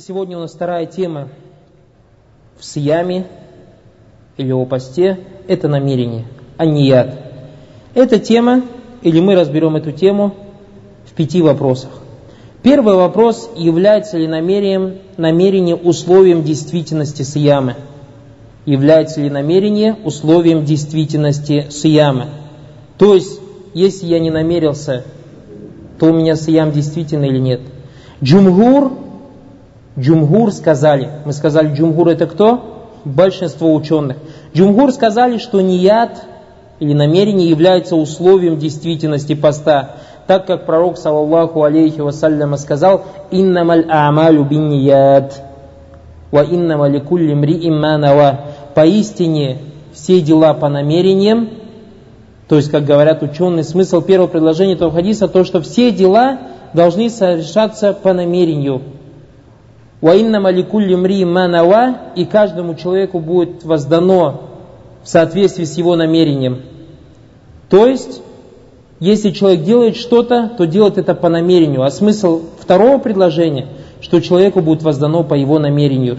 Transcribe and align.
Сегодня 0.00 0.38
у 0.38 0.40
нас 0.40 0.54
вторая 0.54 0.86
тема 0.86 1.28
в 2.58 2.64
сияме 2.64 3.26
или 4.38 4.50
о 4.50 4.64
посте– 4.64 5.18
это 5.46 5.68
намерение, 5.68 6.24
а 6.56 6.64
не 6.64 6.86
яд. 6.86 7.18
Эта 7.92 8.18
тема, 8.18 8.62
или 9.02 9.20
мы 9.20 9.34
разберем 9.34 9.76
эту 9.76 9.92
тему 9.92 10.34
в 11.04 11.12
пяти 11.12 11.42
вопросах. 11.42 11.90
Первый 12.62 12.94
вопрос, 12.94 13.50
является 13.56 14.16
ли 14.16 14.26
намерением, 14.26 15.00
намерение 15.18 15.76
условием 15.76 16.44
действительности 16.44 17.22
сиямы? 17.22 17.76
Является 18.64 19.20
ли 19.20 19.28
намерение 19.28 19.98
условием 20.02 20.64
действительности 20.64 21.66
сиямы? 21.68 22.28
То 22.96 23.14
есть, 23.14 23.38
если 23.74 24.06
я 24.06 24.18
не 24.18 24.30
намерился, 24.30 25.04
то 25.98 26.06
у 26.06 26.14
меня 26.14 26.36
сиям 26.36 26.72
действительно 26.72 27.26
или 27.26 27.38
нет? 27.38 27.60
Джумгур 28.22 29.09
Джумгур 30.00 30.50
сказали, 30.50 31.10
мы 31.26 31.32
сказали, 31.32 31.74
джумгур 31.74 32.08
это 32.08 32.26
кто? 32.26 32.88
Большинство 33.04 33.74
ученых. 33.74 34.16
Джумгур 34.54 34.92
сказали, 34.92 35.36
что 35.36 35.60
нияд 35.60 36.24
или 36.78 36.94
намерение 36.94 37.48
является 37.48 37.96
условием 37.96 38.58
действительности 38.58 39.34
поста, 39.34 39.96
так 40.26 40.46
как 40.46 40.64
пророк, 40.64 40.96
саллаллаху 40.96 41.64
алейхи 41.64 42.00
вассаляма, 42.00 42.56
сказал, 42.56 43.04
«Иннамаль 43.30 43.84
а'малю 43.90 44.44
бин 44.44 44.68
нияд, 44.68 45.42
ва 46.30 46.44
иннама 46.44 46.88
ликулли 46.88 47.34
мри'им 47.34 47.78
манава». 47.78 48.40
Поистине 48.74 49.58
все 49.92 50.20
дела 50.22 50.54
по 50.54 50.68
намерениям, 50.68 51.50
то 52.48 52.56
есть, 52.56 52.70
как 52.70 52.84
говорят 52.84 53.22
ученые, 53.22 53.64
смысл 53.64 54.00
первого 54.00 54.28
предложения 54.28 54.72
этого 54.72 54.90
хадиса, 54.92 55.28
то, 55.28 55.44
что 55.44 55.60
все 55.60 55.90
дела 55.90 56.38
должны 56.72 57.10
совершаться 57.10 57.92
по 57.92 58.14
намерению– 58.14 58.80
Ваинна 60.00 60.40
маликулли 60.40 60.94
мри 60.94 61.24
манава, 61.24 61.96
и 62.16 62.24
каждому 62.24 62.74
человеку 62.74 63.20
будет 63.20 63.64
воздано 63.64 64.42
в 65.02 65.08
соответствии 65.08 65.64
с 65.64 65.76
его 65.76 65.94
намерением. 65.96 66.62
То 67.68 67.86
есть, 67.86 68.22
если 68.98 69.30
человек 69.30 69.62
делает 69.62 69.96
что-то, 69.96 70.50
то 70.56 70.66
делает 70.66 70.98
это 70.98 71.14
по 71.14 71.28
намерению. 71.28 71.82
А 71.82 71.90
смысл 71.90 72.42
второго 72.58 72.98
предложения, 72.98 73.68
что 74.00 74.20
человеку 74.20 74.60
будет 74.60 74.82
воздано 74.82 75.22
по 75.22 75.34
его 75.34 75.58
намерению. 75.58 76.18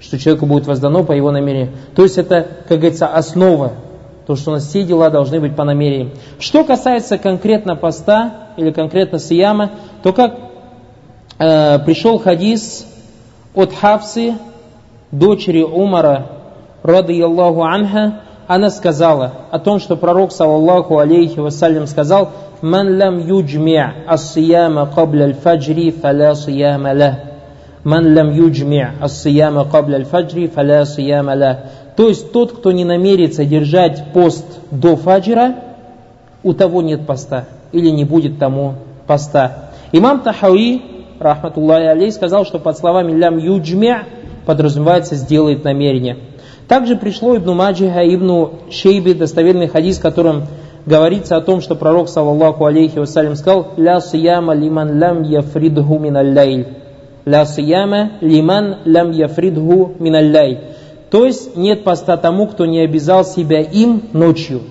Что 0.00 0.18
человеку 0.18 0.46
будет 0.46 0.66
воздано 0.66 1.04
по 1.04 1.12
его 1.12 1.30
намерению. 1.30 1.72
То 1.94 2.02
есть 2.02 2.16
это, 2.16 2.46
как 2.68 2.78
говорится, 2.78 3.06
основа. 3.06 3.72
То, 4.26 4.36
что 4.36 4.50
у 4.50 4.54
нас 4.54 4.66
все 4.66 4.82
дела 4.82 5.10
должны 5.10 5.40
быть 5.40 5.54
по 5.54 5.64
намерению. 5.64 6.12
Что 6.38 6.64
касается 6.64 7.18
конкретно 7.18 7.76
поста 7.76 8.48
или 8.56 8.70
конкретно 8.70 9.18
сияма, 9.18 9.72
то 10.02 10.12
как 10.12 10.38
э, 11.38 11.78
пришел 11.80 12.18
хадис 12.18 12.86
от 13.54 13.72
Хавсы, 13.72 14.34
дочери 15.10 15.62
Умара, 15.62 16.26
радияллаху 16.82 17.62
анха, 17.62 18.20
она 18.46 18.70
сказала 18.70 19.32
о 19.50 19.58
том, 19.58 19.78
что 19.78 19.96
пророк, 19.96 20.32
саллаллаху 20.32 20.98
алейхи 20.98 21.38
вассалям, 21.38 21.86
сказал, 21.86 22.30
«Ман 22.62 22.98
лам 22.98 23.18
юджми' 23.18 23.80
ас-сияма 24.06 24.90
кабля 24.92 25.26
аль-фаджри, 25.26 25.92
фаля 25.92 26.34
сияма 26.34 26.92
ла». 26.92 27.18
«Ман 27.84 28.14
лам 28.14 28.32
юджми' 28.32 28.88
ас-сияма 29.00 29.64
кабля 29.64 29.96
аль-фаджри, 29.96 30.48
фаля 30.48 30.84
сияма 30.84 31.34
ла». 31.34 31.58
То 31.96 32.08
есть 32.08 32.32
тот, 32.32 32.52
кто 32.52 32.72
не 32.72 32.84
намерится 32.84 33.44
держать 33.44 34.12
пост 34.12 34.46
до 34.70 34.96
фаджра, 34.96 35.54
у 36.42 36.52
того 36.52 36.82
нет 36.82 37.06
поста, 37.06 37.44
или 37.72 37.88
не 37.90 38.04
будет 38.04 38.38
тому 38.38 38.74
поста. 39.06 39.70
Имам 39.92 40.20
Тахауи 40.20 40.99
рахматуллахи 41.20 41.84
алей, 41.84 42.10
сказал, 42.10 42.44
что 42.44 42.58
под 42.58 42.76
словами 42.76 43.12
лям 43.12 43.38
юджмя 43.38 44.04
подразумевается 44.46 45.14
сделает 45.14 45.62
намерение. 45.62 46.16
Также 46.66 46.96
пришло 46.96 47.36
Ибн 47.36 47.52
Маджиха, 47.52 48.00
Ибн 48.02 48.50
Шейби, 48.70 49.12
достоверный 49.12 49.68
хадис, 49.68 49.98
в 49.98 50.02
котором 50.02 50.44
говорится 50.86 51.36
о 51.36 51.40
том, 51.40 51.60
что 51.60 51.74
пророк, 51.74 52.08
саллаллаху 52.08 52.64
алейхи 52.64 52.98
вассалям, 52.98 53.36
сказал 53.36 53.68
«Ля 53.76 54.00
сияма 54.00 54.54
лиман 54.54 54.98
лям 54.98 55.22
яфридху 55.22 55.98
миналлайль». 55.98 56.68
«Ля 57.26 57.44
сияма 57.44 58.12
лиман 58.20 58.78
лям 58.84 59.10
яфридху 59.10 59.92
миналлайль». 59.98 60.60
То 61.10 61.26
есть 61.26 61.56
нет 61.56 61.82
поста 61.82 62.16
тому, 62.16 62.46
кто 62.46 62.66
не 62.66 62.80
обязал 62.80 63.24
себя 63.24 63.60
им 63.60 64.02
ночью. 64.12 64.62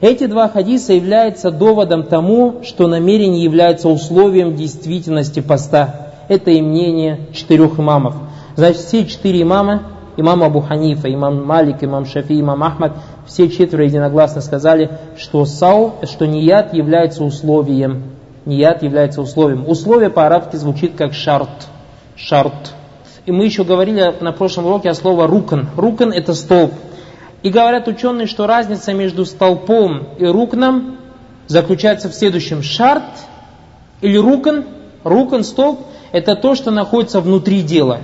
Эти 0.00 0.26
два 0.26 0.48
хадиса 0.48 0.92
являются 0.92 1.50
доводом 1.50 2.02
тому, 2.04 2.60
что 2.62 2.86
намерение 2.86 3.42
является 3.42 3.88
условием 3.88 4.54
действительности 4.54 5.40
поста. 5.40 6.12
Это 6.28 6.50
и 6.50 6.60
мнение 6.60 7.28
четырех 7.32 7.78
имамов. 7.78 8.14
Значит, 8.56 8.82
все 8.82 9.06
четыре 9.06 9.42
имама, 9.42 9.82
имам 10.16 10.42
Абу 10.42 10.60
Ханифа, 10.60 11.12
имам 11.12 11.44
Малик, 11.44 11.82
имам 11.82 12.04
Шафи, 12.04 12.40
имам 12.40 12.62
Ахмад, 12.62 12.92
все 13.26 13.48
четверо 13.48 13.84
единогласно 13.84 14.40
сказали, 14.40 14.90
что 15.16 15.44
сау, 15.44 15.94
что 16.04 16.26
ният 16.26 16.74
является 16.74 17.24
условием. 17.24 18.04
Ният 18.44 18.82
является 18.82 19.20
условием. 19.20 19.68
Условие 19.68 20.10
по-арабски 20.10 20.56
звучит 20.56 20.94
как 20.96 21.14
шарт. 21.14 21.48
Шарт. 22.16 22.74
И 23.24 23.32
мы 23.32 23.44
еще 23.44 23.64
говорили 23.64 24.14
на 24.20 24.32
прошлом 24.32 24.66
уроке 24.66 24.88
о 24.88 24.94
слове 24.94 25.26
рукан. 25.26 25.68
Рукан 25.76 26.12
это 26.12 26.32
столб. 26.34 26.72
И 27.42 27.50
говорят 27.50 27.86
ученые, 27.88 28.26
что 28.26 28.46
разница 28.46 28.92
между 28.92 29.24
столпом 29.24 30.08
и 30.18 30.24
рукном 30.24 30.96
заключается 31.46 32.08
в 32.08 32.14
следующем. 32.14 32.62
Шарт 32.62 33.04
или 34.00 34.16
рукан, 34.16 34.64
рукан, 35.04 35.44
столб, 35.44 35.80
это 36.12 36.34
то, 36.34 36.54
что 36.54 36.70
находится 36.70 37.20
внутри 37.20 37.62
дела. 37.62 38.00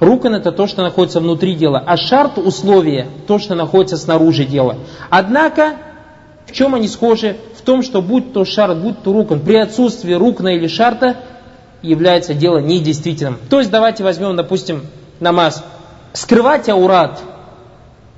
Рукан 0.00 0.34
это 0.34 0.52
то, 0.52 0.66
что 0.66 0.82
находится 0.82 1.20
внутри 1.20 1.54
дела. 1.54 1.82
А 1.86 1.96
шарт 1.96 2.38
условие, 2.38 3.08
то, 3.26 3.38
что 3.38 3.54
находится 3.54 3.96
снаружи 3.96 4.44
дела. 4.44 4.76
Однако, 5.10 5.76
в 6.46 6.52
чем 6.52 6.74
они 6.74 6.86
схожи? 6.86 7.36
В 7.56 7.62
том, 7.62 7.82
что 7.82 8.02
будь 8.02 8.32
то 8.32 8.44
шарт, 8.44 8.78
будь 8.78 9.02
то 9.02 9.12
рукан, 9.12 9.40
при 9.40 9.56
отсутствии 9.56 10.12
рукна 10.12 10.54
или 10.54 10.66
шарта 10.66 11.16
является 11.82 12.34
дело 12.34 12.58
недействительным. 12.58 13.38
То 13.50 13.58
есть 13.58 13.70
давайте 13.70 14.04
возьмем, 14.04 14.36
допустим, 14.36 14.82
намаз. 15.18 15.64
Скрывать 16.12 16.68
аурат– 16.68 17.20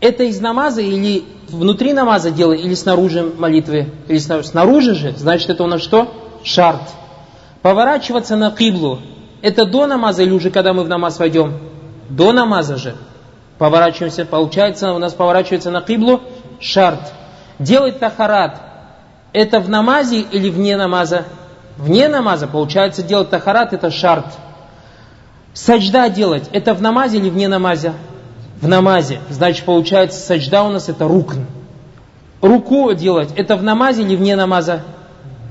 это 0.01 0.25
из 0.25 0.41
намаза 0.41 0.81
или 0.81 1.25
внутри 1.49 1.93
намаза 1.93 2.31
дело, 2.31 2.53
или 2.53 2.75
снаружи 2.75 3.23
молитвы? 3.23 3.89
Или 4.09 4.19
снаружи? 4.19 4.49
снаружи 4.49 4.95
же, 4.95 5.13
значит 5.17 5.51
это 5.51 5.65
у 5.65 5.67
нас 5.67 5.83
что? 5.83 6.13
Шарт. 6.45 6.83
Поворачиваться 7.63 8.37
на 8.37 8.51
киблу, 8.51 9.01
это 9.43 9.65
до 9.65 9.87
намаза 9.87 10.23
или 10.23 10.31
уже 10.31 10.51
когда 10.51 10.73
мы 10.73 10.85
в 10.85 10.89
намаз 10.89 11.19
войдем? 11.19 11.59
До 12.09 12.33
намаза 12.33 12.77
же. 12.77 12.97
Поворачиваемся, 13.59 14.25
получается, 14.25 14.93
у 14.93 14.99
нас 14.99 15.13
поворачивается 15.15 15.71
на 15.71 15.81
киблу 15.81 16.23
шарт. 16.61 17.13
Делать 17.59 17.99
тахарат, 17.99 18.61
это 19.33 19.59
в 19.61 19.69
намазе 19.69 20.21
или 20.21 20.49
вне 20.49 20.77
намаза? 20.77 21.25
Вне 21.77 22.09
намаза, 22.09 22.47
получается, 22.47 23.03
делать 23.03 23.31
тахарат, 23.31 23.73
это 23.73 23.91
шарт. 23.91 24.27
Саджда 25.55 26.09
делать, 26.09 26.49
это 26.53 26.73
в 26.75 26.81
намазе 26.83 27.19
или 27.19 27.31
вне 27.31 27.49
намаза? 27.49 27.95
В 28.61 28.69
намазе. 28.69 29.21
Значит, 29.31 29.65
получается, 29.65 30.21
саджда 30.21 30.65
у 30.65 30.71
нас 30.71 30.89
это 30.89 31.07
рукн. 31.07 31.47
Руку 32.41 32.93
делать, 32.93 33.31
это 33.37 33.57
в 33.57 33.63
намазе 33.63 34.03
или 34.03 34.17
вне 34.17 34.37
намаза? 34.37 34.83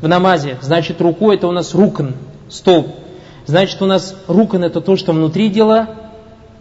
В 0.02 0.08
намазе. 0.08 0.58
Значит, 0.62 1.02
руку 1.02 1.32
это 1.32 1.48
у 1.48 1.52
нас 1.52 1.74
рукн, 1.74 2.14
столб. 2.50 2.88
Значит, 3.46 3.82
у 3.82 3.86
нас 3.86 4.16
рукн 4.28 4.64
это 4.64 4.82
то, 4.82 4.96
что 4.96 5.14
внутри 5.14 5.50
дела, 5.50 5.90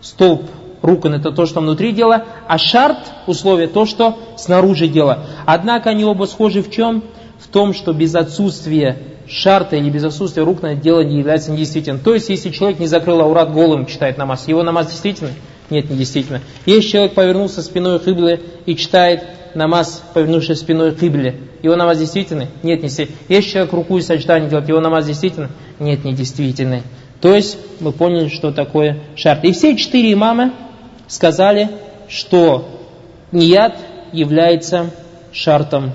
столб. 0.01 0.43
Рукн 0.83 1.15
это 1.15 1.33
то, 1.33 1.47
что 1.47 1.61
внутри 1.61 1.93
дела, 1.93 2.25
а 2.47 2.59
шарт, 2.59 2.99
условие, 3.27 3.67
то, 3.67 3.87
что 3.87 4.19
снаружи 4.37 4.89
дела. 4.89 5.25
Однако 5.45 5.91
они 5.91 6.05
оба 6.05 6.27
схожи 6.27 6.63
в 6.63 6.71
чем? 6.71 7.03
В 7.39 7.49
том, 7.49 7.75
что 7.75 7.93
без 7.93 8.15
отсутствия 8.15 8.99
шарта 9.29 9.77
или 9.77 9.91
без 9.91 10.05
отсутствия 10.05 10.45
рук 10.45 10.63
на 10.63 10.75
дело 10.75 11.01
не 11.01 11.19
является 11.19 11.51
недействительным. 11.51 12.01
То 12.01 12.15
есть, 12.15 12.29
если 12.29 12.51
человек 12.51 12.79
не 12.79 12.87
закрыл 12.87 13.21
аурат 13.21 13.53
голым, 13.53 13.87
читает 13.87 14.19
намаз, 14.19 14.47
его 14.47 14.63
намаз 14.63 14.89
действительный? 14.89 15.35
Нет, 15.71 15.91
не 15.91 15.97
действительно. 15.97 16.41
Если 16.65 16.91
человек 16.91 17.15
повернулся 17.15 17.63
спиной 17.63 17.99
к 17.99 18.07
Ибле 18.07 18.41
и 18.67 18.77
читает 18.77 19.25
намаз, 19.55 20.03
повернувшись 20.15 20.61
спиной 20.61 20.93
к 20.93 21.03
Ибле, 21.03 21.35
его 21.63 21.75
намаз 21.75 21.99
действительный? 21.99 22.49
Нет, 22.63 22.83
не 22.83 22.89
действительный. 22.89 23.19
Если 23.29 23.51
человек 23.51 23.73
руку 23.73 23.99
и 23.99 24.03
сочетание 24.03 24.49
делает, 24.49 24.69
его 24.69 24.81
намаз 24.81 25.07
действительно? 25.07 25.51
Нет, 25.81 26.05
не 26.05 26.13
действительный. 26.13 26.83
То 27.21 27.35
есть 27.35 27.59
мы 27.81 27.93
поняли, 27.93 28.29
что 28.29 28.53
такое 28.53 29.01
шарт. 29.17 29.45
И 29.45 29.53
все 29.53 29.77
четыре 29.77 30.13
имама 30.13 30.53
сказали, 31.09 31.71
что 32.09 32.69
ният 33.33 33.75
является 34.13 34.91
шартом, 35.33 35.93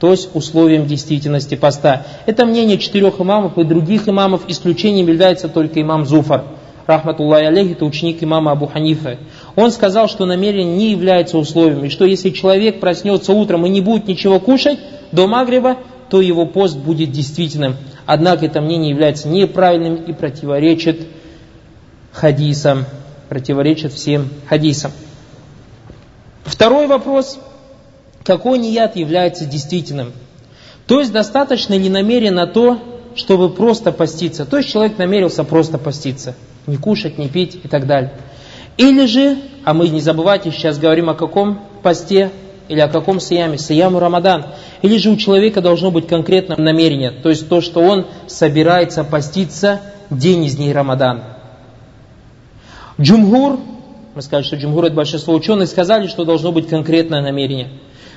то 0.00 0.10
есть 0.10 0.34
условием 0.34 0.86
действительности 0.86 1.54
поста. 1.54 2.04
Это 2.26 2.44
мнение 2.44 2.78
четырех 2.78 3.20
имамов 3.20 3.56
и 3.56 3.64
других 3.64 4.08
имамов. 4.08 4.42
Исключением 4.48 5.06
является 5.06 5.48
только 5.48 5.80
имам 5.80 6.06
Зуфар– 6.06 6.44
рахматуллахи 6.86 7.44
алейхи, 7.44 7.72
это 7.72 7.84
ученик 7.84 8.22
имама 8.22 8.52
Абу 8.52 8.66
Ханифа. 8.66 9.18
Он 9.54 9.70
сказал, 9.70 10.08
что 10.08 10.24
намерение 10.24 10.76
не 10.76 10.90
является 10.90 11.38
условием, 11.38 11.84
и 11.84 11.88
что 11.88 12.04
если 12.04 12.30
человек 12.30 12.80
проснется 12.80 13.32
утром 13.32 13.66
и 13.66 13.68
не 13.68 13.80
будет 13.80 14.06
ничего 14.06 14.38
кушать 14.40 14.78
до 15.12 15.26
Магриба, 15.26 15.78
то 16.10 16.20
его 16.20 16.46
пост 16.46 16.76
будет 16.76 17.10
действительным. 17.10 17.76
Однако 18.06 18.46
это 18.46 18.60
мнение 18.60 18.90
является 18.90 19.28
неправильным 19.28 19.96
и 19.96 20.12
противоречит 20.12 21.06
хадисам, 22.12 22.84
противоречит 23.28 23.92
всем 23.92 24.28
хадисам. 24.48 24.92
Второй 26.44 26.86
вопрос. 26.86 27.38
Какой 28.24 28.58
ният 28.58 28.96
является 28.96 29.44
действительным? 29.44 30.12
То 30.86 31.00
есть 31.00 31.12
достаточно 31.12 31.74
ли 31.74 31.88
намерен 31.88 32.34
на 32.34 32.46
то, 32.46 32.78
чтобы 33.16 33.50
просто 33.50 33.92
поститься? 33.92 34.46
То 34.46 34.58
есть 34.58 34.70
человек 34.70 34.98
намерился 34.98 35.42
просто 35.42 35.78
поститься. 35.78 36.34
Не 36.66 36.76
кушать, 36.76 37.18
не 37.18 37.28
пить 37.28 37.58
и 37.62 37.68
так 37.68 37.86
далее. 37.86 38.12
Или 38.76 39.06
же, 39.06 39.36
а 39.64 39.72
мы 39.72 39.88
не 39.88 40.00
забывайте, 40.00 40.50
сейчас 40.50 40.78
говорим 40.78 41.08
о 41.08 41.14
каком 41.14 41.60
посте, 41.82 42.30
или 42.68 42.80
о 42.80 42.88
каком 42.88 43.20
сияме? 43.20 43.58
Сияму 43.58 44.00
Рамадан. 44.00 44.46
Или 44.82 44.98
же 44.98 45.10
у 45.10 45.16
человека 45.16 45.60
должно 45.60 45.90
быть 45.90 46.06
конкретное 46.08 46.56
намерение, 46.56 47.10
то 47.10 47.28
есть 47.28 47.48
то, 47.48 47.60
что 47.60 47.80
он 47.80 48.06
собирается 48.26 49.04
поститься 49.04 49.80
день 50.10 50.44
из 50.44 50.56
дней 50.56 50.72
Рамадан. 50.72 51.22
Джумгур, 53.00 53.60
мы 54.14 54.22
сказали, 54.22 54.44
что 54.44 54.56
джумгур 54.56 54.86
это 54.86 54.94
большинство 54.94 55.34
ученых, 55.34 55.68
сказали, 55.68 56.06
что 56.06 56.24
должно 56.24 56.50
быть 56.50 56.68
конкретное 56.68 57.20
намерение. 57.20 57.68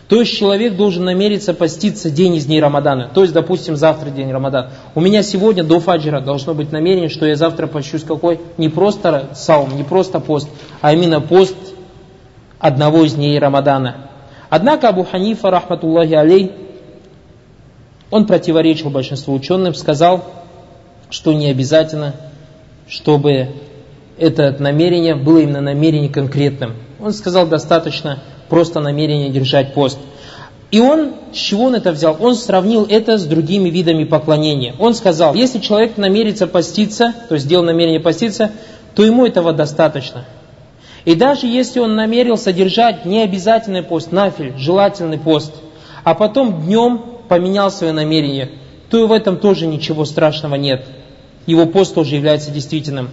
То 0.10 0.20
есть 0.22 0.36
человек 0.36 0.76
должен 0.76 1.06
намериться 1.06 1.54
поститься 1.54 2.10
день 2.10 2.36
из 2.36 2.48
дней 2.48 2.60
Рамадана. 2.60 3.12
То 3.14 3.22
есть, 3.22 3.32
допустим, 3.32 3.76
завтра 3.76 4.10
день 4.10 4.32
Рамадана. 4.32 4.72
У 4.96 5.02
меня 5.02 5.22
сегодня 5.22 5.64
до 5.64 5.80
фаджира 5.80 6.20
должно 6.20 6.56
быть 6.56 6.72
намерение, 6.72 7.10
что 7.10 7.28
я 7.28 7.36
завтра 7.36 7.68
пощусь 7.68 8.04
какой? 8.04 8.40
Не 8.58 8.70
просто 8.70 9.30
саум, 9.36 9.78
не 9.78 9.84
просто 9.84 10.20
пост, 10.20 10.50
а 10.82 10.94
именно 10.94 11.22
пост 11.22 11.56
одного 12.58 13.06
из 13.06 13.14
дней 13.14 13.38
Рамадана. 13.38 14.10
Однако 14.50 14.90
Абу 14.90 15.04
Ханифа, 15.04 15.52
рахматуллахи 15.52 16.16
алей, 16.16 16.54
он 18.10 18.26
противоречил 18.26 18.90
большинству 18.90 19.36
ученым, 19.36 19.76
сказал, 19.76 20.26
что 21.12 21.34
не 21.34 21.52
обязательно, 21.52 22.16
чтобы 22.88 23.50
это 24.18 24.56
намерение 24.58 25.14
было 25.14 25.38
именно 25.38 25.62
намерение 25.62 26.10
конкретным. 26.10 26.74
Он 27.00 27.14
сказал, 27.14 27.46
достаточно 27.46 28.24
просто 28.50 28.80
намерение 28.80 29.30
держать 29.30 29.74
пост. 29.74 29.98
И 30.72 30.80
он, 30.80 31.14
с 31.34 31.38
чего 31.38 31.66
он 31.66 31.76
это 31.76 31.92
взял? 31.92 32.16
Он 32.20 32.36
сравнил 32.36 32.86
это 32.88 33.18
с 33.18 33.26
другими 33.26 33.70
видами 33.70 34.04
поклонения. 34.04 34.76
Он 34.78 34.94
сказал, 34.94 35.34
если 35.34 35.60
человек 35.60 35.98
намерится 35.98 36.46
поститься, 36.46 37.14
то 37.28 37.36
есть 37.36 37.46
сделал 37.46 37.64
намерение 37.64 38.00
поститься, 38.00 38.52
то 38.94 39.04
ему 39.04 39.26
этого 39.26 39.52
достаточно. 39.52 40.26
И 41.06 41.16
даже 41.16 41.48
если 41.48 41.80
он 41.80 41.96
намерился 41.96 42.54
держать 42.54 43.06
необязательный 43.06 43.82
пост, 43.82 44.12
нафиль, 44.12 44.54
желательный 44.58 45.18
пост, 45.18 45.54
а 46.04 46.14
потом 46.14 46.66
днем 46.66 47.04
поменял 47.28 47.72
свое 47.72 47.94
намерение, 47.94 48.52
то 48.90 49.04
и 49.04 49.08
в 49.08 49.12
этом 49.12 49.38
тоже 49.38 49.66
ничего 49.66 50.06
страшного 50.06 50.56
нет. 50.56 50.86
Его 51.46 51.66
пост 51.66 51.96
тоже 51.96 52.16
является 52.16 52.52
действительным. 52.52 53.10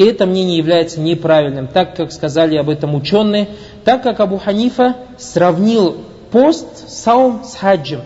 И 0.00 0.02
это 0.02 0.24
мнение 0.24 0.56
является 0.56 0.98
неправильным, 0.98 1.68
так 1.68 1.94
как 1.94 2.10
сказали 2.10 2.56
об 2.56 2.70
этом 2.70 2.94
ученые, 2.94 3.48
так 3.84 4.02
как 4.02 4.18
Абу 4.20 4.38
Ханифа 4.38 4.96
сравнил 5.18 5.94
пост, 6.30 6.88
саум 6.88 7.44
с 7.44 7.54
хаджем. 7.54 8.00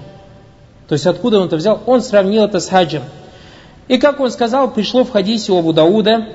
То 0.89 0.95
есть 0.95 1.07
откуда 1.07 1.39
он 1.39 1.47
это 1.47 1.55
взял? 1.55 1.81
Он 1.87 2.03
сравнил 2.03 2.47
это 2.47 2.59
с 2.59 2.69
хаджем. 2.69 3.05
И 3.87 3.99
как 3.99 4.19
он 4.19 4.33
сказал, 4.33 4.73
пришло 4.73 5.05
в 5.05 5.13
хадисе 5.13 5.53
у 5.53 5.59
Абу 5.61 5.73
Дауда, 5.73 6.27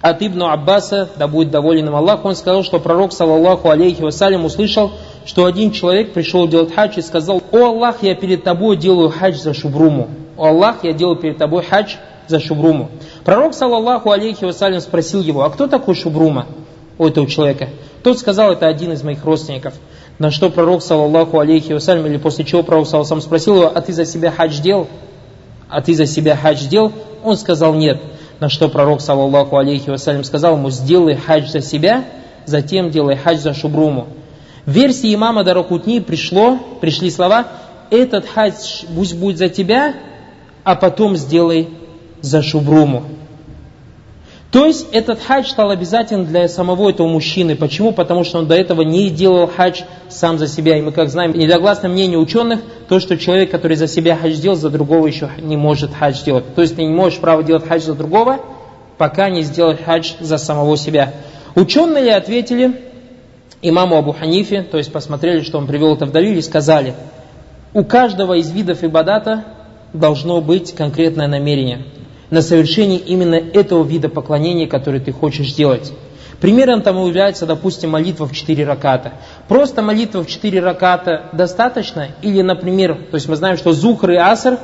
от 0.00 0.22
Ибн 0.22 0.44
Аббаса, 0.44 1.06
да 1.18 1.28
будет 1.28 1.50
доволен 1.50 1.88
им 1.88 1.94
Аллах, 1.94 2.24
он 2.24 2.34
сказал, 2.34 2.64
что 2.64 2.80
пророк, 2.80 3.12
саллаллаху 3.12 3.68
алейхи 3.68 4.00
вассалям, 4.00 4.46
услышал, 4.46 4.92
что 5.26 5.44
один 5.44 5.72
человек 5.72 6.14
пришел 6.14 6.48
делать 6.48 6.74
хадж 6.74 6.94
и 6.96 7.02
сказал, 7.02 7.42
«О 7.52 7.66
Аллах, 7.66 7.96
я 8.02 8.14
перед 8.14 8.42
тобой 8.42 8.78
делаю 8.78 9.10
хадж 9.10 9.36
за 9.36 9.52
шубруму». 9.52 10.08
«О 10.38 10.46
Аллах, 10.46 10.76
я 10.82 10.94
делаю 10.94 11.16
перед 11.16 11.36
тобой 11.36 11.62
хадж 11.62 11.96
за 12.28 12.40
шубруму». 12.40 12.90
Пророк, 13.24 13.54
саллаллаху 13.54 14.10
алейхи 14.10 14.44
вассалям, 14.44 14.80
спросил 14.80 15.22
его, 15.22 15.42
«А 15.42 15.50
кто 15.50 15.66
такой 15.66 15.94
шубрума 15.94 16.46
у 16.98 17.06
этого 17.06 17.26
человека?» 17.26 17.68
Тот 18.02 18.18
сказал, 18.18 18.52
это 18.52 18.66
один 18.66 18.92
из 18.92 19.02
моих 19.02 19.24
родственников. 19.24 19.74
На 20.18 20.30
что 20.30 20.50
пророк, 20.50 20.82
саллаллаху 20.82 21.38
алейхи 21.38 21.72
вассалям, 21.72 22.06
или 22.06 22.16
после 22.16 22.44
чего 22.44 22.62
пророк, 22.62 22.86
саллаллаху 22.86 23.20
спросил 23.20 23.56
его, 23.56 23.72
«А 23.72 23.80
ты 23.80 23.92
за 23.92 24.04
себя 24.04 24.30
хадж 24.30 24.60
делал?» 24.60 24.88
«А 25.68 25.80
ты 25.80 25.94
за 25.94 26.06
себя 26.06 26.36
хадж 26.36 26.66
делал?» 26.66 26.92
Он 27.24 27.36
сказал, 27.36 27.74
«Нет». 27.74 28.00
На 28.40 28.48
что 28.48 28.68
пророк, 28.68 29.00
саллаллаху 29.00 29.56
алейхи 29.56 29.90
вассалям, 29.90 30.24
сказал 30.24 30.56
ему, 30.56 30.68
сделай 30.70 31.14
хадж 31.14 31.48
за 31.48 31.60
себя, 31.60 32.04
затем 32.44 32.90
делай 32.90 33.16
хадж 33.16 33.38
за 33.38 33.54
шубруму. 33.54 34.08
В 34.66 34.70
версии 34.72 35.14
имама 35.14 35.44
Даракутни 35.44 36.00
пришло, 36.00 36.58
пришли 36.80 37.08
слова, 37.10 37.46
этот 37.90 38.26
хадж 38.26 38.84
пусть 38.96 39.16
будет 39.16 39.38
за 39.38 39.48
тебя, 39.48 39.94
а 40.64 40.74
потом 40.74 41.16
сделай 41.16 41.68
за 42.22 42.42
шубруму. 42.42 43.04
То 44.52 44.66
есть 44.66 44.86
этот 44.92 45.18
хадж 45.22 45.48
стал 45.48 45.70
обязательным 45.70 46.26
для 46.26 46.46
самого 46.46 46.90
этого 46.90 47.08
мужчины. 47.08 47.56
Почему? 47.56 47.92
Потому 47.92 48.22
что 48.22 48.38
он 48.38 48.46
до 48.46 48.54
этого 48.54 48.82
не 48.82 49.08
делал 49.08 49.46
хадж 49.46 49.80
сам 50.10 50.38
за 50.38 50.46
себя. 50.46 50.76
И 50.76 50.82
мы, 50.82 50.92
как 50.92 51.08
знаем, 51.08 51.32
недогласно 51.32 51.88
мнение 51.88 52.18
ученых, 52.18 52.60
то, 52.86 53.00
что 53.00 53.16
человек, 53.16 53.50
который 53.50 53.78
за 53.78 53.88
себя 53.88 54.14
хадж 54.14 54.34
делал, 54.34 54.56
за 54.56 54.68
другого 54.68 55.06
еще 55.06 55.30
не 55.40 55.56
может 55.56 55.94
хадж 55.94 56.22
делать. 56.22 56.54
То 56.54 56.60
есть 56.60 56.76
ты 56.76 56.82
не 56.82 56.92
можешь 56.92 57.18
право 57.18 57.42
делать 57.42 57.66
хадж 57.66 57.80
за 57.80 57.94
другого, 57.94 58.40
пока 58.98 59.30
не 59.30 59.40
сделать 59.40 59.82
хадж 59.82 60.12
за 60.20 60.36
самого 60.36 60.76
себя. 60.76 61.14
Ученые 61.54 62.14
ответили 62.14 62.82
имаму 63.62 63.96
Абу 63.96 64.12
Ханифе, 64.12 64.64
то 64.64 64.76
есть 64.76 64.92
посмотрели, 64.92 65.40
что 65.40 65.56
он 65.56 65.66
привел 65.66 65.94
это 65.94 66.04
в 66.04 66.12
Далиле, 66.12 66.40
и 66.40 66.42
сказали, 66.42 66.92
у 67.72 67.84
каждого 67.84 68.34
из 68.34 68.50
видов 68.50 68.84
ибадата 68.84 69.44
должно 69.94 70.42
быть 70.42 70.74
конкретное 70.74 71.26
намерение– 71.26 71.84
на 72.32 72.40
совершении 72.40 72.96
именно 72.96 73.34
этого 73.34 73.84
вида 73.84 74.08
поклонения, 74.08 74.66
который 74.66 75.00
ты 75.00 75.12
хочешь 75.12 75.50
сделать. 75.50 75.92
Примером 76.40 76.80
тому 76.80 77.06
является, 77.06 77.44
допустим, 77.44 77.90
молитва 77.90 78.26
в 78.26 78.32
4 78.32 78.64
раката. 78.64 79.12
Просто 79.48 79.82
молитва 79.82 80.24
в 80.24 80.26
4 80.26 80.58
раката 80.60 81.26
достаточно? 81.34 82.08
Или, 82.22 82.40
например, 82.40 82.94
то 83.10 83.16
есть 83.16 83.28
мы 83.28 83.36
знаем, 83.36 83.58
что 83.58 83.74
зухр 83.74 84.12
и 84.12 84.16
аср 84.16 84.58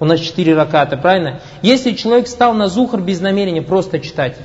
у 0.00 0.04
нас 0.04 0.18
4 0.18 0.52
раката, 0.56 0.96
правильно? 0.96 1.40
Если 1.62 1.92
человек 1.92 2.26
стал 2.26 2.54
на 2.54 2.66
зухр 2.66 3.00
без 3.00 3.20
намерения 3.20 3.62
просто 3.62 4.00
читать, 4.00 4.36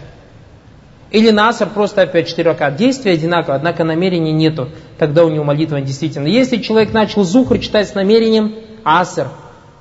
или 1.10 1.32
на 1.32 1.50
аср 1.50 1.68
просто 1.68 2.04
опять 2.04 2.30
4 2.30 2.48
раката, 2.48 2.78
действие 2.78 3.16
одинаково, 3.16 3.56
однако 3.56 3.84
намерения 3.84 4.32
нету, 4.32 4.70
тогда 5.00 5.26
у 5.26 5.30
него 5.30 5.44
молитва 5.44 5.82
действительно. 5.82 6.28
Если 6.28 6.58
человек 6.58 6.94
начал 6.94 7.24
зухр 7.24 7.58
читать 7.58 7.90
с 7.90 7.96
намерением 7.96 8.54
аср, 8.84 9.30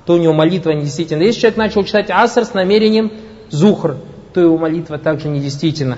то 0.05 0.13
у 0.13 0.17
него 0.17 0.33
молитва 0.33 0.71
недействительна. 0.71 1.23
Если 1.23 1.41
человек 1.41 1.57
начал 1.57 1.83
читать 1.83 2.09
аср 2.09 2.45
с 2.45 2.53
намерением 2.53 3.11
зухр, 3.49 3.97
то 4.33 4.41
его 4.41 4.57
молитва 4.57 4.97
также 4.97 5.27
недействительна. 5.27 5.97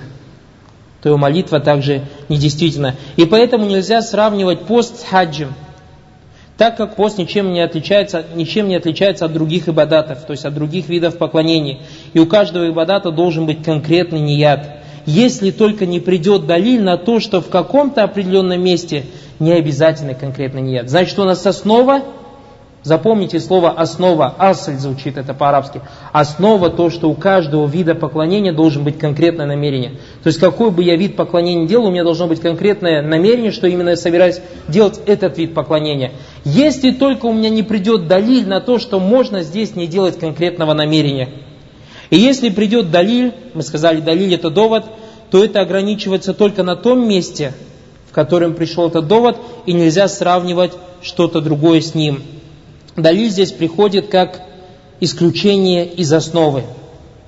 То 1.01 1.10
его 1.10 1.17
молитва 1.17 1.60
также 1.60 2.03
недействительна. 2.29 2.95
И 3.15 3.25
поэтому 3.25 3.65
нельзя 3.65 4.01
сравнивать 4.01 4.62
пост 4.62 5.01
с 5.01 5.03
хаджем. 5.03 5.53
Так 6.57 6.77
как 6.77 6.95
пост 6.95 7.17
ничем 7.17 7.51
не 7.51 7.62
отличается, 7.62 8.25
ничем 8.36 8.67
не 8.67 8.75
отличается 8.75 9.25
от 9.25 9.33
других 9.33 9.67
ибадатов, 9.67 10.25
то 10.25 10.31
есть 10.31 10.45
от 10.45 10.53
других 10.53 10.88
видов 10.88 11.17
поклонений. 11.17 11.79
И 12.13 12.19
у 12.19 12.27
каждого 12.27 12.69
ибадата 12.69 13.12
должен 13.12 13.45
быть 13.45 13.63
конкретный 13.63 14.19
ният. 14.19 14.69
Если 15.05 15.51
только 15.51 15.86
не 15.86 16.00
придет 16.00 16.45
далиль 16.45 16.81
на 16.81 16.98
то, 16.98 17.19
что 17.19 17.41
в 17.41 17.50
каком-то 17.50 18.03
определенном 18.03 18.63
месте 18.63 19.05
не 19.39 19.51
обязательно 19.51 20.13
конкретный 20.13 20.62
ният. 20.62 20.89
Значит, 20.89 21.17
у 21.19 21.25
нас 21.25 21.45
основа 21.45 22.03
Запомните 22.84 23.40
слово 23.40 23.72
«основа», 23.72 24.36
«асль» 24.38 24.75
звучит 24.75 25.18
это 25.18 25.34
по-арабски. 25.34 25.80
Основа 26.12 26.70
то, 26.70 26.90
что 26.90 27.10
у 27.10 27.13
каждого 27.13 27.66
вида 27.66 27.96
поклонения 27.96 28.52
должен 28.52 28.84
быть 28.84 29.00
конкретное 29.00 29.46
намерение. 29.46 29.92
То 30.22 30.28
есть 30.28 30.38
какой 30.38 30.70
бы 30.70 30.84
я 30.84 30.98
вид 30.98 31.16
поклонения 31.16 31.66
делал, 31.66 31.86
у 31.86 31.92
меня 31.92 32.04
должно 32.04 32.28
быть 32.28 32.42
конкретное 32.42 33.02
намерение, 33.02 33.52
что 33.52 33.68
именно 33.68 33.90
я 33.90 33.96
собираюсь 33.96 34.42
делать 34.68 35.00
этот 35.06 35.38
вид 35.38 35.54
поклонения. 35.54 36.12
Если 36.44 36.92
только 36.92 37.25
у 37.28 37.32
меня 37.32 37.50
не 37.50 37.63
придет 37.63 38.10
далиль 38.10 38.46
на 38.46 38.60
то, 38.60 38.80
что 38.80 39.00
можно 39.00 39.44
здесь 39.44 39.78
не 39.78 39.88
делать 39.88 40.20
конкретного 40.20 40.74
намерения. 40.74 41.30
И 42.10 42.18
если 42.18 42.50
придет 42.50 42.92
далиль, 42.92 43.34
мы 43.54 43.63
сказали, 43.63 44.02
далиль 44.02 44.34
это 44.34 44.50
довод, 44.50 44.84
то 45.32 45.42
это 45.42 45.62
ограничивается 45.62 46.34
только 46.34 46.63
на 46.63 46.75
том 46.75 47.08
месте, 47.08 47.54
в 48.10 48.13
котором 48.13 48.56
пришел 48.56 48.90
этот 48.90 49.08
довод, 49.08 49.38
и 49.66 49.72
нельзя 49.72 50.10
сравнивать 50.10 50.74
что-то 51.02 51.40
другое 51.40 51.80
с 51.80 51.96
ним. 51.96 52.22
Далиль 52.95 53.29
здесь 53.29 53.51
приходит 53.51 54.07
как 54.07 54.41
исключение 55.00 55.85
из 55.85 56.13
основы. 56.13 56.63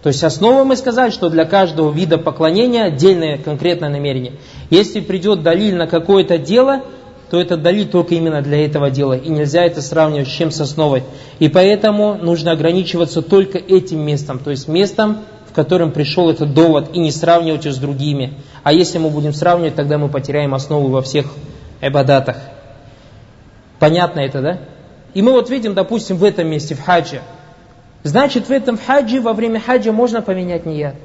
То 0.03 0.09
есть 0.09 0.23
основа 0.23 0.63
мы 0.63 0.75
сказали, 0.75 1.09
что 1.09 1.29
для 1.29 1.45
каждого 1.45 1.91
вида 1.91 2.19
поклонения 2.19 2.83
отдельное 2.83 3.39
конкретное 3.39 3.89
намерение. 3.89 4.33
Если 4.69 4.99
придет 4.99 5.41
далиль 5.41 5.75
на 5.75 5.87
какое-то 5.87 6.37
дело, 6.37 6.83
то 7.31 7.41
это 7.41 7.57
далиль 7.57 7.87
только 7.87 8.13
именно 8.13 8.43
для 8.43 8.63
этого 8.63 8.91
дела. 8.91 9.17
И 9.17 9.29
нельзя 9.29 9.63
это 9.65 9.81
сравнивать 9.81 10.27
с 10.27 10.31
чем 10.31 10.51
с 10.51 10.61
основой. 10.61 11.03
И 11.39 11.49
поэтому 11.49 12.19
нужно 12.21 12.51
ограничиваться 12.51 13.23
только 13.23 13.57
этим 13.57 14.01
местом. 14.01 14.37
То 14.37 14.51
есть 14.51 14.67
местом, 14.67 15.21
в 15.49 15.53
котором 15.53 15.91
пришел 15.91 16.29
этот 16.29 16.53
довод, 16.53 16.91
и 16.93 16.99
не 16.99 17.11
сравнивать 17.11 17.65
его 17.65 17.73
с 17.73 17.79
другими. 17.79 18.35
А 18.61 18.73
если 18.73 18.99
мы 18.99 19.09
будем 19.09 19.33
сравнивать, 19.33 19.73
тогда 19.73 19.97
мы 19.97 20.09
потеряем 20.09 20.53
основу 20.53 20.89
во 20.89 21.01
всех 21.01 21.33
эбадатах. 21.81 22.37
Понятно 23.79 24.19
это, 24.19 24.41
да? 24.41 24.59
И 25.15 25.21
мы 25.21 25.31
вот 25.31 25.49
видим, 25.49 25.73
допустим, 25.73 26.17
в 26.17 26.23
этом 26.23 26.47
месте, 26.47 26.75
в 26.75 26.81
хаджи. 26.83 27.21
Значит, 28.03 28.49
в 28.49 28.51
этом 28.51 28.77
хаджи, 28.77 29.19
во 29.19 29.33
время 29.33 29.59
хаджа 29.59 29.91
можно 29.91 30.21
поменять 30.21 30.65
ният. 30.65 30.95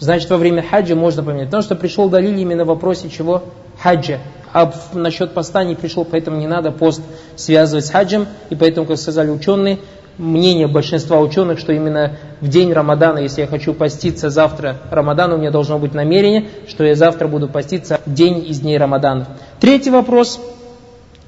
Значит, 0.00 0.28
во 0.28 0.36
время 0.36 0.62
хаджа 0.62 0.96
можно 0.96 1.22
поменять. 1.22 1.46
Потому 1.46 1.62
что 1.62 1.76
пришел 1.76 2.10
далиль 2.10 2.38
именно 2.38 2.64
в 2.64 2.66
вопросе 2.66 3.08
чего? 3.08 3.44
Хаджа. 3.78 4.18
А 4.52 4.72
насчет 4.92 5.32
поста 5.32 5.62
не 5.62 5.76
пришел, 5.76 6.04
поэтому 6.04 6.36
не 6.36 6.48
надо 6.48 6.72
пост 6.72 7.00
связывать 7.36 7.86
с 7.86 7.90
хаджем. 7.90 8.26
И 8.50 8.56
поэтому, 8.56 8.86
как 8.86 8.98
сказали 8.98 9.30
ученые, 9.30 9.78
мнение 10.18 10.66
большинства 10.66 11.20
ученых, 11.20 11.60
что 11.60 11.72
именно 11.72 12.16
в 12.40 12.48
день 12.48 12.72
Рамадана, 12.72 13.18
если 13.18 13.42
я 13.42 13.46
хочу 13.46 13.72
поститься 13.72 14.30
завтра 14.30 14.78
Рамадана, 14.90 15.36
у 15.36 15.38
меня 15.38 15.52
должно 15.52 15.78
быть 15.78 15.94
намерение, 15.94 16.48
что 16.66 16.82
я 16.82 16.96
завтра 16.96 17.28
буду 17.28 17.48
поститься 17.48 18.00
день 18.04 18.44
из 18.48 18.60
дней 18.60 18.78
Рамадана. 18.78 19.28
Третий 19.60 19.90
вопрос, 19.90 20.40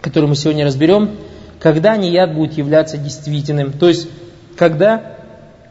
который 0.00 0.28
мы 0.28 0.34
сегодня 0.34 0.66
разберем, 0.66 1.10
когда 1.60 1.96
нияд 1.96 2.34
будет 2.34 2.54
являться 2.58 2.96
действительным, 2.96 3.72
то 3.72 3.88
есть 3.88 4.08
когда 4.56 5.16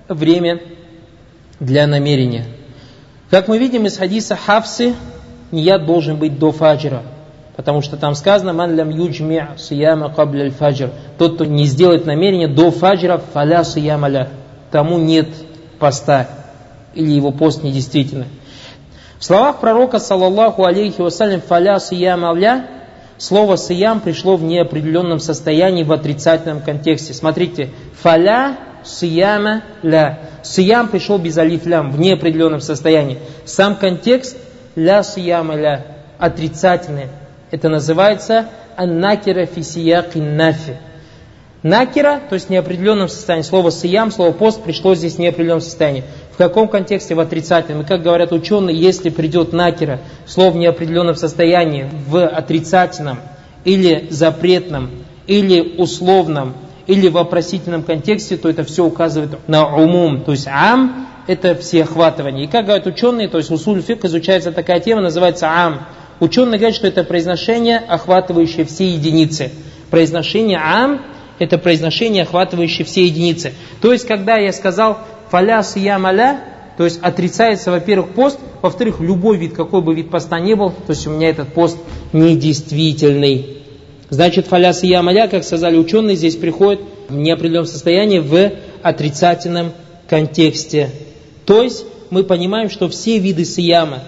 время 0.07 0.61
для 1.59 1.87
намерения. 1.87 2.45
Как 3.29 3.47
мы 3.47 3.57
видим 3.57 3.85
из 3.85 3.97
хадиса 3.97 4.35
Хавсы, 4.35 4.93
нияд 5.51 5.85
должен 5.85 6.17
быть 6.17 6.39
до 6.39 6.51
фаджра– 6.51 7.03
Потому 7.57 7.81
что 7.81 7.97
там 7.97 8.13
сказано, 8.13 8.53
«Ман 8.53 8.75
лям 8.75 8.91
юджми 8.91 9.47
сияма 9.57 10.13
кабля 10.13 10.51
фаджр». 10.51 10.91
Тот, 11.17 11.35
кто 11.35 11.45
не 11.45 11.65
сделает 11.65 12.05
намерение 12.05 12.47
до 12.47 12.69
фаджра, 12.69 13.17
фаля 13.33 13.63
сияма 13.63 14.29
Тому 14.71 14.99
нет 14.99 15.27
поста. 15.79 16.27
Или 16.93 17.13
его 17.13 17.31
пост 17.31 17.63
недействительный. 17.63 18.27
В 19.17 19.25
словах 19.25 19.59
пророка, 19.59 19.97
саллаллаху 19.97 20.65
алейхи 20.65 21.01
вассалям, 21.01 21.41
«фаля 21.41 21.79
сияма 21.79 22.31
ля» 22.35 22.67
Слово 23.17 23.57
«сиям» 23.57 23.99
пришло 23.99 24.35
в 24.37 24.43
неопределенном 24.43 25.19
состоянии 25.19 25.83
в 25.83 25.91
отрицательном 25.91 26.61
контексте. 26.61 27.13
Смотрите, 27.13 27.69
«фаля 27.99 28.57
сияма 28.83 29.63
ля». 29.81 30.19
Сиям 30.43 30.87
пришел 30.87 31.17
без 31.17 31.37
алиф 31.37 31.65
лям, 31.65 31.91
в 31.91 31.99
неопределенном 31.99 32.61
состоянии. 32.61 33.17
Сам 33.45 33.75
контекст 33.75 34.37
«ля 34.75 35.01
сияма 35.03 35.55
ля» 35.55 35.85
отрицательный. 36.19 37.07
Это 37.49 37.69
называется 37.69 38.47
аннакира 38.75 39.45
фисияки 39.45 40.19
нафи. 40.19 40.77
Накира, 41.63 42.21
то 42.29 42.35
есть 42.35 42.47
в 42.47 42.49
неопределенном 42.49 43.09
состоянии. 43.09 43.43
Слово 43.43 43.71
сиям, 43.71 44.11
слово 44.11 44.31
пост 44.31 44.63
пришло 44.63 44.93
здесь 44.95 45.15
в 45.15 45.19
неопределенном 45.19 45.61
состоянии. 45.61 46.03
В 46.31 46.37
каком 46.37 46.67
контексте? 46.67 47.15
В 47.15 47.19
отрицательном. 47.19 47.81
И 47.81 47.85
как 47.85 48.03
говорят 48.03 48.31
ученые, 48.31 48.79
если 48.79 49.09
придет 49.09 49.53
накира, 49.53 49.99
слово 50.27 50.51
в 50.51 50.57
неопределенном 50.57 51.15
состоянии, 51.15 51.89
в 52.07 52.25
отрицательном, 52.27 53.19
или 53.65 54.07
запретном, 54.11 54.91
или 55.25 55.75
условном, 55.77 56.53
или 56.85 57.09
вопросительном 57.09 57.83
контексте, 57.83 58.37
то 58.37 58.49
это 58.49 58.63
все 58.63 58.85
указывает 58.85 59.31
на 59.47 59.67
умум. 59.75 60.21
То 60.21 60.31
есть 60.31 60.47
ам– 60.47 61.07
это 61.27 61.55
всеохватывание. 61.55 62.45
И 62.45 62.47
как 62.47 62.65
говорят 62.65 62.85
ученые, 62.85 63.27
то 63.27 63.39
есть 63.39 63.51
усуль 63.51 63.81
фик 63.81 64.05
изучается 64.05 64.51
такая 64.51 64.79
тема, 64.79 65.01
называется 65.01 65.49
ам– 65.49 65.87
Ученые 66.19 66.57
говорят, 66.57 66.75
что 66.75 66.87
это 66.87 67.03
произношение, 67.03 67.77
охватывающее 67.77 68.65
все 68.65 68.87
единицы. 68.87 69.51
Произношение 69.91 70.59
ам– 70.59 71.01
это 71.39 71.57
произношение, 71.57 72.23
охватывающее 72.23 72.85
все 72.85 73.05
единицы. 73.05 73.53
То 73.81 73.91
есть, 73.91 74.07
когда 74.07 74.37
я 74.37 74.51
сказал 74.51 74.99
«фаля 75.29 75.63
сиямаля», 75.63 76.41
то 76.77 76.83
есть 76.83 76.99
отрицается, 77.01 77.71
во-первых, 77.71 78.09
пост, 78.11 78.39
во-вторых, 78.61 78.99
любой 78.99 79.37
вид, 79.37 79.53
какой 79.53 79.81
бы 79.81 79.95
вид 79.95 80.11
поста 80.11 80.39
не 80.39 80.55
был, 80.55 80.69
то 80.69 80.89
есть 80.89 81.07
у 81.07 81.09
меня 81.09 81.29
этот 81.29 81.53
пост 81.53 81.77
недействительный. 82.13 83.57
Значит, 84.09 84.45
фаля 84.45 84.73
сиямаля, 84.73 85.27
как 85.27 85.43
сказали 85.43 85.75
ученые, 85.75 86.15
здесь 86.15 86.35
приходит 86.35 86.81
в 87.09 87.15
неопределенном 87.15 87.65
состоянии 87.65 88.19
в 88.19 88.51
отрицательном 88.83 89.71
контексте. 90.07 90.91
То 91.45 91.63
есть 91.63 91.85
мы 92.09 92.23
понимаем, 92.23 92.69
что 92.69 92.87
все 92.89 93.17
виды 93.17 93.43
сияма, 93.43 93.99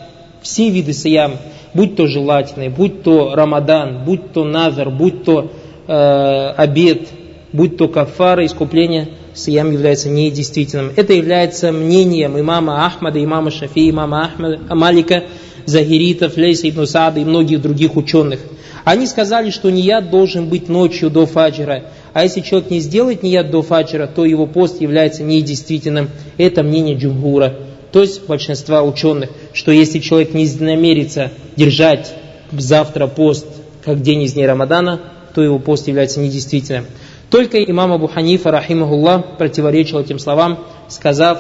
все 0.41 0.69
виды 0.69 0.93
сияма, 0.93 1.37
будь 1.73 1.95
то 1.95 2.07
желательный, 2.07 2.69
будь 2.69 3.03
то 3.03 3.35
Рамадан, 3.35 4.05
будь 4.05 4.31
то 4.31 4.45
Назар, 4.45 4.89
будь 4.89 5.23
то 5.25 5.51
э, 5.87 6.53
обед, 6.55 7.09
будь 7.53 7.77
то 7.77 7.87
кафара, 7.87 8.45
искупление, 8.45 9.09
сиям 9.33 9.71
является 9.71 10.09
недействительным. 10.09 10.91
Это 10.95 11.13
является 11.13 11.71
мнением 11.71 12.39
имама 12.39 12.85
Ахмада, 12.85 13.23
имама 13.23 13.51
Шафи, 13.51 13.89
имама 13.89 14.25
Ахмада, 14.25 14.59
Малика, 14.75 15.23
Загиритов, 15.65 16.37
Лейса 16.37 16.69
ибн 16.69 16.85
Саада 16.85 17.19
и 17.19 17.25
многих 17.25 17.61
других 17.61 17.95
ученых. 17.95 18.39
Они 18.85 19.05
сказали, 19.05 19.49
что 19.49 19.69
нияд 19.69 20.09
должен 20.09 20.49
быть 20.49 20.69
ночью 20.69 21.09
до 21.09 21.25
фаджира. 21.25 21.85
А 22.13 22.23
если 22.23 22.41
человек 22.41 22.71
не 22.71 22.79
сделает 22.79 23.23
нияд 23.23 23.51
до 23.51 23.61
фаджира, 23.61 24.07
то 24.07 24.25
его 24.25 24.47
пост 24.47 24.81
является 24.81 25.23
недействительным. 25.23 26.09
Это 26.37 26.63
мнение 26.63 26.95
джумгура 26.95 27.53
то 27.91 28.01
есть 28.01 28.25
большинства 28.27 28.83
ученых, 28.83 29.29
что 29.53 29.71
если 29.71 29.99
человек 29.99 30.33
не 30.33 30.47
намерится 30.59 31.31
держать 31.55 32.13
завтра 32.51 33.07
пост 33.07 33.47
как 33.83 34.01
день 34.01 34.23
из 34.23 34.33
дней 34.33 34.45
Рамадана, 34.45 34.99
то 35.33 35.41
его 35.41 35.59
пост 35.59 35.87
является 35.87 36.19
недействительным. 36.19 36.85
Только 37.29 37.63
имам 37.63 37.91
Абу 37.91 38.07
Ханифа, 38.07 38.51
рахимахуллах, 38.51 39.37
противоречил 39.37 39.99
этим 39.99 40.19
словам, 40.19 40.59
сказав, 40.87 41.39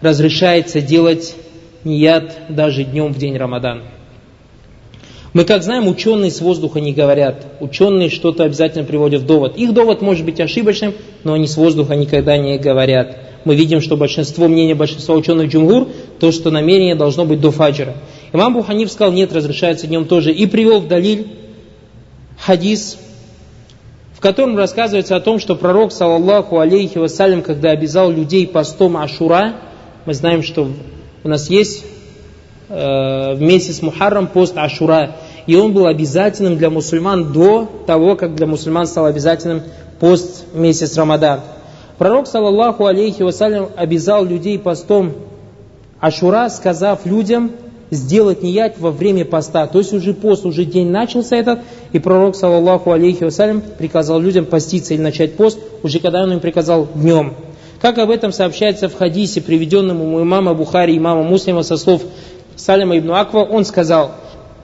разрешается 0.00 0.80
делать 0.80 1.34
нияд 1.84 2.36
даже 2.48 2.84
днем 2.84 3.12
в 3.12 3.18
день 3.18 3.36
Рамадана. 3.36 3.82
Мы, 5.32 5.44
как 5.44 5.62
знаем, 5.62 5.88
ученые 5.88 6.30
с 6.30 6.40
воздуха 6.40 6.78
не 6.80 6.92
говорят. 6.92 7.46
Ученые 7.60 8.10
что-то 8.10 8.44
обязательно 8.44 8.84
приводят 8.84 9.22
в 9.22 9.26
довод. 9.26 9.56
Их 9.56 9.72
довод 9.72 10.02
может 10.02 10.26
быть 10.26 10.40
ошибочным, 10.40 10.94
но 11.24 11.32
они 11.32 11.46
с 11.46 11.56
воздуха 11.56 11.96
никогда 11.96 12.36
не 12.36 12.58
говорят 12.58 13.16
мы 13.44 13.54
видим, 13.54 13.80
что 13.80 13.96
большинство 13.96 14.48
мнения 14.48 14.74
большинства 14.74 15.14
ученых 15.14 15.50
джумгур, 15.50 15.88
то, 16.20 16.32
что 16.32 16.50
намерение 16.50 16.94
должно 16.94 17.24
быть 17.24 17.40
до 17.40 17.50
фаджра. 17.50 17.94
Имам 18.32 18.54
Буханиф 18.54 18.90
сказал, 18.90 19.12
нет, 19.12 19.32
разрешается 19.32 19.86
днем 19.86 20.04
тоже. 20.04 20.32
И 20.32 20.46
привел 20.46 20.80
в 20.80 20.88
Далиль 20.88 21.26
хадис, 22.38 22.98
котором 24.22 24.56
рассказывается 24.56 25.16
о 25.16 25.20
том, 25.20 25.40
что 25.40 25.56
пророк, 25.56 25.92
саллаллаху 25.92 26.60
алейхи 26.60 26.96
вассалям, 26.96 27.42
когда 27.42 27.70
обязал 27.70 28.10
людей 28.10 28.46
постом 28.46 28.96
Ашура, 28.96 29.54
мы 30.06 30.14
знаем, 30.14 30.44
что 30.44 30.68
у 31.24 31.28
нас 31.28 31.50
есть 31.50 31.84
э, 32.68 33.34
в 33.34 33.40
месяц 33.40 33.82
Мухаррам 33.82 34.28
пост 34.28 34.56
Ашура, 34.56 35.16
и 35.46 35.56
он 35.56 35.72
был 35.72 35.86
обязательным 35.86 36.56
для 36.56 36.70
мусульман 36.70 37.32
до 37.32 37.68
того, 37.86 38.14
как 38.14 38.36
для 38.36 38.46
мусульман 38.46 38.86
стал 38.86 39.06
обязательным 39.06 39.62
пост 39.98 40.44
месяц 40.54 40.96
Рамадан. 40.96 41.40
Пророк, 41.98 42.28
саллаллаху 42.28 42.86
алейхи 42.86 43.22
вассалям, 43.22 43.70
обязал 43.76 44.24
людей 44.24 44.56
постом 44.56 45.14
Ашура, 45.98 46.48
сказав 46.48 47.04
людям 47.06 47.50
сделать 47.92 48.42
ниять 48.42 48.78
во 48.78 48.90
время 48.90 49.24
поста. 49.24 49.66
То 49.66 49.78
есть 49.78 49.92
уже 49.92 50.14
пост, 50.14 50.46
уже 50.46 50.64
день 50.64 50.88
начался 50.88 51.36
этот, 51.36 51.60
и 51.92 51.98
пророк, 51.98 52.34
саллаллаху 52.34 52.90
алейхи 52.90 53.24
вассалям, 53.24 53.62
приказал 53.78 54.18
людям 54.18 54.46
поститься 54.46 54.94
или 54.94 55.00
начать 55.02 55.36
пост, 55.36 55.58
уже 55.82 56.00
когда 56.00 56.22
он 56.22 56.32
им 56.32 56.40
приказал 56.40 56.88
днем. 56.94 57.34
Как 57.80 57.98
об 57.98 58.10
этом 58.10 58.32
сообщается 58.32 58.88
в 58.88 58.94
хадисе, 58.94 59.42
приведенном 59.42 60.00
у 60.00 60.22
имама 60.22 60.54
Бухари 60.54 60.96
имама 60.96 61.22
Муслима 61.22 61.62
со 61.62 61.76
слов 61.76 62.02
Салима 62.56 62.96
ибн 62.96 63.12
Аква, 63.12 63.40
он 63.40 63.64
сказал, 63.66 64.12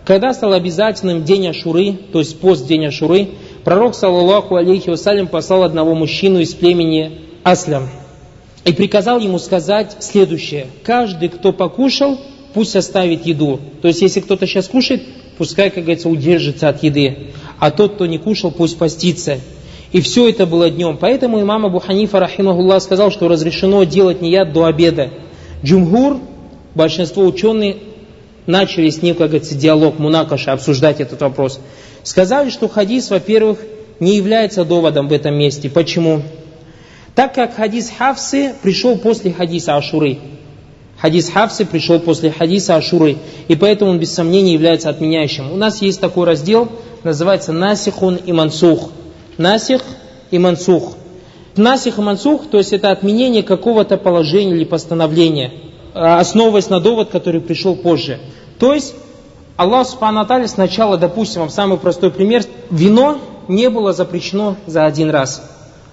когда 0.06 0.32
стал 0.32 0.54
обязательным 0.54 1.24
день 1.24 1.48
Ашуры, 1.48 1.98
то 2.12 2.20
есть 2.20 2.40
пост 2.40 2.66
день 2.66 2.86
Ашуры, 2.86 3.28
пророк, 3.62 3.94
саллаллаху 3.94 4.56
алейхи 4.56 4.88
вассалям, 4.88 5.26
послал 5.26 5.64
одного 5.64 5.94
мужчину 5.94 6.38
из 6.38 6.54
племени 6.54 7.20
Аслям. 7.42 7.90
И 8.64 8.72
приказал 8.72 9.18
ему 9.18 9.38
сказать 9.38 9.96
следующее. 10.00 10.68
Каждый, 10.82 11.28
кто 11.28 11.52
покушал, 11.52 12.18
пусть 12.54 12.76
оставит 12.76 13.26
еду. 13.26 13.60
То 13.82 13.88
есть, 13.88 14.02
если 14.02 14.20
кто-то 14.20 14.46
сейчас 14.46 14.68
кушает, 14.68 15.02
пускай, 15.36 15.70
как 15.70 15.84
говорится, 15.84 16.08
удержится 16.08 16.68
от 16.68 16.82
еды. 16.82 17.28
А 17.58 17.70
тот, 17.70 17.94
кто 17.94 18.06
не 18.06 18.18
кушал, 18.18 18.50
пусть 18.50 18.78
постится. 18.78 19.38
И 19.92 20.00
все 20.00 20.28
это 20.28 20.46
было 20.46 20.68
днем. 20.70 20.98
Поэтому 21.00 21.40
имам 21.40 21.66
Абу 21.66 21.78
Ханифа, 21.78 22.20
рахимахуллах, 22.20 22.82
сказал, 22.82 23.10
что 23.10 23.28
разрешено 23.28 23.84
делать 23.84 24.20
нияд 24.20 24.52
до 24.52 24.66
обеда. 24.66 25.10
Джумгур, 25.64 26.18
большинство 26.74 27.24
ученых, 27.24 27.76
начали 28.46 28.90
с 28.90 29.02
ним, 29.02 29.14
как 29.14 29.28
говорится, 29.28 29.54
диалог, 29.54 29.98
мунакаша, 29.98 30.52
обсуждать 30.52 31.00
этот 31.00 31.20
вопрос. 31.20 31.60
Сказали, 32.02 32.50
что 32.50 32.68
хадис, 32.68 33.10
во-первых, 33.10 33.60
не 34.00 34.16
является 34.16 34.64
доводом 34.64 35.08
в 35.08 35.12
этом 35.12 35.34
месте. 35.34 35.68
Почему? 35.68 36.22
Так 37.14 37.34
как 37.34 37.56
хадис 37.56 37.90
Хавсы 37.96 38.54
пришел 38.62 38.96
после 38.96 39.32
хадиса 39.32 39.76
Ашуры. 39.76 40.18
Хадис 41.00 41.30
Хавсы 41.30 41.64
пришел 41.64 42.00
после 42.00 42.30
хадиса 42.32 42.74
Ашуры. 42.74 43.18
И 43.46 43.54
поэтому 43.54 43.92
он 43.92 43.98
без 43.98 44.12
сомнения 44.12 44.52
является 44.52 44.90
отменяющим. 44.90 45.52
У 45.52 45.56
нас 45.56 45.80
есть 45.80 46.00
такой 46.00 46.26
раздел, 46.26 46.68
называется 47.04 47.52
Насихун 47.52 48.16
и 48.16 48.32
Мансух. 48.32 48.90
Насих 49.36 49.82
и 50.30 50.38
Мансух. 50.38 50.94
Насих 51.56 51.98
и 51.98 52.00
Мансух, 52.00 52.48
то 52.50 52.58
есть 52.58 52.72
это 52.72 52.90
отменение 52.90 53.42
какого-то 53.42 53.96
положения 53.96 54.54
или 54.54 54.64
постановления, 54.64 55.52
а, 55.94 56.20
основываясь 56.20 56.68
на 56.68 56.80
довод, 56.80 57.10
который 57.10 57.40
пришел 57.40 57.74
позже. 57.74 58.20
То 58.58 58.74
есть 58.74 58.94
Аллах 59.56 59.88
Субхану 59.88 60.24
сначала, 60.46 60.96
допустим, 60.96 61.40
вам 61.40 61.50
самый 61.50 61.78
простой 61.78 62.12
пример, 62.12 62.44
вино 62.70 63.18
не 63.48 63.70
было 63.70 63.92
запрещено 63.92 64.56
за 64.66 64.84
один 64.84 65.10
раз. 65.10 65.42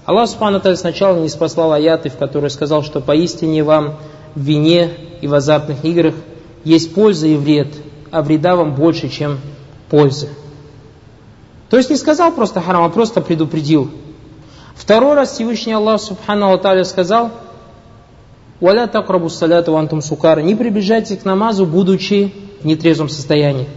Аллах 0.06 0.30
Субхану 0.30 0.62
сначала 0.76 1.18
не 1.18 1.30
спаслал 1.30 1.74
аяты, 1.74 2.10
в 2.10 2.18
которые 2.18 2.52
сказал, 2.52 2.84
что 2.84 3.02
поистине 3.02 3.64
вам 3.64 3.96
в 4.36 4.42
вине 4.42 4.92
и 5.22 5.28
в 5.28 5.34
азартных 5.34 5.84
играх 5.86 6.14
есть 6.64 6.94
польза 6.94 7.28
и 7.28 7.36
вред, 7.36 7.70
а 8.12 8.22
вреда 8.22 8.56
вам 8.56 8.76
больше, 8.76 9.10
чем 9.10 9.40
пользы. 9.90 10.30
То 11.70 11.78
есть 11.78 11.90
не 11.90 11.96
сказал 11.96 12.32
просто 12.32 12.62
харам, 12.62 12.84
а 12.84 12.90
просто 12.90 13.22
предупредил. 13.22 13.90
Второй 14.76 15.16
раз 15.16 15.32
Всевышний 15.32 15.74
Аллах 15.74 16.02
Субхану 16.02 16.58
Ва 16.58 16.84
сказал, 16.84 17.32
«Валя 18.60 18.88
такрабу 18.88 19.30
саляту 19.30 19.74
вантум 19.74 20.02
сукара» 20.02 20.42
Не 20.42 20.56
приближайтесь 20.56 21.18
к 21.18 21.26
намазу, 21.26 21.66
будучи 21.66 22.34
в 22.62 22.66
нетрезвом 22.66 23.10
состоянии. 23.10 23.68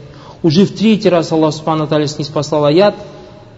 Уже 0.43 0.67
в 0.67 0.75
третий 0.75 1.09
раз 1.09 1.33
Аллах 1.33 1.55
Субхану 1.55 1.87
Ва 1.87 2.07
снис 2.07 2.29
послал 2.29 2.67
аят– 2.67 2.95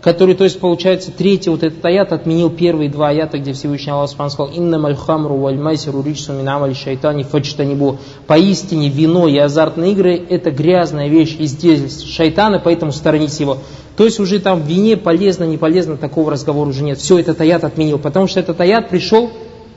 который, 0.02 0.34
то 0.34 0.44
есть, 0.44 0.58
получается, 0.60 1.12
третий 1.12 1.50
вот 1.50 1.62
этот 1.62 1.84
аят 1.84 2.12
отменил 2.12 2.50
первые 2.50 2.88
два 2.88 3.08
аята, 3.08 3.38
где 3.38 3.52
Всевышний 3.52 3.92
Аллах 3.92 4.08
Субхану 4.08 4.30
сказал, 4.30 4.52
«Инна 4.52 4.78
мальхамру 4.78 5.36
валь 5.36 5.58
майсиру 5.58 6.02
ричсу 6.02 6.32
минамаль 6.32 6.74
шайтани 6.74 7.22
фачтанибу». 7.22 7.98
Поистине 8.26 8.88
вино 8.88 9.28
и 9.28 9.36
азартные 9.36 9.92
игры– 9.92 10.14
это 10.28 10.50
грязная 10.50 11.08
вещь 11.08 11.36
из 11.38 12.02
шайтана, 12.02 12.60
поэтому 12.60 12.92
сторонись 12.92 13.40
его. 13.40 13.58
То 13.96 14.04
есть 14.04 14.18
уже 14.18 14.40
там 14.40 14.62
в 14.62 14.66
вине 14.66 14.96
полезно, 14.96 15.44
не 15.44 15.58
полезно, 15.58 15.98
такого 15.98 16.30
разговора 16.30 16.70
уже 16.70 16.82
нет. 16.82 16.98
Все, 16.98 17.18
этот 17.18 17.40
аят 17.40 17.64
отменил, 17.64 17.98
потому 17.98 18.26
что 18.26 18.40
этот 18.40 18.58
аят 18.60 18.88
пришел 18.88 19.30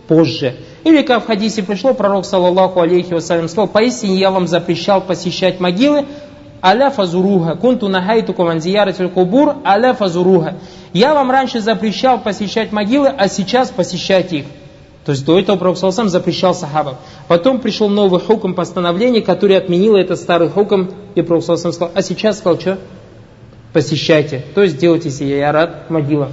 позже. 0.07 0.55
Или 0.85 1.01
как 1.01 1.23
в 1.23 1.27
хадисе 1.27 1.63
пришло, 1.63 1.93
пророк, 1.93 2.25
саллаллаху 2.25 2.79
алейхи 2.79 3.13
вассалям, 3.13 3.47
сказал, 3.47 3.67
поистине 3.67 4.15
я 4.15 4.31
вам 4.31 4.47
запрещал 4.47 5.01
посещать 5.01 5.59
могилы, 5.59 6.05
аля 6.63 6.89
фазуруха. 6.89 7.55
Кунту 7.55 7.89
нахайтукум 7.89 8.47
анзияратель 8.47 9.09
кубур, 9.09 9.55
аля 9.65 9.93
фазуруха. 9.93 10.55
Я 10.93 11.13
вам 11.13 11.29
раньше 11.29 11.59
запрещал 11.59 12.19
посещать 12.19 12.71
могилы, 12.71 13.09
а 13.09 13.27
сейчас 13.27 13.69
посещайте 13.69 14.37
их. 14.37 14.45
То 15.05 15.11
есть 15.11 15.25
до 15.25 15.37
этого 15.37 15.57
Пророк 15.57 15.77
сам 15.77 16.07
запрещал 16.07 16.55
сахабам. 16.55 16.95
Потом 17.27 17.59
пришел 17.59 17.89
новый 17.89 18.21
хукм 18.21 18.53
постановление, 18.53 19.21
который 19.21 19.57
отменил 19.57 19.97
этот 19.97 20.17
старый 20.17 20.49
хукм, 20.49 20.87
и 21.15 21.21
Пророк 21.21 21.43
сам 21.43 21.57
сказал, 21.57 21.91
а 21.93 22.01
сейчас 22.01 22.37
сказал, 22.37 22.59
что? 22.59 22.77
Посещайте. 23.73 24.45
То 24.55 24.63
есть 24.63 24.77
делайте 24.77 25.09
себе 25.09 25.39
ярат 25.39 25.89
могила. 25.89 26.31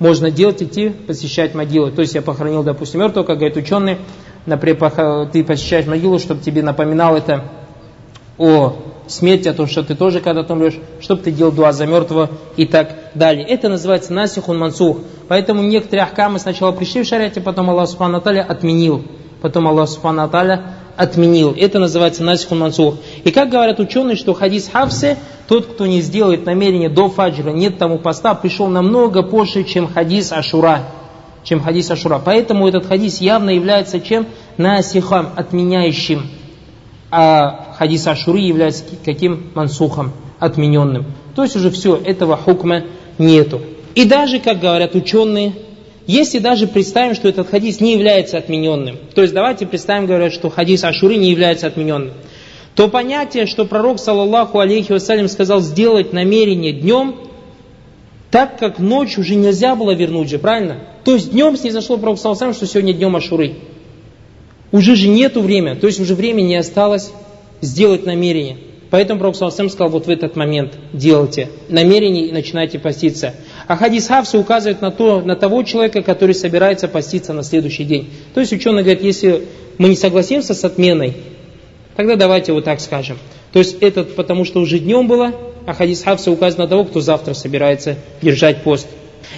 Можно 0.00 0.30
делать, 0.30 0.60
идти, 0.60 0.88
посещать 0.88 1.54
могилы. 1.54 1.92
То 1.92 2.00
есть 2.00 2.14
я 2.14 2.22
похоронил, 2.22 2.64
допустим, 2.64 3.00
мертвого, 3.00 3.24
как 3.24 3.36
говорят 3.36 3.56
ученые, 3.56 3.98
например, 4.44 5.28
ты 5.30 5.44
посещаешь 5.44 5.86
могилу, 5.86 6.18
чтобы 6.18 6.40
тебе 6.40 6.62
напоминал 6.62 7.16
это 7.16 7.44
о 8.38 8.76
смерти, 9.06 9.48
о 9.48 9.54
том, 9.54 9.66
что 9.66 9.82
ты 9.82 9.94
тоже 9.94 10.20
когда-то 10.20 10.54
умрешь, 10.54 10.78
чтобы 11.00 11.22
ты 11.22 11.30
делал 11.30 11.52
дуа 11.52 11.72
за 11.72 11.86
мертвого 11.86 12.30
и 12.56 12.66
так 12.66 12.96
далее. 13.14 13.46
Это 13.46 13.68
называется 13.68 14.12
насихун 14.12 14.58
мансух. 14.58 14.98
Поэтому 15.28 15.62
некоторые 15.62 16.04
ахкамы 16.04 16.38
сначала 16.38 16.72
пришли 16.72 17.02
в 17.02 17.06
шариате, 17.06 17.40
потом 17.40 17.70
Аллах 17.70 17.88
Субхану 17.88 18.18
отменил. 18.18 19.04
Потом 19.42 19.68
Аллах 19.68 19.88
Субхану 19.88 20.30
отменил. 20.96 21.54
Это 21.58 21.78
называется 21.78 22.22
насихун 22.22 22.60
мансух. 22.60 22.96
И 23.24 23.30
как 23.30 23.50
говорят 23.50 23.80
ученые, 23.80 24.16
что 24.16 24.32
хадис 24.32 24.68
Хавсе, 24.72 25.18
тот, 25.48 25.66
кто 25.66 25.86
не 25.86 26.00
сделает 26.00 26.46
намерение 26.46 26.88
до 26.88 27.08
фаджра, 27.08 27.50
нет 27.50 27.78
тому 27.78 27.98
поста, 27.98 28.34
пришел 28.34 28.68
намного 28.68 29.22
позже, 29.22 29.64
чем 29.64 29.92
хадис 29.92 30.32
Ашура. 30.32 30.82
Чем 31.42 31.60
хадис 31.60 31.90
Ашура. 31.90 32.20
Поэтому 32.24 32.66
этот 32.66 32.86
хадис 32.86 33.20
явно 33.20 33.50
является 33.50 34.00
чем? 34.00 34.26
Насихам, 34.56 35.30
отменяющим 35.36 36.22
а 37.16 37.63
хадис 37.84 38.06
Ашуры 38.06 38.38
является 38.38 38.82
каким 39.04 39.50
мансухом, 39.54 40.12
отмененным. 40.38 41.04
То 41.36 41.42
есть 41.42 41.54
уже 41.54 41.70
все, 41.70 42.00
этого 42.02 42.34
хукма 42.34 42.84
нету. 43.18 43.60
И 43.94 44.06
даже, 44.06 44.40
как 44.40 44.58
говорят 44.58 44.94
ученые, 44.94 45.52
если 46.06 46.38
даже 46.38 46.66
представим, 46.66 47.14
что 47.14 47.28
этот 47.28 47.50
хадис 47.50 47.80
не 47.80 47.92
является 47.92 48.38
отмененным, 48.38 48.96
то 49.14 49.20
есть 49.20 49.34
давайте 49.34 49.66
представим, 49.66 50.06
говорят, 50.06 50.32
что 50.32 50.48
хадис 50.48 50.82
Ашуры 50.82 51.16
не 51.16 51.30
является 51.30 51.66
отмененным, 51.66 52.14
то 52.74 52.88
понятие, 52.88 53.44
что 53.44 53.66
пророк, 53.66 53.98
саллаллаху 53.98 54.60
алейхи 54.60 54.92
вассалям, 54.92 55.28
сказал 55.28 55.60
сделать 55.60 56.14
намерение 56.14 56.72
днем, 56.72 57.16
так 58.30 58.58
как 58.58 58.78
ночь 58.78 59.18
уже 59.18 59.34
нельзя 59.34 59.76
было 59.76 59.90
вернуть 59.90 60.30
же, 60.30 60.38
правильно? 60.38 60.78
То 61.04 61.12
есть 61.12 61.32
днем 61.32 61.54
снизошло 61.58 61.98
пророк, 61.98 62.18
саллаллаху 62.18 62.54
что 62.54 62.66
сегодня 62.66 62.94
днем 62.94 63.14
Ашуры 63.14 63.56
уже 64.72 64.96
же 64.96 65.06
нету 65.06 65.40
времени, 65.40 65.78
то 65.78 65.86
есть 65.86 66.00
уже 66.00 66.16
времени 66.16 66.48
не 66.48 66.56
осталось 66.56 67.12
сделать 67.60 68.06
намерение. 68.06 68.58
Поэтому 68.90 69.18
Пророк 69.18 69.34
Саласам 69.34 69.70
сказал, 69.70 69.88
вот 69.88 70.06
в 70.06 70.10
этот 70.10 70.36
момент 70.36 70.74
делайте 70.92 71.48
намерение 71.68 72.26
и 72.26 72.32
начинайте 72.32 72.78
поститься. 72.78 73.34
А 73.66 73.76
хадис 73.76 74.06
Хавса 74.06 74.38
указывает 74.38 74.82
на, 74.82 74.92
то, 74.92 75.20
на 75.20 75.34
того 75.34 75.64
человека, 75.64 76.02
который 76.02 76.34
собирается 76.34 76.86
поститься 76.86 77.32
на 77.32 77.42
следующий 77.42 77.84
день. 77.84 78.10
То 78.34 78.40
есть 78.40 78.52
ученый 78.52 78.82
говорит, 78.82 79.02
если 79.02 79.46
мы 79.78 79.88
не 79.88 79.96
согласимся 79.96 80.54
с 80.54 80.62
отменой, 80.64 81.14
тогда 81.96 82.14
давайте 82.14 82.52
вот 82.52 82.64
так 82.64 82.80
скажем. 82.80 83.18
То 83.52 83.58
есть 83.58 83.78
этот, 83.80 84.14
потому 84.14 84.44
что 84.44 84.60
уже 84.60 84.78
днем 84.78 85.08
было, 85.08 85.32
а 85.66 85.74
хадис 85.74 86.02
Хавса 86.04 86.30
указывает 86.30 86.58
на 86.58 86.68
того, 86.68 86.84
кто 86.84 87.00
завтра 87.00 87.34
собирается 87.34 87.96
держать 88.22 88.62
пост. 88.62 88.86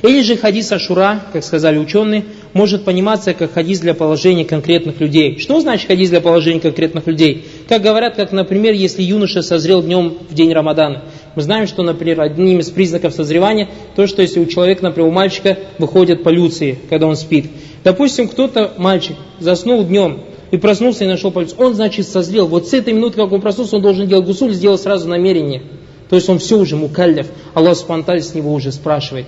Или 0.02 0.20
же 0.22 0.36
хадис 0.36 0.70
Ашура, 0.72 1.22
как 1.32 1.42
сказали 1.44 1.78
ученые, 1.78 2.24
может 2.56 2.84
пониматься 2.84 3.34
как 3.34 3.52
хадис 3.52 3.80
для 3.80 3.92
положения 3.92 4.46
конкретных 4.46 4.98
людей. 4.98 5.38
Что 5.38 5.60
значит 5.60 5.88
хадис 5.88 6.08
для 6.08 6.22
положения 6.22 6.58
конкретных 6.58 7.06
людей? 7.06 7.44
Как 7.68 7.82
говорят, 7.82 8.16
как, 8.16 8.32
например, 8.32 8.72
если 8.72 9.02
юноша 9.02 9.42
созрел 9.42 9.82
днем 9.82 10.16
в 10.28 10.34
день 10.34 10.54
Рамадана. 10.54 11.02
Мы 11.34 11.42
знаем, 11.42 11.66
что, 11.66 11.82
например, 11.82 12.22
одним 12.22 12.60
из 12.60 12.70
признаков 12.70 13.12
созревания, 13.12 13.68
то, 13.94 14.06
что 14.06 14.22
если 14.22 14.40
у 14.40 14.46
человека, 14.46 14.82
например, 14.84 15.10
у 15.10 15.12
мальчика 15.12 15.58
выходят 15.78 16.22
полюции, 16.22 16.78
когда 16.88 17.06
он 17.06 17.16
спит. 17.16 17.44
Допустим, 17.84 18.26
кто-то, 18.26 18.72
мальчик, 18.78 19.16
заснул 19.38 19.84
днем, 19.84 20.22
и 20.50 20.56
проснулся 20.56 21.04
и 21.04 21.08
нашел 21.08 21.30
полюцию. 21.32 21.60
Он, 21.60 21.74
значит, 21.74 22.08
созрел. 22.08 22.46
Вот 22.46 22.68
с 22.68 22.72
этой 22.72 22.94
минуты, 22.94 23.16
как 23.16 23.32
он 23.32 23.42
проснулся, 23.42 23.76
он 23.76 23.82
должен 23.82 24.08
делать 24.08 24.24
гусуль, 24.24 24.54
сделать 24.54 24.80
сразу 24.80 25.08
намерение. 25.08 25.62
То 26.08 26.16
есть 26.16 26.28
он 26.30 26.38
все 26.38 26.56
уже 26.56 26.76
мукаллев. 26.76 27.26
Аллах 27.52 27.76
Субтитры 27.76 28.20
с 28.20 28.32
него 28.32 28.54
уже 28.54 28.72
спрашивает. 28.72 29.26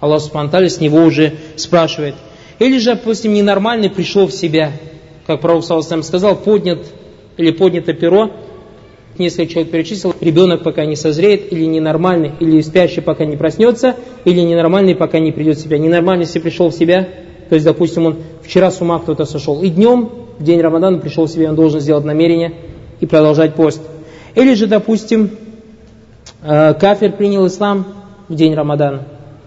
Аллах 0.00 0.22
Субтитры 0.22 0.68
с 0.68 0.80
него 0.80 1.04
уже 1.04 1.34
спрашивает. 1.56 2.14
Или 2.58 2.78
же, 2.78 2.94
допустим, 2.94 3.34
ненормальный 3.34 3.90
пришел 3.90 4.26
в 4.26 4.32
себя, 4.32 4.72
как 5.26 5.40
Пророк 5.40 5.64
Саласам 5.64 6.02
сказал, 6.02 6.36
поднят 6.36 6.80
или 7.36 7.50
поднято 7.50 7.92
перо, 7.92 8.30
несколько 9.18 9.52
человек 9.52 9.72
перечислил, 9.72 10.14
ребенок 10.20 10.62
пока 10.62 10.84
не 10.84 10.96
созреет, 10.96 11.52
или 11.52 11.64
ненормальный, 11.64 12.32
или 12.40 12.60
спящий 12.60 13.00
пока 13.00 13.24
не 13.24 13.36
проснется, 13.36 13.96
или 14.24 14.40
ненормальный 14.40 14.94
пока 14.94 15.18
не 15.18 15.32
придет 15.32 15.56
в 15.56 15.60
себя. 15.60 15.78
Ненормальный, 15.78 16.24
если 16.24 16.38
пришел 16.38 16.70
в 16.70 16.74
себя, 16.74 17.08
то 17.48 17.54
есть, 17.54 17.64
допустим, 17.64 18.06
он 18.06 18.16
вчера 18.42 18.70
с 18.70 18.80
ума 18.80 18.98
кто-то 18.98 19.24
сошел, 19.24 19.62
и 19.62 19.68
днем, 19.68 20.10
в 20.38 20.42
день 20.42 20.60
Рамадана 20.60 20.98
пришел 20.98 21.26
в 21.26 21.30
себя, 21.30 21.50
он 21.50 21.56
должен 21.56 21.80
сделать 21.80 22.04
намерение 22.04 22.54
и 23.00 23.06
продолжать 23.06 23.54
пост. 23.54 23.82
Или 24.34 24.54
же, 24.54 24.66
допустим, 24.66 25.30
э, 26.42 26.74
кафир 26.74 27.12
принял 27.12 27.46
ислам 27.46 27.86
в 28.28 28.34
день 28.34 28.54
Рамадана. 28.54 29.06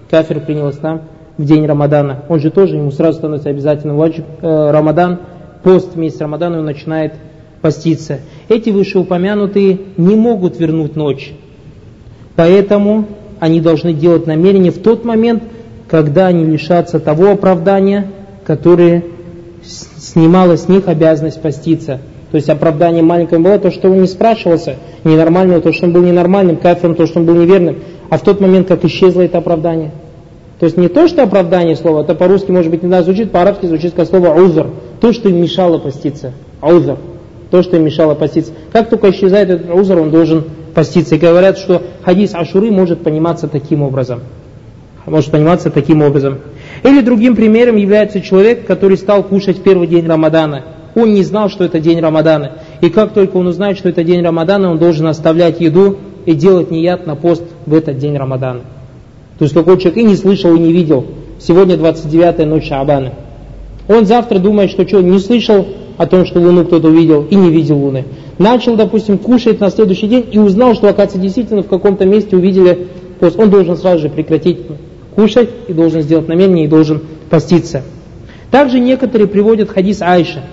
Кафир 0.09 0.39
принял 0.39 0.69
ислам 0.69 1.01
в 1.37 1.45
день 1.45 1.65
Рамадана. 1.65 2.23
Он 2.29 2.39
же 2.39 2.49
тоже, 2.49 2.77
ему 2.77 2.91
сразу 2.91 3.19
становится 3.19 3.49
обязательным 3.49 4.01
э, 4.01 4.71
Рамадан, 4.71 5.19
пост 5.63 5.95
месяц 5.95 6.19
Рамадана, 6.21 6.59
он 6.59 6.65
начинает 6.65 7.13
поститься. 7.61 8.19
Эти 8.49 8.69
вышеупомянутые 8.69 9.79
не 9.97 10.15
могут 10.15 10.59
вернуть 10.59 10.95
ночь. 10.95 11.33
Поэтому 12.35 13.05
они 13.39 13.61
должны 13.61 13.93
делать 13.93 14.27
намерение 14.27 14.71
в 14.71 14.79
тот 14.79 15.05
момент, 15.05 15.43
когда 15.87 16.27
они 16.27 16.45
лишатся 16.45 16.99
того 16.99 17.31
оправдания, 17.31 18.07
которое 18.45 19.03
снимало 19.63 20.57
с 20.57 20.67
них 20.67 20.87
обязанность 20.87 21.41
поститься. 21.41 21.99
То 22.31 22.35
есть 22.35 22.49
оправдание 22.49 23.03
маленькое 23.03 23.39
было 23.39 23.57
то, 23.57 23.71
что 23.71 23.89
он 23.89 24.01
не 24.01 24.07
спрашивался, 24.07 24.75
ненормального, 25.03 25.61
то, 25.61 25.71
что 25.71 25.85
он 25.85 25.93
был 25.93 26.01
ненормальным, 26.01 26.57
кафиром, 26.57 26.95
то, 26.95 27.05
что 27.05 27.19
он 27.19 27.25
был 27.25 27.35
неверным. 27.35 27.77
А 28.09 28.17
в 28.17 28.21
тот 28.21 28.41
момент, 28.41 28.67
как 28.67 28.83
исчезло 28.85 29.21
это 29.21 29.37
оправдание– 29.37 29.91
то 30.59 30.65
есть 30.65 30.77
не 30.77 30.87
то, 30.87 31.07
что 31.07 31.23
оправдание 31.23 31.75
слова, 31.75 32.01
это 32.01 32.15
по-русски 32.15 32.49
может 32.49 32.71
быть 32.71 32.81
не 32.81 32.89
надо 32.89 33.03
звучит, 33.03 33.31
по-арабски 33.31 33.67
звучит 33.67 33.93
как 33.93 34.07
слово 34.07 34.33
узр. 34.33 34.67
То, 34.99 35.13
что 35.13 35.29
им 35.29 35.39
мешало 35.41 35.77
поститься. 35.77 36.33
Узр. 36.61 36.97
То, 37.51 37.61
что 37.61 37.77
им 37.77 37.85
мешало 37.85 38.15
поститься. 38.15 38.53
Как 38.71 38.89
только 38.89 39.11
исчезает 39.11 39.49
этот 39.49 39.69
узр, 39.69 39.99
он 39.99 40.09
должен 40.09 40.45
поститься. 40.73 41.15
И 41.15 41.19
говорят, 41.19 41.59
что 41.59 41.83
хадис 42.03 42.33
Ашуры 42.33 42.71
может 42.71 43.03
пониматься 43.03 43.47
таким 43.47 43.83
образом. 43.83 44.21
Может 45.05 45.29
пониматься 45.29 45.69
таким 45.69 46.01
образом. 46.01 46.39
Или 46.83 47.01
другим 47.01 47.35
примером 47.35 47.75
является 47.75 48.19
человек, 48.19 48.65
который 48.65 48.97
стал 48.97 49.23
кушать 49.23 49.59
в 49.59 49.61
первый 49.61 49.87
день 49.87 50.07
Рамадана. 50.07 50.63
Он 50.95 51.13
не 51.13 51.23
знал, 51.23 51.49
что 51.49 51.63
это 51.63 51.79
день 51.79 52.01
Рамадана. 52.01 52.53
И 52.81 52.89
как 52.89 53.13
только 53.13 53.37
он 53.37 53.45
узнает, 53.45 53.77
что 53.77 53.89
это 53.89 54.03
день 54.03 54.23
Рамадана, 54.23 54.71
он 54.71 54.79
должен 54.79 55.05
оставлять 55.05 55.61
еду 55.61 55.97
и 56.25 56.33
делать 56.33 56.71
неяд 56.71 57.05
на 57.05 57.15
пост 57.15 57.43
в 57.67 57.73
этот 57.75 57.99
день 57.99 58.17
Рамадана. 58.17 58.61
То 59.37 59.43
есть 59.43 59.53
какой 59.53 59.77
человек 59.77 59.97
и 59.97 60.03
не 60.03 60.15
слышал, 60.15 60.55
и 60.55 60.59
не 60.59 60.71
видел. 60.71 61.05
Сегодня 61.39 61.75
29-я 61.75 62.45
ночь 62.45 62.67
Шабана. 62.67 63.13
Он 63.87 64.05
завтра 64.05 64.39
думает, 64.39 64.71
что 64.71 64.87
что, 64.87 65.01
не 65.01 65.19
слышал 65.19 65.65
о 65.97 66.05
том, 66.07 66.25
что 66.25 66.39
Луну 66.39 66.65
кто-то 66.65 66.87
увидел, 66.87 67.25
и 67.29 67.35
не 67.35 67.49
видел 67.51 67.77
Луны. 67.77 68.05
Начал, 68.37 68.75
допустим, 68.75 69.17
кушать 69.17 69.59
на 69.59 69.69
следующий 69.69 70.07
день 70.07 70.25
и 70.31 70.39
узнал, 70.39 70.75
что, 70.75 70.87
оказывается, 70.87 71.19
действительно 71.19 71.63
в 71.63 71.67
каком-то 71.67 72.05
месте 72.05 72.35
увидели 72.35 72.87
пост. 73.19 73.39
Он 73.39 73.49
должен 73.49 73.77
сразу 73.77 74.03
же 74.03 74.09
прекратить 74.09 74.59
кушать 75.15 75.49
и 75.67 75.73
должен 75.73 76.01
сделать 76.01 76.27
намерение 76.27 76.65
и 76.65 76.67
должен 76.67 77.01
поститься. 77.29 77.81
Также 78.51 78.79
некоторые 78.79 79.27
приводят 79.27 79.69
хадис 79.69 80.01
Айша. 80.01 80.43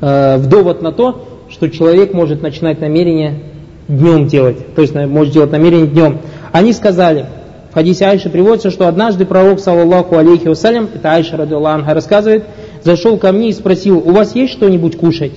э, 0.00 0.36
в 0.36 0.48
довод 0.48 0.82
на 0.82 0.92
то, 0.92 1.26
что 1.48 1.68
человек 1.68 2.12
может 2.12 2.42
начинать 2.42 2.80
намерение 2.80 3.40
днем 3.88 4.26
делать, 4.26 4.74
то 4.74 4.82
есть 4.82 4.94
может 4.94 5.32
делать 5.32 5.52
намерение 5.52 5.86
днем. 5.86 6.18
Они 6.50 6.72
сказали, 6.72 7.26
в 7.72 7.74
хадисе 7.74 8.04
Айши 8.04 8.28
приводится, 8.28 8.70
что 8.70 8.86
однажды 8.86 9.24
пророк, 9.24 9.58
саллаллаху 9.58 10.18
алейхи 10.18 10.46
вассалям, 10.46 10.90
это 10.94 11.14
Айша 11.14 11.38
радиаллаху 11.38 11.94
рассказывает, 11.94 12.44
зашел 12.82 13.16
ко 13.16 13.32
мне 13.32 13.48
и 13.48 13.52
спросил, 13.54 13.96
у 13.96 14.10
вас 14.10 14.34
есть 14.34 14.52
что-нибудь 14.52 14.98
кушать? 14.98 15.32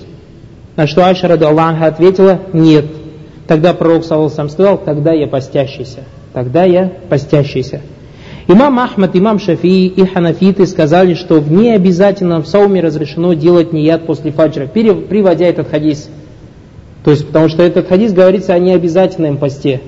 На 0.76 0.86
что 0.86 1.06
Айша 1.06 1.28
радиаллаху 1.28 1.82
ответила, 1.82 2.40
нет. 2.52 2.84
Тогда 3.46 3.72
пророк, 3.72 4.04
саллаллаху 4.04 4.50
сказал, 4.50 4.76
тогда 4.76 5.14
я 5.14 5.28
постящийся. 5.28 6.00
Тогда 6.34 6.64
я 6.64 6.92
постящийся. 7.08 7.80
Имам 8.48 8.80
Ахмад, 8.80 9.16
имам 9.16 9.38
Шафии 9.38 9.86
и 9.86 10.04
ханафиты 10.04 10.66
сказали, 10.66 11.14
что 11.14 11.40
в 11.40 11.50
необязательном 11.50 12.44
сауме 12.44 12.82
разрешено 12.82 13.32
делать 13.32 13.72
нияд 13.72 14.04
после 14.04 14.30
фаджра, 14.30 14.66
приводя 14.66 15.46
этот 15.46 15.70
хадис. 15.70 16.10
То 17.02 17.12
есть, 17.12 17.26
потому 17.26 17.48
что 17.48 17.62
этот 17.62 17.88
хадис 17.88 18.12
говорится 18.12 18.52
о 18.52 18.58
необязательном 18.58 19.38
посте. 19.38 19.80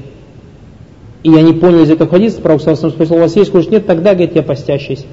И 1.23 1.31
я 1.31 1.43
не 1.43 1.53
понял 1.53 1.83
из 1.83 1.91
этого 1.91 2.09
хадиса, 2.09 2.41
Пророк 2.41 2.61
спросил, 2.61 3.17
у 3.17 3.21
вас 3.21 3.35
есть 3.37 3.51
кушать? 3.51 3.73
Нет, 3.73 3.87
тогда, 3.87 4.15
говорит, 4.15 4.37
я 4.37 4.43
постящийся. 4.43 5.05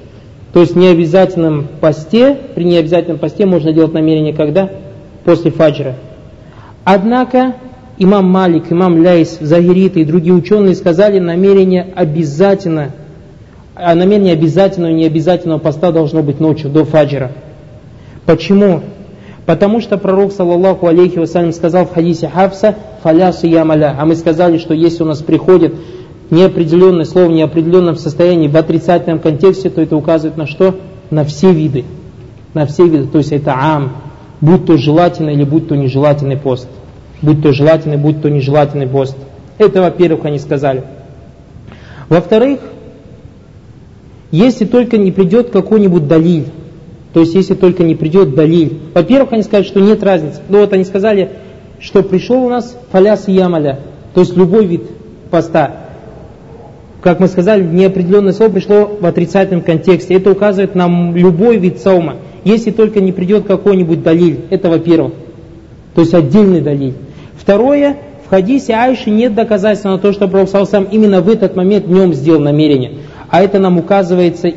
То 0.52 0.60
есть 0.60 0.74
в 0.74 0.78
необязательном 0.78 1.66
посте, 1.80 2.36
при 2.54 2.64
необязательном 2.64 3.18
посте 3.18 3.44
можно 3.44 3.72
делать 3.72 3.92
намерение 3.92 4.32
когда? 4.32 4.70
После 5.24 5.50
фаджра. 5.50 5.96
Однако 6.84 7.56
имам 7.98 8.26
Малик, 8.30 8.70
имам 8.70 9.02
Ляйс, 9.02 9.38
Загириты 9.40 10.00
и 10.00 10.04
другие 10.04 10.34
ученые 10.34 10.74
сказали, 10.74 11.18
намерение 11.18 11.86
обязательно 11.94 12.92
а 13.76 13.94
намерение 13.94 14.32
обязательного 14.32 14.90
и 14.90 14.94
необязательного 14.94 15.58
поста 15.58 15.92
должно 15.92 16.22
быть 16.22 16.40
ночью, 16.40 16.70
до 16.70 16.86
фаджира. 16.86 17.32
Почему? 18.24 18.82
Потому 19.46 19.80
что 19.80 19.96
пророк, 19.96 20.32
саллаллаху 20.32 20.88
алейхи 20.88 21.18
вассалям, 21.18 21.52
сказал 21.52 21.86
в 21.86 21.94
хадисе 21.94 22.28
Хавса, 22.28 22.74
фаля 23.02 23.32
сиямаля. 23.32 23.94
А 23.96 24.04
мы 24.04 24.16
сказали, 24.16 24.58
что 24.58 24.74
если 24.74 25.04
у 25.04 25.06
нас 25.06 25.22
приходит 25.22 25.72
неопределенное 26.30 27.04
слово 27.04 27.26
в 27.26 27.32
неопределенном 27.32 27.96
состоянии, 27.96 28.48
в 28.48 28.56
отрицательном 28.56 29.20
контексте, 29.20 29.70
то 29.70 29.80
это 29.80 29.96
указывает 29.96 30.36
на 30.36 30.48
что? 30.48 30.74
На 31.10 31.24
все 31.24 31.52
виды. 31.52 31.84
На 32.54 32.66
все 32.66 32.88
виды. 32.88 33.06
То 33.06 33.18
есть 33.18 33.30
это 33.30 33.54
ам. 33.56 33.92
Будь 34.40 34.66
то 34.66 34.76
желательный 34.76 35.34
или 35.34 35.44
будь 35.44 35.68
то 35.68 35.76
нежелательный 35.76 36.36
пост. 36.36 36.68
Будь 37.22 37.40
то 37.40 37.52
желательный, 37.52 37.96
будь 37.96 38.20
то 38.20 38.28
нежелательный 38.28 38.88
пост. 38.88 39.16
Это, 39.58 39.80
во-первых, 39.80 40.24
они 40.24 40.40
сказали. 40.40 40.82
Во-вторых, 42.08 42.58
если 44.32 44.64
только 44.64 44.98
не 44.98 45.12
придет 45.12 45.50
какой-нибудь 45.50 46.08
далиль, 46.08 46.46
то 47.16 47.20
есть 47.20 47.34
если 47.34 47.54
только 47.54 47.82
не 47.82 47.94
придет 47.94 48.34
далиль. 48.34 48.76
Во-первых, 48.92 49.32
они 49.32 49.42
сказали, 49.42 49.64
что 49.64 49.80
нет 49.80 50.02
разницы. 50.02 50.42
Ну 50.50 50.58
вот 50.58 50.74
они 50.74 50.84
сказали, 50.84 51.30
что 51.80 52.02
пришел 52.02 52.44
у 52.44 52.50
нас 52.50 52.76
фаляс 52.92 53.26
ямаля, 53.26 53.78
то 54.12 54.20
есть 54.20 54.36
любой 54.36 54.66
вид 54.66 54.82
поста. 55.30 55.76
Как 57.00 57.18
мы 57.18 57.28
сказали, 57.28 57.64
неопределенное 57.64 58.34
слово 58.34 58.50
пришло 58.50 58.98
в 59.00 59.06
отрицательном 59.06 59.62
контексте. 59.62 60.12
Это 60.12 60.30
указывает 60.30 60.74
нам 60.74 61.16
любой 61.16 61.56
вид 61.56 61.80
саума. 61.80 62.16
Если 62.44 62.70
только 62.70 63.00
не 63.00 63.12
придет 63.12 63.46
какой-нибудь 63.46 64.02
далиль, 64.02 64.40
это 64.50 64.68
во-первых. 64.68 65.14
То 65.94 66.02
есть 66.02 66.12
отдельный 66.12 66.60
далиль. 66.60 66.96
Второе, 67.38 67.96
в 68.26 68.28
хадисе 68.28 68.74
Айши 68.74 69.08
нет 69.08 69.34
доказательства 69.34 69.88
на 69.88 69.98
то, 69.98 70.12
что 70.12 70.28
Пророк 70.28 70.50
сам 70.50 70.84
именно 70.84 71.22
в 71.22 71.30
этот 71.30 71.56
момент 71.56 71.86
днем 71.86 72.12
сделал 72.12 72.40
намерение. 72.40 72.92
А 73.30 73.42
это 73.42 73.58
нам 73.58 73.78
указывается, 73.78 74.52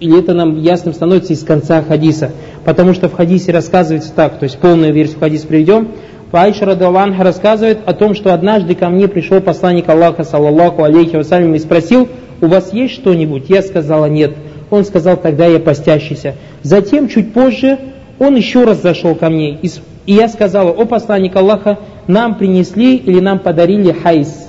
или 0.00 0.18
это 0.18 0.34
нам 0.34 0.58
ясным 0.58 0.94
становится 0.94 1.32
из 1.32 1.44
конца 1.44 1.82
хадиса. 1.82 2.32
Потому 2.64 2.94
что 2.94 3.08
в 3.08 3.14
хадисе 3.14 3.52
рассказывается 3.52 4.12
так, 4.14 4.38
то 4.38 4.44
есть 4.44 4.58
полную 4.58 4.92
версию 4.92 5.20
хадиса 5.20 5.46
приведем. 5.46 5.88
Айша 6.32 6.64
رضي 6.64 6.84
الله 6.84 7.04
عنها 7.04 7.24
рассказывает 7.24 7.80
о 7.86 7.92
том, 7.92 8.14
что 8.14 8.32
однажды 8.32 8.74
ко 8.74 8.88
мне 8.88 9.08
пришел 9.08 9.40
посланник 9.40 9.88
Аллаха, 9.88 10.24
صلى 10.24 10.84
الله 10.84 11.16
عليه 11.16 11.33
وسلم, 11.33 11.54
и 11.54 11.58
спросил, 11.58 12.08
у 12.40 12.46
вас 12.46 12.72
есть 12.72 12.94
что-нибудь? 12.94 13.44
Я 13.48 13.62
сказала 13.62 14.06
нет. 14.06 14.34
Он 14.70 14.84
сказал, 14.84 15.16
тогда 15.16 15.46
я 15.46 15.58
постящийся. 15.58 16.36
Затем, 16.62 17.08
чуть 17.08 17.32
позже, 17.32 17.78
он 18.20 18.36
еще 18.36 18.64
раз 18.64 18.80
зашел 18.80 19.16
ко 19.16 19.28
мне, 19.28 19.58
и 19.60 20.12
я 20.12 20.28
сказала, 20.28 20.70
о 20.70 20.84
посланник 20.86 21.34
Аллаха, 21.36 21.78
нам 22.06 22.36
принесли 22.36 22.96
или 22.96 23.18
нам 23.20 23.40
подарили 23.40 23.92
хайс. 23.92 24.48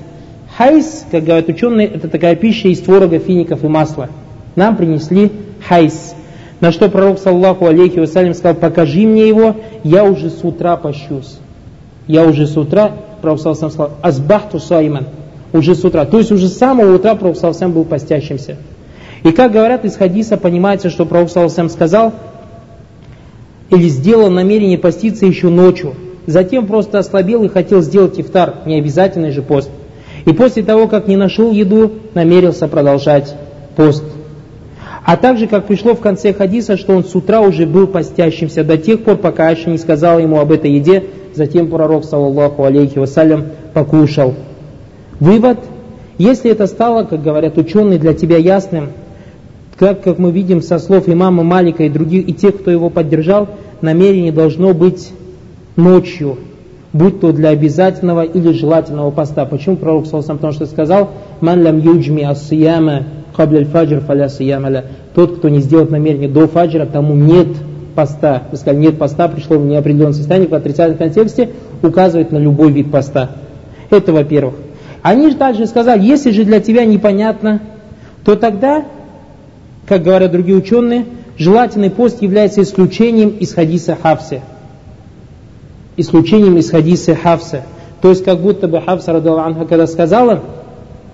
Хайс, 0.58 1.06
как 1.10 1.24
говорят 1.24 1.50
ученые, 1.50 1.88
это 1.88 2.08
такая 2.08 2.36
пища 2.36 2.68
из 2.68 2.80
творога, 2.80 3.20
фиников 3.20 3.64
и 3.64 3.68
масла. 3.68 4.10
Нам 4.56 4.76
принесли 4.76 5.32
хайс. 5.68 6.16
На 6.60 6.72
что 6.72 6.90
пророк, 6.90 7.20
صلى 7.20 7.66
الله 7.66 8.00
عليه 8.00 8.15
وسلم, 8.15 8.34
сказал, 8.34 8.56
покажи 8.56 9.02
мне 9.02 9.28
его, 9.28 9.56
я 9.84 10.04
уже 10.06 10.30
с 10.30 10.44
утра 10.44 10.78
пощусь. 10.78 11.38
Я 12.08 12.26
уже 12.26 12.46
с 12.46 12.56
утра, 12.56 12.92
пророк 13.22 13.40
صلى 13.40 13.55
الله 13.55 13.70
сказал, 13.72 13.92
أصبحت 14.02 14.60
صائما. 14.60 15.08
Уже 15.54 15.76
с 15.76 15.84
утра. 15.84 16.06
То 16.06 16.20
есть 16.20 16.32
уже 16.32 16.48
с 16.48 16.58
самого 16.58 16.96
утра 16.96 17.16
пророк 17.16 17.38
صلى 17.38 17.54
الله 17.54 17.70
был 17.70 17.84
постящимся. 17.84 18.58
И 19.24 19.32
как 19.32 19.52
говорят 19.52 19.86
из 19.86 19.96
хадиса, 19.96 20.38
понимается, 20.38 20.90
что 20.90 21.06
пророк 21.06 21.30
صلى 21.30 21.50
الله 21.50 21.70
сказал, 21.70 22.14
или 23.72 23.88
сделал 23.88 24.30
намерение 24.30 24.78
поститься 24.78 25.26
еще 25.26 25.50
ночью. 25.50 25.96
Затем 26.28 26.68
просто 26.68 27.00
ослабел 27.00 27.44
и 27.44 27.50
хотел 27.50 27.82
сделать 27.82 28.20
ифтар, 28.20 28.56
не 28.66 28.78
обязательный 28.78 29.32
же 29.32 29.42
пост. 29.42 29.70
И 30.26 30.34
после 30.34 30.62
того, 30.62 30.88
как 30.88 31.08
не 31.08 31.18
нашел 31.18 31.52
еду, 31.52 31.92
намерился 32.14 32.68
продолжать 32.68 33.36
пост. 33.76 34.04
А 35.04 35.18
также, 35.18 35.48
как 35.48 35.66
пришло 35.66 35.96
в 35.96 36.00
конце 36.00 36.34
хадиса, 36.34 36.78
что 36.78 36.96
он 36.96 37.04
с 37.04 37.16
утра 37.16 37.42
уже 37.42 37.66
был 37.66 37.88
постящимся 37.88 38.64
до 38.64 38.78
тех 38.78 39.04
пор, 39.04 39.18
пока 39.18 39.48
Айша 39.48 39.70
не 39.70 39.78
сказала 39.78 40.20
ему 40.20 40.40
об 40.40 40.52
этой 40.52 40.72
еде, 40.72 41.06
затем 41.34 41.70
пророк, 41.70 42.06
саллаллаху 42.06 42.64
алейхи 42.64 43.00
вассалям, 43.00 43.46
покушал. 43.74 44.36
Вывод, 45.20 45.58
если 46.18 46.52
это 46.52 46.68
стало, 46.68 47.04
как 47.04 47.24
говорят 47.24 47.58
ученые, 47.58 47.98
для 47.98 48.14
тебя 48.14 48.38
ясным, 48.38 48.90
как, 49.78 50.04
как 50.04 50.20
мы 50.20 50.32
видим 50.32 50.62
со 50.62 50.78
слов 50.78 51.10
имама 51.10 51.42
Малика 51.42 51.84
и 51.84 51.90
других, 51.90 52.30
и 52.30 52.34
тех, 52.34 52.60
кто 52.60 52.70
его 52.70 52.92
поддержал, 52.92 53.50
намерение 53.82 54.32
должно 54.32 54.76
быть 54.76 55.12
ночью, 55.76 56.38
будь 56.94 57.20
то 57.20 57.32
для 57.32 57.50
обязательного 57.50 58.24
или 58.24 58.52
желательного 58.52 59.10
поста. 59.10 59.46
Почему 59.46 59.78
пророк 59.78 60.06
Саласам? 60.06 60.38
Потому 60.38 60.54
что 60.54 60.68
сказал, 60.68 61.10
«Ман 61.40 61.64
лям 61.64 61.80
юджми 61.80 62.22
ас-сияма 62.22 63.06
кабля 63.36 63.66
фаджр 63.66 64.02
фаля 64.02 64.30
сиямаля». 64.30 64.86
Тот, 65.14 65.38
кто 65.38 65.50
не 65.50 65.60
сделает 65.60 65.92
намерение 65.92 66.30
до 66.30 66.48
фаджра, 66.48 66.86
тому 66.86 67.16
нет 67.16 67.48
поста. 67.96 68.44
Мы 68.52 68.58
сказали, 68.58 68.82
нет 68.82 68.98
поста, 68.98 69.28
пришло 69.28 69.58
в 69.58 69.66
неопределенном 69.66 70.14
состоянии, 70.14 70.48
в 70.48 70.54
отрицательном 70.54 70.98
контексте, 70.98 71.50
указывает 71.84 72.32
на 72.32 72.38
любой 72.38 72.72
вид 72.72 72.92
поста. 72.92 73.32
Это 73.90 74.14
во-первых. 74.14 74.56
Они 75.02 75.30
же 75.30 75.36
также 75.36 75.66
сказали, 75.66 76.02
если 76.02 76.32
же 76.32 76.46
для 76.46 76.62
тебя 76.62 76.86
непонятно, 76.86 77.60
то 78.24 78.36
тогда, 78.36 78.86
как 79.88 80.04
говорят 80.04 80.32
другие 80.32 80.58
ученые, 80.58 81.06
желательный 81.38 81.90
пост 81.90 82.22
является 82.22 82.62
исключением 82.62 83.30
из 83.30 83.54
хадиса 83.54 83.98
Хавсе 84.02 84.42
исключением 85.98 86.58
из 86.58 86.70
хадиса 86.70 87.16
Хавса. 87.16 87.64
То 88.02 88.10
есть 88.10 88.24
как 88.24 88.40
будто 88.40 88.68
бы 88.68 88.82
Хавса, 88.82 89.14
когда 89.68 89.88
сказала, 89.88 90.42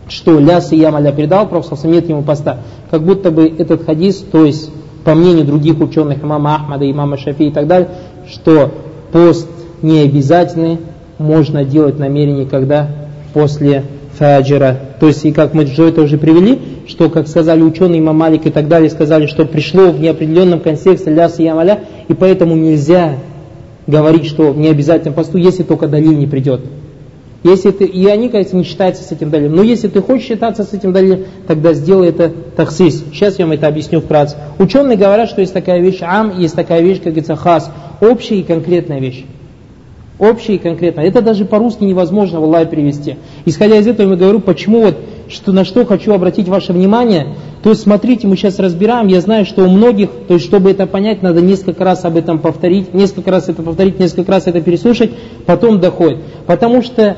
что 0.10 0.40
ля 0.40 0.62
сиям 0.62 0.96
аля 0.96 1.12
передал, 1.12 1.48
Пророк 1.48 1.66
нет 1.84 2.10
ему 2.10 2.24
поста, 2.24 2.60
как 2.90 3.04
будто 3.04 3.32
бы 3.32 3.48
этот 3.48 3.86
хадис, 3.86 4.18
то 4.32 4.46
есть 4.46 4.72
по 5.04 5.16
мнению 5.16 5.46
других 5.46 5.80
ученых, 5.80 6.24
имама 6.24 6.56
Ахмада, 6.56 6.90
имама 6.90 7.18
Шафи 7.18 7.44
и 7.44 7.52
так 7.52 7.68
далее, 7.68 7.90
что 8.28 8.72
пост 9.12 9.48
не 9.82 10.00
обязательный, 10.00 10.80
можно 11.18 11.64
делать 11.64 11.98
намерение, 11.98 12.46
когда 12.46 12.90
после 13.34 13.84
фаджира. 14.18 14.78
То 15.00 15.08
есть, 15.08 15.26
и 15.26 15.32
как 15.32 15.54
мы 15.54 15.66
что 15.68 15.88
это 15.88 16.02
уже 16.02 16.18
привели, 16.18 16.60
что, 16.88 17.10
как 17.10 17.28
сказали 17.28 17.62
ученые, 17.62 18.00
имам 18.00 18.18
Малик 18.18 18.46
и 18.46 18.50
так 18.50 18.68
далее, 18.68 18.90
сказали, 18.90 19.28
что 19.28 19.46
пришло 19.46 19.92
в 19.92 20.00
неопределенном 20.00 20.60
контексте 20.60 21.12
ля 21.12 21.30
сиям 21.30 21.60
аля, 21.60 21.82
и 22.08 22.14
поэтому 22.14 22.56
нельзя 22.56 23.16
говорить, 23.86 24.26
что 24.26 24.54
не 24.54 24.68
обязательно 24.68 25.14
посту, 25.14 25.38
если 25.38 25.64
только 25.64 25.88
далиль 25.88 26.18
не 26.18 26.28
придет. 26.28 26.62
Если 27.50 27.72
ты, 27.72 27.86
и 27.86 28.06
они, 28.08 28.30
конечно, 28.30 28.58
не 28.58 28.64
считаются 28.64 29.04
с 29.04 29.12
этим 29.12 29.30
далилем. 29.30 29.56
Но 29.56 29.64
если 29.64 29.88
ты 29.88 30.02
хочешь 30.02 30.28
считаться 30.28 30.64
с 30.64 30.74
этим 30.74 30.92
далилем, 30.92 31.26
тогда 31.48 31.74
сделай 31.74 32.10
это 32.10 32.32
таксис. 32.56 33.04
Сейчас 33.12 33.40
я 33.40 33.46
вам 33.46 33.54
это 33.54 33.68
объясню 33.68 34.02
вкратце. 34.02 34.38
Ученые 34.60 34.98
говорят, 34.98 35.30
что 35.30 35.42
есть 35.42 35.54
такая 35.54 35.80
вещь 35.80 36.00
ам, 36.02 36.38
есть 36.40 36.56
такая 36.56 36.82
вещь, 36.82 36.98
как 36.98 37.14
говорится, 37.14 37.36
хас. 37.36 37.72
Общая 38.02 38.36
и 38.36 38.44
конкретная 38.44 39.00
вещь. 39.00 39.26
Общая 40.20 40.56
и 40.56 40.58
конкретная. 40.58 41.06
Это 41.06 41.22
даже 41.22 41.46
по-русски 41.46 41.84
невозможно 41.84 42.42
в 42.42 42.44
Аллахе 42.44 42.72
перевести. 42.72 43.18
Исходя 43.46 43.78
из 43.78 43.88
этого, 43.88 44.12
я 44.12 44.16
говорю, 44.18 44.40
почему 44.40 44.82
вот, 44.82 44.98
что, 45.30 45.52
на 45.52 45.64
что 45.64 45.86
хочу 45.86 46.14
обратить 46.14 46.48
ваше 46.48 46.74
внимание– 46.74 47.28
то 47.64 47.72
есть, 47.72 47.82
смотрите, 47.82 48.28
мы 48.28 48.38
сейчас 48.38 48.60
разбираем, 48.60 49.08
я 49.08 49.20
знаю, 49.20 49.46
что 49.46 49.64
у 49.64 49.70
многих, 49.70 50.10
то 50.28 50.36
есть, 50.36 50.46
чтобы 50.46 50.72
это 50.72 50.86
понять, 50.86 51.22
надо 51.22 51.42
несколько 51.42 51.84
раз 51.84 52.06
об 52.06 52.16
этом 52.16 52.40
повторить, 52.40 52.94
несколько 52.94 53.32
раз 53.32 53.50
это 53.50 53.62
повторить, 53.64 54.00
несколько 54.00 54.32
раз 54.32 54.48
это 54.48 54.62
переслушать, 54.62 55.12
потом 55.46 55.80
доходит. 55.80 56.20
Потому 56.46 56.82
что 56.82 57.18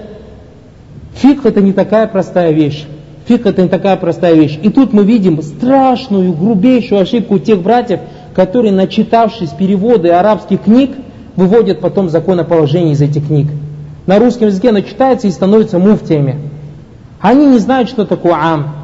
фиг 1.13 1.45
это 1.45 1.61
не 1.61 1.73
такая 1.73 2.07
простая 2.07 2.51
вещь. 2.51 2.85
Фиг 3.25 3.45
это 3.45 3.61
не 3.61 3.69
такая 3.69 3.95
простая 3.95 4.33
вещь. 4.33 4.57
И 4.61 4.69
тут 4.69 4.91
мы 4.93 5.03
видим 5.03 5.41
страшную, 5.41 6.33
грубейшую 6.33 7.01
ошибку 7.01 7.37
тех 7.39 7.61
братьев, 7.61 7.99
которые, 8.33 8.71
начитавшись 8.71 9.49
переводы 9.49 10.09
арабских 10.09 10.63
книг, 10.63 10.91
выводят 11.35 11.79
потом 11.79 12.09
законоположение 12.09 12.93
из 12.93 13.01
этих 13.01 13.27
книг. 13.27 13.47
На 14.07 14.17
русском 14.17 14.47
языке 14.47 14.69
она 14.69 14.81
читается 14.81 15.27
и 15.27 15.31
становится 15.31 15.77
муфтиями. 15.77 16.37
Они 17.21 17.45
не 17.45 17.59
знают, 17.59 17.89
что 17.89 18.05
такое 18.05 18.33
ам. 18.33 18.78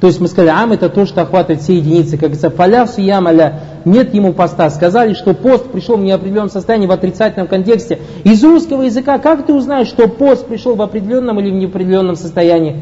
То 0.00 0.06
есть 0.06 0.18
мы 0.18 0.28
сказали, 0.28 0.48
ам 0.48 0.72
это 0.72 0.88
то, 0.88 1.04
что 1.04 1.20
охватывает 1.20 1.60
все 1.60 1.76
единицы. 1.76 2.12
Как 2.12 2.30
говорится, 2.30 2.48
поля 2.48 2.86
ямаля, 2.96 3.60
нет 3.84 4.14
ему 4.14 4.32
поста. 4.32 4.70
Сказали, 4.70 5.12
что 5.12 5.34
пост 5.34 5.70
пришел 5.70 5.98
в 5.98 6.00
неопределенном 6.00 6.48
состоянии, 6.48 6.86
в 6.86 6.92
отрицательном 6.92 7.48
контексте. 7.48 7.98
Из 8.24 8.42
русского 8.42 8.82
языка 8.82 9.18
как 9.18 9.44
ты 9.44 9.52
узнаешь, 9.52 9.88
что 9.88 10.08
пост 10.08 10.46
пришел 10.46 10.74
в 10.74 10.80
определенном 10.80 11.38
или 11.40 11.50
в 11.50 11.54
неопределенном 11.54 12.16
состоянии? 12.16 12.80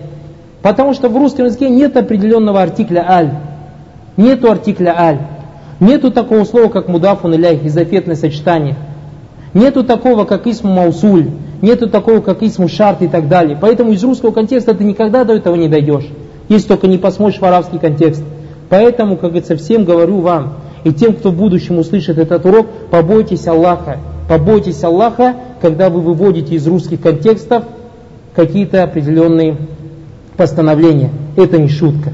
Потому 0.63 0.95
что 0.95 1.09
в 1.09 1.17
русском 1.17 1.47
языке 1.47 1.69
нет 1.69 1.97
определенного 1.97 2.63
артикля 2.63 3.05
аль. 3.09 3.31
Нету 4.17 4.49
артикля 4.49 4.95
аль. 4.97 5.19
Нету 5.81 6.13
такого 6.13 6.45
слова, 6.45 6.69
как 6.69 6.89
мудафун 6.89 7.35
иляй, 7.35 7.61
изофетное 7.65 8.17
сочетание. 8.17 8.77
Нету 9.55 9.83
такого, 9.83 10.25
как 10.25 10.47
исму 10.47 10.73
маусуль. 10.73 11.31
Нету 11.63 11.89
такого, 11.89 12.21
как 12.21 12.45
исму 12.45 12.69
шарт 12.69 13.03
и 13.03 13.09
так 13.09 13.27
далее. 13.29 13.59
Поэтому 13.61 13.91
из 13.91 14.05
русского 14.05 14.31
контекста 14.31 14.73
ты 14.75 14.85
никогда 14.85 15.25
до 15.25 15.35
этого 15.35 15.57
не 15.57 15.69
дойдешь 15.69 16.07
если 16.49 16.69
только 16.69 16.87
не 16.87 16.99
посмотришь 16.99 17.41
в 17.41 17.45
арабский 17.45 17.79
контекст. 17.79 18.23
Поэтому, 18.69 19.17
как 19.17 19.31
говорится, 19.31 19.57
всем 19.57 19.85
говорю 19.85 20.21
вам, 20.21 20.55
и 20.85 20.93
тем, 20.93 21.15
кто 21.15 21.31
в 21.31 21.37
будущем 21.37 21.79
услышит 21.79 22.19
этот 22.19 22.45
урок, 22.45 22.67
побойтесь 22.91 23.47
Аллаха. 23.47 23.99
Побойтесь 24.29 24.83
Аллаха, 24.85 25.35
когда 25.61 25.91
вы 25.91 26.01
выводите 26.01 26.55
из 26.55 26.67
русских 26.67 27.01
контекстов 27.01 27.65
какие-то 28.35 28.83
определенные 28.83 29.57
постановления. 30.37 31.11
Это 31.37 31.59
не 31.59 31.69
шутка. 31.69 32.13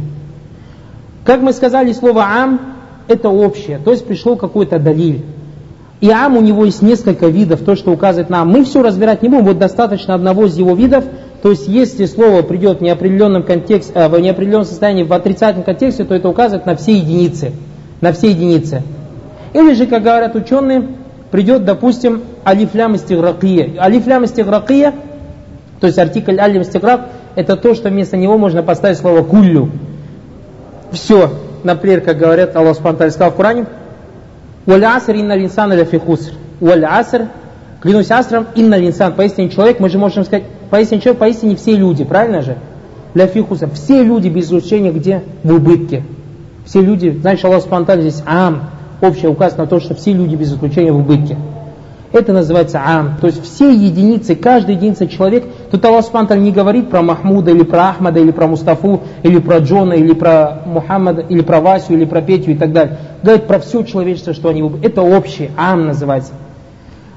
Как 1.25 1.41
мы 1.43 1.53
сказали, 1.53 1.93
слово 1.93 2.25
«ам»– 2.25 2.61
это 3.09 3.29
общее, 3.29 3.79
то 3.79 3.91
есть 3.91 4.07
пришло 4.07 4.37
какой-то 4.37 4.79
далиль. 4.79 5.23
И 6.01 6.11
ам 6.11 6.37
у 6.37 6.41
него 6.41 6.65
есть 6.65 6.83
несколько 6.83 7.29
видов, 7.29 7.61
то, 7.61 7.77
что 7.77 7.93
указывает 7.93 8.29
нам. 8.29 8.51
Мы 8.51 8.65
все 8.65 8.83
разбирать 8.83 9.23
не 9.23 9.29
будем, 9.29 9.45
вот 9.45 9.59
достаточно 9.59 10.15
одного 10.15 10.47
из 10.47 10.57
его 10.57 10.75
видов– 10.75 11.05
то 11.45 11.51
есть, 11.51 11.69
если 11.69 12.07
слово 12.07 12.41
придет 12.41 12.79
в 12.79 12.81
неопределенном, 12.81 13.43
контексте, 13.43 13.93
э, 13.95 14.09
в 14.09 14.19
неопределенном 14.19 14.65
состоянии, 14.65 15.03
в 15.03 15.13
отрицательном 15.13 15.63
контексте, 15.63 16.05
то 16.05 16.15
это 16.15 16.27
указывает 16.27 16.65
на 16.65 16.75
все 16.75 16.97
единицы. 16.97 17.53
На 18.01 18.15
все 18.15 18.31
единицы. 18.31 18.81
Или 19.53 19.75
же, 19.75 19.87
как 19.87 20.05
говорят 20.05 20.35
ученые, 20.37 20.89
придет, 21.31 21.67
допустим, 21.67 22.23
алифлям 22.47 22.97
истигракия. 22.97 23.79
Алифлям 23.79 24.25
истигракия, 24.25 24.95
то 25.81 25.87
есть 25.87 25.99
артикль 25.99 26.41
алиф 26.41 26.63
истиграк, 26.63 27.09
это 27.35 27.59
то, 27.59 27.75
что 27.75 27.91
вместо 27.91 28.17
него 28.17 28.39
можно 28.39 28.63
поставить 28.63 28.97
слово 28.97 29.23
куллю. 29.23 29.69
Все. 30.93 31.31
Например, 31.63 32.01
как 32.01 32.17
говорят, 32.17 32.57
Аллах 32.57 32.77
Субтитры 32.77 33.11
сказал 33.11 33.33
в 33.33 33.37
Коране, 33.37 33.67
«Валь 34.65 34.85
аср 34.87 35.13
инна 35.13 35.37
линсан 35.37 35.71
ля 35.75 35.85
фи 35.85 35.99
хуср». 35.99 36.33
«Валь 36.61 36.87
аср» 36.87 37.27
Клянусь 37.85 38.11
астром, 38.11 38.47
инна 38.55 38.77
линсан, 38.77 39.13
поистине 39.13 39.51
человек, 39.51 39.79
мы 39.79 39.91
же 39.91 39.99
можем 39.99 40.25
сказать, 40.25 40.45
поистине 40.71 41.01
человек, 41.01 41.21
поистине 41.21 41.57
все 41.57 41.77
люди, 41.77 42.05
правильно 42.05 42.43
же? 42.43 42.57
Для 43.15 43.27
фихуса, 43.27 43.69
все 43.69 44.03
люди 44.03 44.29
без 44.29 44.47
исключения 44.47 44.91
где? 44.91 45.23
В 45.43 45.53
убытке. 45.53 46.03
Все 46.65 46.81
люди, 46.81 47.11
знаешь, 47.21 47.45
Аллах 47.45 47.63
спонтанно 47.63 48.03
здесь 48.03 48.23
ам, 48.27 48.71
общее 49.01 49.31
указано 49.31 49.65
на 49.65 49.69
то, 49.69 49.81
что 49.81 49.95
все 49.95 50.13
люди 50.13 50.35
без 50.35 50.53
исключения 50.53 50.93
в 50.93 50.99
убытке. 50.99 51.37
Это 52.15 52.33
называется 52.33 52.81
ам. 52.85 53.17
То 53.21 53.27
есть 53.27 53.43
все 53.43 53.71
единицы, 53.71 54.37
каждая 54.37 54.77
единица 54.77 55.09
человек, 55.09 55.45
тут 55.73 55.85
Аллах 55.85 56.05
Субтитры 56.05 56.39
не 56.39 56.53
говорит 56.53 56.89
про 56.89 57.03
Махмуда, 57.03 57.51
или 57.51 57.65
про 57.65 57.89
Ахмада, 57.89 58.21
или 58.21 58.31
про 58.31 58.47
Мустафу, 58.47 59.01
или 59.25 59.41
про 59.41 59.59
Джона, 59.59 59.95
или 59.95 60.15
про 60.15 60.63
Мухаммада, 60.65 61.23
или 61.23 61.41
про 61.41 61.61
Васю, 61.61 61.95
или 61.95 62.05
про 62.05 62.23
Петю 62.23 62.53
и 62.53 62.55
так 62.55 62.73
далее. 62.73 62.99
Говорит 63.23 63.49
про 63.49 63.59
все 63.59 63.83
человечество, 63.83 64.33
что 64.33 64.49
они... 64.49 64.63
Это 64.83 65.03
общее, 65.03 65.51
ам 65.57 65.87
называется. 65.87 66.35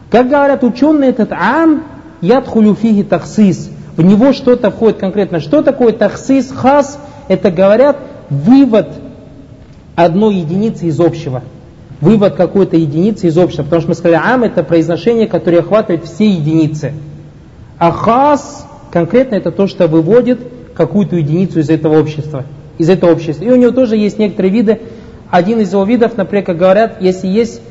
Как 0.09 0.29
говорят 0.29 0.63
ученые, 0.63 1.11
этот 1.11 1.31
ам 1.31 1.83
ядхулю 2.21 2.75
фиги 2.75 3.03
тахсис. 3.03 3.69
В 3.95 4.03
него 4.03 4.33
что-то 4.33 4.69
входит 4.71 4.97
конкретно. 4.97 5.39
Что 5.39 5.61
такое 5.63 5.91
тахсис, 5.91 6.51
хас? 6.51 6.99
Это 7.27 7.51
говорят 7.51 7.97
вывод 8.29 8.87
одной 9.95 10.35
единицы 10.35 10.85
из 10.85 10.99
общего. 10.99 11.43
Вывод 11.99 12.35
какой-то 12.35 12.77
единицы 12.77 13.27
из 13.27 13.37
общего. 13.37 13.63
Потому 13.63 13.81
что 13.81 13.89
мы 13.89 13.95
сказали, 13.95 14.21
ам 14.23 14.43
это 14.43 14.63
произношение, 14.63 15.27
которое 15.27 15.59
охватывает 15.59 16.05
все 16.05 16.29
единицы. 16.29 16.93
А 17.79 17.91
хас 17.91 18.67
конкретно 18.91 19.35
это 19.35 19.51
то, 19.51 19.67
что 19.67 19.87
выводит 19.87 20.39
какую-то 20.75 21.15
единицу 21.15 21.59
из 21.59 21.69
этого 21.69 21.99
общества. 21.99 22.45
Из 22.77 22.89
этого 22.89 23.11
общества. 23.11 23.43
И 23.43 23.49
у 23.49 23.55
него 23.55 23.71
тоже 23.71 23.97
есть 23.97 24.19
некоторые 24.19 24.51
виды. 24.51 24.79
Один 25.31 25.59
из 25.59 25.73
его 25.73 25.83
видов, 25.83 26.15
например, 26.15 26.45
как 26.45 26.57
говорят, 26.57 27.01
если 27.01 27.27
есть 27.27 27.61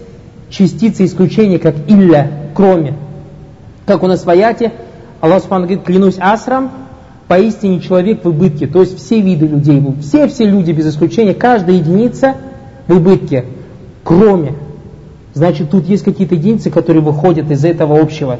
частицы 0.50 1.04
исключения, 1.04 1.58
как 1.58 1.74
илля, 1.86 2.30
кроме. 2.54 2.94
Как 3.86 4.02
у 4.02 4.08
нас 4.08 4.24
в 4.24 4.28
аяте, 4.28 4.72
Аллах 5.20 5.42
Субхану 5.42 5.66
говорит, 5.66 5.84
клянусь 5.84 6.16
асрам, 6.18 6.70
поистине 7.28 7.80
человек 7.80 8.24
в 8.24 8.28
убытке. 8.28 8.66
То 8.66 8.80
есть 8.80 8.98
все 8.98 9.20
виды 9.20 9.46
людей, 9.46 9.82
все-все 10.00 10.44
люди 10.44 10.72
без 10.72 10.88
исключения, 10.88 11.34
каждая 11.34 11.76
единица 11.76 12.34
в 12.88 12.96
убытке, 12.96 13.44
кроме. 14.04 14.54
Значит, 15.34 15.70
тут 15.70 15.86
есть 15.86 16.02
какие-то 16.02 16.34
единицы, 16.34 16.70
которые 16.70 17.02
выходят 17.02 17.50
из 17.50 17.64
этого 17.64 18.00
общего. 18.00 18.38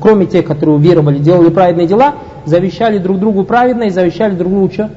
Кроме 0.00 0.26
тех, 0.26 0.44
которые 0.44 0.76
уверовали, 0.76 1.18
делали 1.18 1.50
праведные 1.50 1.86
дела, 1.86 2.14
завещали 2.46 2.98
друг 2.98 3.20
другу 3.20 3.44
праведно 3.44 3.84
и 3.84 3.90
завещали 3.90 4.34
друг 4.34 4.50
другу 4.50 4.72
что? 4.72 4.90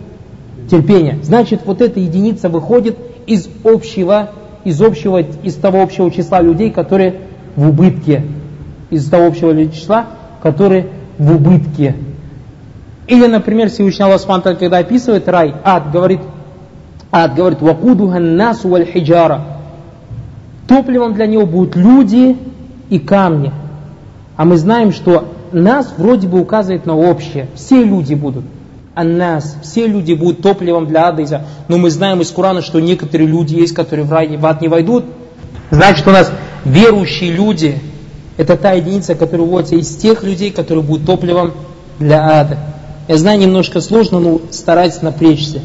терпения. 0.70 1.20
Значит, 1.22 1.62
вот 1.66 1.82
эта 1.82 2.00
единица 2.00 2.50
выходит 2.50 2.98
из 3.28 3.48
общего, 3.64 4.30
из 4.64 4.82
общего, 4.82 5.20
из 5.20 5.56
того 5.56 5.82
общего 5.82 6.12
числа 6.12 6.42
людей, 6.42 6.72
которые 6.72 7.16
в 7.56 7.70
убытке. 7.70 8.24
Из 8.90 9.10
того 9.10 9.28
общего 9.28 9.68
числа, 9.68 10.06
которые 10.42 10.88
в 11.18 11.36
убытке. 11.36 11.96
Или, 13.08 13.28
например, 13.28 13.70
Всевышний 13.70 14.06
Аллах 14.06 14.22
Субтитры, 14.22 14.56
когда 14.56 14.78
описывает 14.78 15.28
рай, 15.28 15.54
ад 15.64 15.92
говорит, 15.92 16.22
ад 17.12 17.36
говорит, 17.36 17.62
вакудуха 17.62 18.20
насу 18.20 18.70
валь 18.70 18.86
хиджара. 18.86 19.42
Топливом 20.68 21.14
для 21.14 21.26
него 21.26 21.46
будут 21.46 21.76
люди 21.76 22.38
и 22.90 23.00
камни. 23.00 23.52
А 24.38 24.46
мы 24.46 24.58
знаем, 24.58 24.92
что 24.94 25.34
нас 25.52 25.94
вроде 25.98 26.28
бы 26.28 26.40
указывает 26.40 26.86
на 26.86 26.96
общее. 26.96 27.48
Все 27.56 27.84
люди 27.84 28.14
будут 28.14 28.46
аннас, 28.94 29.58
все 29.64 29.88
люди 29.88 30.14
будут 30.14 30.42
топливом 30.42 30.88
для 30.88 31.08
ада. 31.08 31.46
Но 31.68 31.78
мы 31.78 31.90
знаем 31.90 32.22
из 32.22 32.32
Корана, 32.32 32.62
что 32.62 32.80
некоторые 32.80 33.28
люди 33.28 33.56
есть, 33.56 33.74
которые 33.74 34.06
в 34.06 34.12
рай 34.12 34.36
в 34.36 34.46
ад 34.46 34.62
не 34.62 34.68
войдут. 34.68 35.06
Значит, 35.70 36.08
у 36.08 36.12
нас 36.12 36.32
верующие 36.66 37.32
люди, 37.32 37.80
это 38.38 38.58
та 38.58 38.74
единица, 38.74 39.16
которая 39.16 39.48
вводится 39.48 39.76
из 39.76 39.96
тех 39.96 40.24
людей, 40.24 40.52
которые 40.52 40.84
будут 40.84 41.06
топливом 41.06 41.54
для 42.00 42.42
ада. 42.42 42.58
Я 43.08 43.18
знаю, 43.18 43.40
немножко 43.40 43.82
сложно, 43.82 44.20
но 44.20 44.42
старайтесь 44.52 45.02
напрячься. 45.02 45.62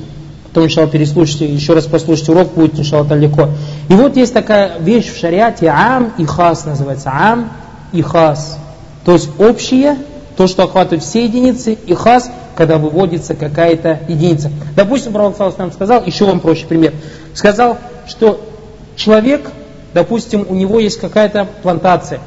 Потом, 0.48 0.64
иншалла, 0.64 0.88
переслушайте, 0.88 1.46
еще 1.46 1.74
раз 1.74 1.84
послушайте 1.84 2.32
урок, 2.32 2.54
будет, 2.54 2.78
иншалла, 2.78 3.04
далеко. 3.04 3.50
И 3.88 3.94
вот 3.94 4.16
есть 4.16 4.32
такая 4.32 4.78
вещь 4.80 5.12
в 5.12 5.18
шариате, 5.18 5.68
ам 5.68 6.12
и 6.16 6.24
хас 6.24 6.64
называется. 6.64 7.10
Ам 7.12 7.50
и 7.92 8.02
хас. 8.02 8.58
То 9.04 9.12
есть 9.12 9.28
общее, 9.38 9.96
то, 10.36 10.46
что 10.46 10.64
охватывает 10.64 11.02
все 11.02 11.24
единицы, 11.24 11.72
и 11.74 11.94
хас– 11.94 12.30
когда 12.56 12.78
выводится 12.78 13.34
какая-то 13.34 14.00
единица. 14.08 14.50
Допустим, 14.74 15.12
Пророк 15.12 15.38
нам 15.58 15.72
сказал, 15.72 16.04
еще 16.04 16.24
вам 16.24 16.40
проще 16.40 16.66
пример, 16.66 16.94
сказал, 17.34 17.78
что 18.06 18.40
человек, 18.96 19.50
допустим, 19.94 20.46
у 20.48 20.54
него 20.54 20.80
есть 20.80 20.98
какая-то 20.98 21.46
плантация. 21.62 22.20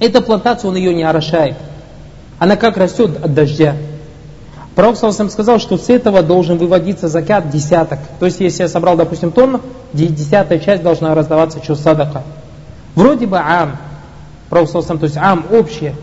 Эта 0.00 0.20
плантация, 0.20 0.68
он 0.68 0.76
ее 0.76 0.94
не 0.94 1.04
орошает. 1.04 1.56
Она 2.38 2.56
как 2.56 2.76
растет 2.76 3.24
от 3.24 3.34
дождя. 3.34 3.76
Пророк 4.74 5.00
нам 5.00 5.30
сказал, 5.30 5.60
что 5.60 5.78
с 5.78 5.88
этого 5.88 6.22
должен 6.22 6.58
выводиться 6.58 7.08
закят 7.08 7.48
десяток. 7.50 8.00
То 8.18 8.26
есть, 8.26 8.40
если 8.40 8.64
я 8.64 8.68
собрал, 8.68 8.96
допустим, 8.96 9.30
тонну, 9.30 9.60
десятая 9.92 10.58
часть 10.58 10.82
должна 10.82 11.14
раздаваться 11.14 11.62
что 11.62 11.76
садака. 11.76 12.24
Вроде 12.96 13.26
бы 13.26 13.38
ам, 13.38 13.76
Пророк 14.50 14.70
то 14.70 14.98
есть 15.02 15.16
ам 15.16 15.46
общее, 15.50 15.94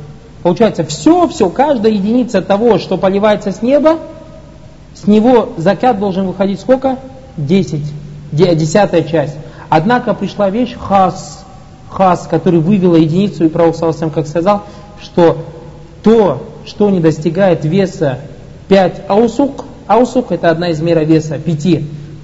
Получается, 0.43 0.83
все, 0.83 1.27
все, 1.27 1.49
каждая 1.49 1.93
единица 1.93 2.41
того, 2.41 2.79
что 2.79 2.97
поливается 2.97 3.51
с 3.51 3.61
неба, 3.61 3.99
с 4.95 5.07
него 5.07 5.49
закят 5.57 5.99
должен 5.99 6.27
выходить 6.27 6.59
сколько? 6.59 6.97
Десять, 7.37 7.85
десятая 8.31 9.03
часть. 9.03 9.35
Однако 9.69 10.13
пришла 10.13 10.49
вещь 10.49 10.75
хас, 10.77 11.45
хас, 11.89 12.27
который 12.29 12.59
вывела 12.59 12.95
единицу, 12.95 13.45
и 13.45 13.49
Пророк 13.49 13.75
Саласам 13.75 14.09
как 14.09 14.27
сказал, 14.27 14.63
что 15.01 15.37
то, 16.03 16.47
что 16.65 16.89
не 16.89 16.99
достигает 16.99 17.63
веса 17.63 18.19
5 18.67 19.03
аусук, 19.07 19.65
аусук 19.87 20.31
это 20.31 20.49
одна 20.49 20.69
из 20.69 20.81
мера 20.81 21.01
веса, 21.01 21.37
5, 21.37 21.83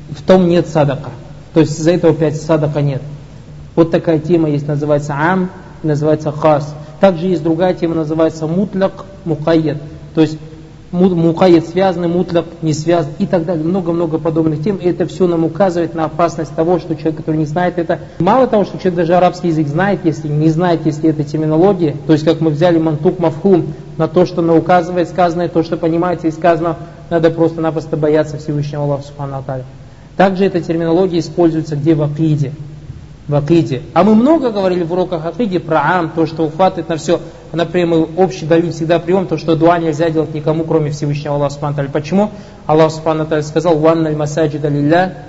в 0.09 0.23
том 0.25 0.47
нет 0.47 0.67
садака. 0.67 1.11
То 1.53 1.61
есть 1.61 1.79
из-за 1.79 1.91
этого 1.91 2.13
5 2.13 2.35
садака 2.35 2.81
нет. 2.81 3.01
Вот 3.75 3.91
такая 3.91 4.19
тема 4.19 4.49
есть, 4.49 4.67
называется 4.67 5.15
ам, 5.17 5.49
называется 5.83 6.31
хас. 6.31 6.73
Также 6.99 7.27
есть 7.27 7.43
другая 7.43 7.73
тема, 7.73 7.95
называется 7.95 8.47
мутляк 8.47 9.05
мукайет. 9.25 9.77
То 10.15 10.21
есть 10.21 10.37
мукаид 10.91 11.67
связаны, 11.67 12.07
мутлак 12.07 12.45
не 12.61 12.73
связан 12.73 13.11
и 13.19 13.25
так 13.25 13.45
далее. 13.45 13.63
Много-много 13.63 14.17
подобных 14.17 14.63
тем. 14.63 14.77
И 14.77 14.87
это 14.87 15.05
все 15.05 15.27
нам 15.27 15.43
указывает 15.43 15.95
на 15.95 16.05
опасность 16.05 16.55
того, 16.55 16.79
что 16.79 16.95
человек, 16.95 17.17
который 17.17 17.37
не 17.37 17.45
знает 17.45 17.77
это, 17.77 17.99
мало 18.19 18.47
того, 18.47 18.63
что 18.63 18.77
человек 18.77 18.95
даже 18.95 19.15
арабский 19.15 19.49
язык 19.49 19.67
знает, 19.67 20.01
если 20.05 20.27
не 20.27 20.49
знает, 20.49 20.85
если 20.85 21.09
это 21.09 21.23
терминология, 21.23 21.95
то 22.05 22.13
есть 22.13 22.25
как 22.25 22.41
мы 22.41 22.49
взяли 22.49 22.77
мантук 22.79 23.19
мавхум 23.19 23.73
на 23.97 24.07
то, 24.07 24.25
что 24.25 24.41
на 24.41 24.55
указывает 24.55 25.09
сказанное, 25.09 25.49
то, 25.49 25.63
что 25.63 25.77
понимается 25.77 26.27
и 26.27 26.31
сказано, 26.31 26.77
надо 27.09 27.29
просто-напросто 27.29 27.97
бояться 27.97 28.37
Всевышнего 28.37 28.83
Аллаха 28.83 29.03
Субхану 29.03 29.43
Также 30.15 30.45
эта 30.45 30.61
терминология 30.61 31.19
используется 31.19 31.75
где 31.75 31.95
в 31.95 32.01
акиде 32.01 32.53
в 33.27 33.35
акиде. 33.35 33.81
А 33.93 34.03
мы 34.03 34.15
много 34.15 34.51
говорили 34.51 34.83
в 34.83 34.93
уроках 34.93 35.25
акиде 35.25 35.59
про 35.59 35.81
ам, 35.81 36.11
то, 36.15 36.25
что 36.25 36.43
ухватывает 36.43 36.87
на 36.89 36.97
все. 36.97 37.19
Например, 37.51 37.87
мы 37.87 38.03
общий 38.17 38.45
далиль 38.45 38.71
всегда 38.71 38.99
прием, 38.99 39.27
то, 39.27 39.37
что 39.37 39.55
дуа 39.55 39.77
нельзя 39.79 40.09
делать 40.09 40.33
никому, 40.33 40.63
кроме 40.63 40.91
Всевышнего 40.91 41.35
Аллаха 41.35 41.53
Субхану 41.53 41.89
Почему? 41.89 42.31
Аллах 42.65 42.91
Субхану 42.91 43.27
сказал, 43.41 43.77
«Ванна 43.77 44.11
масаджида 44.11 44.69
лилля» 44.69 45.23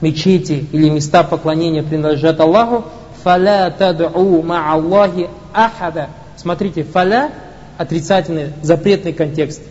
мечети 0.00 0.66
или 0.72 0.88
места 0.88 1.22
поклонения 1.22 1.82
принадлежат 1.82 2.40
Аллаху, 2.40 2.84
«Фаля 3.22 3.72
тад'у 3.78 4.42
ма'аллахи 4.42 5.28
ахада». 5.54 6.08
Смотрите, 6.36 6.82
«фаля» 6.82 7.30
отрицательный, 7.78 8.52
запретный 8.62 9.12
контекст. 9.12 9.62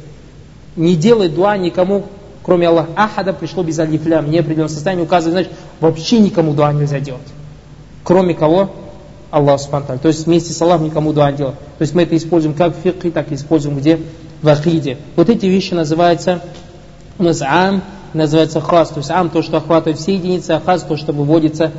Не 0.75 0.95
делай 0.95 1.29
дуа 1.29 1.57
никому, 1.57 2.05
кроме 2.43 2.67
Аллаха. 2.67 2.91
Ахада 2.95 3.33
пришло 3.33 3.63
без 3.63 3.77
алифля, 3.79 4.21
мне 4.21 4.39
определенном 4.39 4.69
состоянии 4.69 5.03
указывает, 5.03 5.47
значит, 5.47 5.51
вообще 5.79 6.19
никому 6.19 6.53
дуа 6.53 6.71
нельзя 6.71 6.99
делать. 6.99 7.27
Кроме 8.03 8.33
кого? 8.33 8.69
Аллах 9.31 9.61
Субхану 9.61 9.97
То 9.99 10.09
есть 10.09 10.25
вместе 10.25 10.51
с 10.51 10.61
Аллахом 10.61 10.85
никому 10.85 11.13
дуа 11.13 11.31
делать. 11.31 11.55
То 11.77 11.81
есть 11.81 11.95
мы 11.95 12.03
это 12.03 12.17
используем 12.17 12.53
как 12.53 12.75
в 12.75 12.81
фикхе, 12.81 13.11
так 13.11 13.31
и 13.31 13.35
используем 13.35 13.77
где? 13.77 13.99
В 14.41 14.47
ахиде. 14.49 14.97
Вот 15.15 15.29
эти 15.29 15.45
вещи 15.45 15.73
называются 15.73 16.41
у 17.17 17.23
нас 17.23 17.41
ам, 17.41 17.81
называется 18.13 18.59
хас. 18.59 18.89
То 18.89 18.97
есть 18.97 19.09
ам 19.09 19.29
то, 19.29 19.41
что 19.41 19.57
охватывает 19.57 19.99
все 19.99 20.15
единицы, 20.15 20.51
а 20.51 20.59
хас 20.59 20.83
то, 20.83 20.97
что 20.97 21.13
выводится 21.13 21.71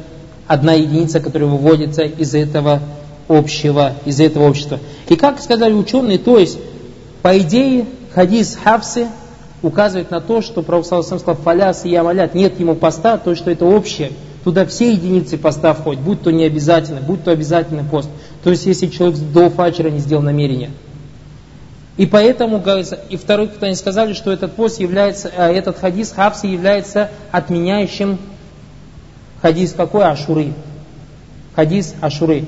одна 0.47 0.73
единица, 0.73 1.21
которая 1.21 1.51
выводится 1.51 2.03
из 2.03 2.35
этого 2.35 2.81
общего, 3.29 3.93
из 4.05 4.21
этого 4.21 4.49
общества. 4.49 4.79
И 5.09 5.17
как 5.17 5.41
сказали 5.41 5.73
ученые, 5.73 6.19
то 6.19 6.39
есть, 6.39 6.59
по 7.23 7.39
идее, 7.39 7.87
хадис 8.15 8.59
Хавсы 8.63 9.09
указывает 9.63 10.11
на 10.11 10.21
то, 10.21 10.43
что 10.43 10.63
Пророк 10.63 10.85
сказал, 10.85 11.37
фаляс 11.37 11.85
и 11.85 11.91
ямалят, 11.91 12.35
нет 12.35 12.59
ему 12.59 12.75
поста, 12.75 13.19
то, 13.19 13.35
что 13.35 13.51
это 13.51 13.65
общее. 13.65 14.13
Туда 14.44 14.66
все 14.66 14.92
единицы 14.92 15.38
поста 15.38 15.72
входят, 15.72 16.02
будь 16.02 16.22
то 16.22 16.33
не 16.33 16.44
обязательно, 16.44 17.00
будь 17.00 17.22
то 17.22 17.31
обязательный 17.31 17.85
пост. 17.85 18.09
То 18.42 18.50
есть, 18.50 18.66
если 18.66 18.88
человек 18.88 19.18
до 19.33 19.50
фаджра 19.50 19.88
не 19.88 20.00
сделал 20.00 20.22
намерение. 20.22 20.70
И 21.96 22.07
поэтому, 22.07 22.62
и 23.11 23.16
второй, 23.16 23.48
кто 23.48 23.66
они 23.66 23.76
сказали, 23.76 24.14
что 24.14 24.33
этот 24.33 24.55
пост 24.55 24.81
является, 24.81 25.31
а 25.37 25.48
этот 25.48 25.78
хадис 25.78 26.11
Хавси 26.11 26.46
является 26.46 27.11
отменяющим 27.31 28.18
хадис 29.42 29.74
какой? 29.74 30.05
Ашуры. 30.05 30.55
Хадис 31.55 31.94
Ашуры. 32.00 32.46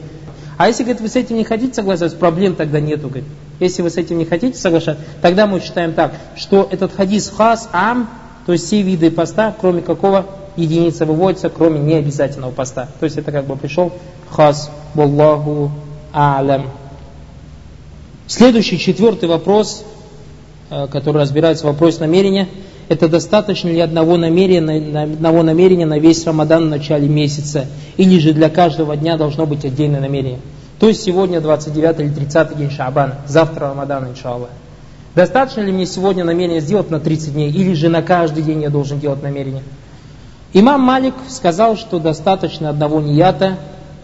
А 0.57 0.69
если, 0.69 0.85
говорит, 0.85 1.03
вы 1.03 1.09
с 1.09 1.17
этим 1.17 1.37
не 1.37 1.45
хотите 1.45 1.75
соглашаться, 1.75 2.17
проблем 2.17 2.55
тогда 2.55 2.81
нету, 2.81 3.09
говорит. 3.09 3.29
Если 3.61 3.83
вы 3.83 3.91
с 3.91 3.97
этим 3.97 4.19
не 4.19 4.25
хотите 4.25 4.59
соглашаться, 4.59 5.05
тогда 5.21 5.47
мы 5.47 5.61
считаем 5.61 5.93
так, 5.93 6.15
что 6.37 6.67
этот 6.71 6.95
хадис 6.95 7.31
хас, 7.37 7.69
ам, 7.73 8.09
то 8.47 8.53
есть 8.53 8.67
все 8.67 8.83
виды 8.83 9.11
поста, 9.11 9.55
кроме 9.61 9.83
какого 9.83 10.27
единица 10.57 11.07
выводится, 11.07 11.49
кроме 11.49 11.81
необязательного 11.81 12.51
поста. 12.51 12.89
То 13.01 13.05
есть 13.05 13.17
это 13.17 13.33
как 13.33 13.47
бы 13.47 13.57
пришел 13.57 13.93
хас, 14.31 14.71
Баллаху 14.95 15.71
алям. 16.13 16.71
Следующий, 18.27 18.79
четвертый 18.79 19.29
вопрос, 19.29 19.85
э, 20.71 20.87
который 20.91 21.23
разбирается 21.23 21.65
в 21.65 21.71
вопросе 21.71 22.01
намерения, 22.01 22.49
это 22.89 23.09
достаточно 23.09 23.69
ли 23.69 23.81
одного 23.81 24.17
намерения, 24.17 25.03
одного 25.03 25.43
намерения 25.43 25.87
на 25.87 25.99
весь 25.99 26.25
Рамадан 26.27 26.67
в 26.67 26.71
начале 26.71 27.09
месяца, 27.09 27.67
или 27.97 28.19
же 28.19 28.33
для 28.33 28.51
каждого 28.51 28.97
дня 28.97 29.17
должно 29.17 29.47
быть 29.47 29.65
отдельное 29.65 30.01
намерение. 30.01 30.41
То 30.79 30.89
есть 30.89 31.03
сегодня 31.03 31.41
29 31.41 32.01
или 32.01 32.09
30 32.09 32.57
день 32.57 32.71
Шабана, 32.71 33.19
завтра 33.27 33.69
Рамадан, 33.69 34.11
иншаллах. 34.11 34.51
Достаточно 35.15 35.61
ли 35.61 35.73
мне 35.73 35.87
сегодня 35.87 36.25
намерение 36.25 36.61
сделать 36.61 36.91
на 36.91 36.99
30 36.99 37.35
дней, 37.35 37.51
или 37.51 37.73
же 37.75 37.89
на 37.89 38.03
каждый 38.03 38.43
день 38.43 38.63
я 38.63 38.71
должен 38.71 38.99
делать 38.99 39.23
намерение? 39.23 39.63
Имам 40.57 40.83
Малик 40.83 41.15
сказал, 41.29 41.77
что 41.77 41.99
достаточно 41.99 42.71
одного 42.71 43.01
нията 43.01 43.59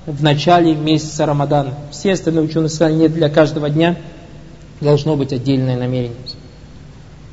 в 0.05 0.21
начале 0.21 0.75
месяца 0.75 1.25
Рамадана. 1.25 1.75
Все 1.93 2.13
остальные 2.13 2.45
ученые 2.45 2.69
сказали, 2.71 2.95
нет, 2.95 3.15
для 3.15 3.29
каждого 3.29 3.71
дня 3.71 3.97
должно 4.81 5.15
быть 5.15 5.33
отдельное 5.33 5.77
намерение. 5.77 6.17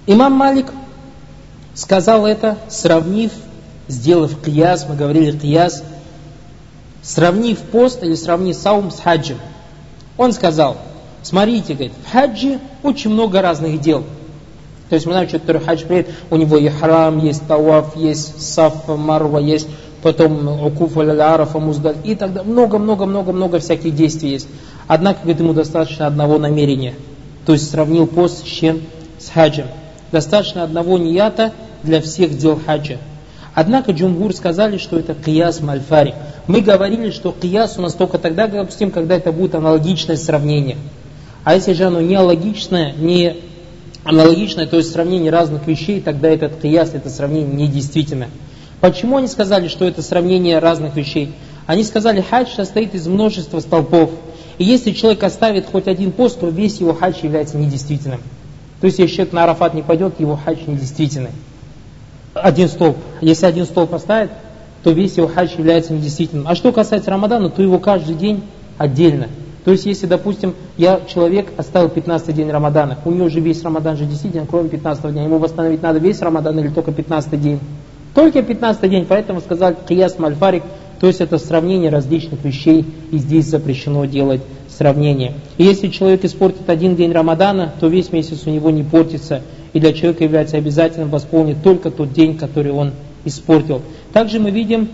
Имам 0.05 0.33
Малик 0.33 0.67
сказал 1.73 2.27
это, 2.27 2.59
сравнив, 2.69 3.31
сделав 3.87 4.39
кияс, 4.39 4.85
мы 4.87 4.95
говорили 4.95 5.35
кияс, 5.35 5.83
сравнив 7.01 7.57
пост 7.57 8.03
или 8.03 8.13
сравнив 8.13 8.55
саум 8.55 8.91
с 8.91 8.99
хаджем. 8.99 9.39
Он 10.15 10.31
сказал, 10.31 10.77
смотрите, 11.23 11.73
говорит, 11.73 11.93
в 12.05 12.11
хаджи 12.11 12.59
очень 12.83 13.09
много 13.09 13.41
разных 13.41 13.81
дел– 13.81 14.03
то 14.89 14.95
есть 14.95 15.05
мы 15.05 15.13
знаем, 15.13 15.27
что 15.27 15.39
который 15.39 15.61
хадж 15.61 15.83
приедет, 15.85 16.11
у 16.29 16.37
него 16.37 16.57
и 16.57 16.69
храм, 16.69 17.17
есть 17.19 17.45
таваф, 17.47 17.95
есть 17.95 18.41
саф, 18.41 18.87
марва, 18.87 19.39
есть 19.39 19.67
потом 20.01 20.65
укуф, 20.65 20.97
арафа, 20.97 21.59
муздаль 21.59 21.97
и 22.03 22.15
так 22.15 22.33
далее. 22.33 22.49
Много-много-много-много 22.49 23.59
всяких 23.59 23.93
действий 23.93 24.31
есть. 24.31 24.47
Однако, 24.87 25.21
говорит, 25.23 25.41
ему 25.41 25.53
достаточно 25.53 26.07
одного 26.07 26.37
намерения. 26.37 26.93
То 27.45 27.53
есть 27.53 27.69
сравнил 27.69 28.07
пост 28.07 28.45
с 28.45 28.49
чем? 28.49 28.81
С 29.19 29.29
хаджем. 29.29 29.67
Достаточно 30.11 30.63
одного 30.63 30.97
нията 30.97 31.51
для 31.83 32.01
всех 32.01 32.37
дел 32.37 32.59
хаджа. 32.65 32.97
Однако 33.53 33.91
джумгур 33.91 34.33
сказали, 34.35 34.77
что 34.77 34.99
это 34.99 35.15
кияс 35.15 35.61
мальфари. 35.61 36.13
Мы 36.45 36.61
говорили, 36.61 37.09
что 37.09 37.31
кияс 37.31 37.77
у 37.77 37.81
нас 37.81 37.93
только 37.93 38.19
тогда, 38.19 38.47
допустим, 38.47 38.91
когда 38.91 39.15
это 39.15 39.31
будет 39.31 39.55
аналогичное 39.55 40.15
сравнение. 40.15 40.77
А 41.43 41.55
если 41.55 41.73
же 41.73 41.85
оно 41.85 41.99
не 41.99 42.15
алогичное, 42.15 42.93
не 42.93 43.37
аналогичное, 44.07 44.65
то 44.65 44.77
есть 44.77 44.91
сравнение 44.91 45.31
разных 45.31 45.67
вещей, 45.67 45.99
тогда 45.99 46.29
этот 46.29 46.61
кияс, 46.61 46.93
это 46.93 47.09
сравнение 47.09 47.67
недействительно. 47.67 48.27
Почему 48.79 49.17
они 49.17 49.27
сказали, 49.27 49.67
что 49.67 49.85
это 49.85 50.01
сравнение 50.01 50.59
разных 50.59 50.95
вещей? 50.95 51.33
Они 51.65 51.83
сказали, 51.83 52.21
хадж 52.21 52.55
состоит 52.55 52.95
из 52.95 53.05
множества 53.07 53.59
столпов. 53.59 54.11
И 54.59 54.63
если 54.63 54.91
человек 54.91 55.23
оставит 55.23 55.65
хоть 55.69 55.87
один 55.87 56.13
пост, 56.13 56.39
то 56.39 56.47
весь 56.47 56.79
его 56.79 56.93
хадж 56.93 57.15
является 57.21 57.57
недействительным. 57.57 58.21
То 58.79 58.85
есть, 58.85 58.99
если 58.99 59.13
человек 59.13 59.33
на 59.33 59.43
Арафат 59.43 59.73
не 59.73 59.81
пойдет, 59.81 60.19
его 60.19 60.37
хадж 60.37 60.59
недействительный. 60.67 61.31
Один 62.33 62.69
столб. 62.69 62.97
Если 63.19 63.45
один 63.45 63.65
столб 63.65 63.93
оставит, 63.93 64.31
то 64.83 64.91
весь 64.91 65.17
его 65.17 65.27
хадж 65.27 65.57
является 65.57 65.91
недействительным. 65.93 66.47
А 66.47 66.55
что 66.55 66.71
касается 66.71 67.11
Рамадана, 67.11 67.49
то 67.49 67.61
его 67.61 67.79
каждый 67.79 68.15
день 68.15 68.43
отдельно. 68.77 69.27
То 69.67 69.73
есть, 69.73 69.85
если, 69.85 70.07
допустим, 70.07 70.55
я 70.77 71.01
человек 71.13 71.49
оставил 71.57 71.89
15 71.89 72.33
день 72.33 72.49
Рамадана, 72.49 72.99
у 73.03 73.11
него 73.11 73.25
уже 73.25 73.41
весь 73.41 73.61
Рамадан 73.63 73.97
же 73.97 74.05
действительно, 74.05 74.47
кроме 74.49 74.69
15 74.69 75.11
дня, 75.11 75.25
ему 75.25 75.39
восстановить 75.39 75.81
надо 75.81 75.99
весь 75.99 76.21
Рамадан 76.21 76.57
или 76.57 76.69
только 76.69 76.93
15 76.93 77.41
день? 77.41 77.59
Только 78.15 78.43
15 78.43 78.89
день, 78.89 79.05
поэтому 79.05 79.41
сказал 79.41 79.73
кияс 79.73 80.19
мальфарик, 80.19 80.63
то 81.01 81.07
есть 81.07 81.19
это 81.19 81.37
сравнение 81.37 81.89
различных 81.89 82.45
вещей, 82.45 82.85
и 83.11 83.17
здесь 83.17 83.47
запрещено 83.47 84.05
делать 84.05 84.39
сравнение. 84.69 85.33
И 85.57 85.65
если 85.65 85.89
человек 85.89 86.23
испортит 86.23 86.69
один 86.69 86.95
день 86.95 87.11
Рамадана, 87.11 87.73
то 87.77 87.87
весь 87.89 88.13
месяц 88.13 88.43
у 88.45 88.49
него 88.49 88.69
не 88.69 88.83
портится, 88.83 89.41
и 89.73 89.81
для 89.81 89.91
человека 89.91 90.23
является 90.23 90.55
обязательным 90.55 91.09
восполнить 91.09 91.61
только 91.61 91.91
тот 91.91 92.13
день, 92.13 92.37
который 92.37 92.71
он 92.71 92.93
испортил. 93.25 93.81
Также 94.13 94.39
мы 94.39 94.49
видим, 94.49 94.87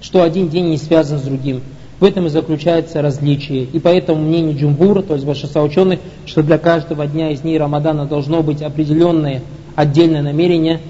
что 0.00 0.22
один 0.22 0.48
день 0.48 0.70
не 0.70 0.76
связан 0.76 1.20
с 1.20 1.22
другим. 1.22 1.62
В 2.02 2.04
этом 2.04 2.26
и 2.26 2.30
заключается 2.30 3.00
различие. 3.00 3.62
И 3.62 3.78
поэтому 3.78 4.20
мнение 4.22 4.56
Джумбура, 4.56 5.02
то 5.02 5.14
есть 5.14 5.24
большинства 5.24 5.62
ученых, 5.62 6.00
что 6.26 6.42
для 6.42 6.58
каждого 6.58 7.06
дня 7.06 7.30
из 7.30 7.42
дней 7.42 7.56
Рамадана 7.56 8.06
должно 8.06 8.42
быть 8.42 8.60
определенное 8.60 9.40
отдельное 9.76 10.20
намерение, 10.20 10.80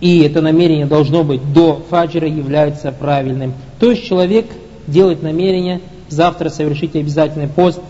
и 0.00 0.22
это 0.22 0.40
намерение 0.40 0.86
должно 0.86 1.22
быть 1.22 1.52
до 1.52 1.80
фаджира, 1.88 2.26
является 2.26 2.90
правильным. 2.90 3.54
То 3.78 3.92
есть 3.92 4.06
человек 4.06 4.46
делает 4.88 5.22
намерение 5.22 5.82
завтра 6.08 6.48
совершить 6.48 6.96
обязательный 6.96 7.46
пост 7.46 7.80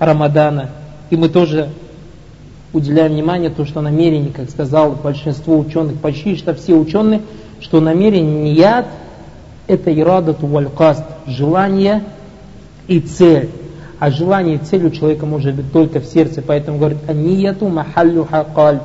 Рамадана. 0.00 0.70
И 1.10 1.16
мы 1.16 1.28
тоже 1.28 1.68
уделяем 2.72 3.12
внимание 3.12 3.48
то, 3.48 3.64
что 3.64 3.80
намерение, 3.80 4.32
как 4.32 4.50
сказал 4.50 4.96
большинство 5.00 5.56
ученых, 5.56 6.00
почти 6.00 6.34
что 6.34 6.52
все 6.52 6.74
ученые, 6.74 7.22
что 7.60 7.80
намерение 7.80 8.42
не 8.42 8.54
яд, 8.54 8.86
это 9.66 9.92
ирадату 9.92 10.46
валькаст, 10.46 11.04
желание 11.26 12.04
и 12.88 13.00
цель. 13.00 13.50
А 13.98 14.10
желание 14.10 14.56
и 14.56 14.58
цель 14.58 14.86
у 14.86 14.90
человека 14.90 15.26
может 15.26 15.54
быть 15.54 15.72
только 15.72 16.00
в 16.00 16.06
сердце, 16.06 16.42
поэтому 16.42 16.78
говорит, 16.78 16.98
анияту 17.08 17.68
махаллю 17.68 18.26
хакаль. 18.30 18.80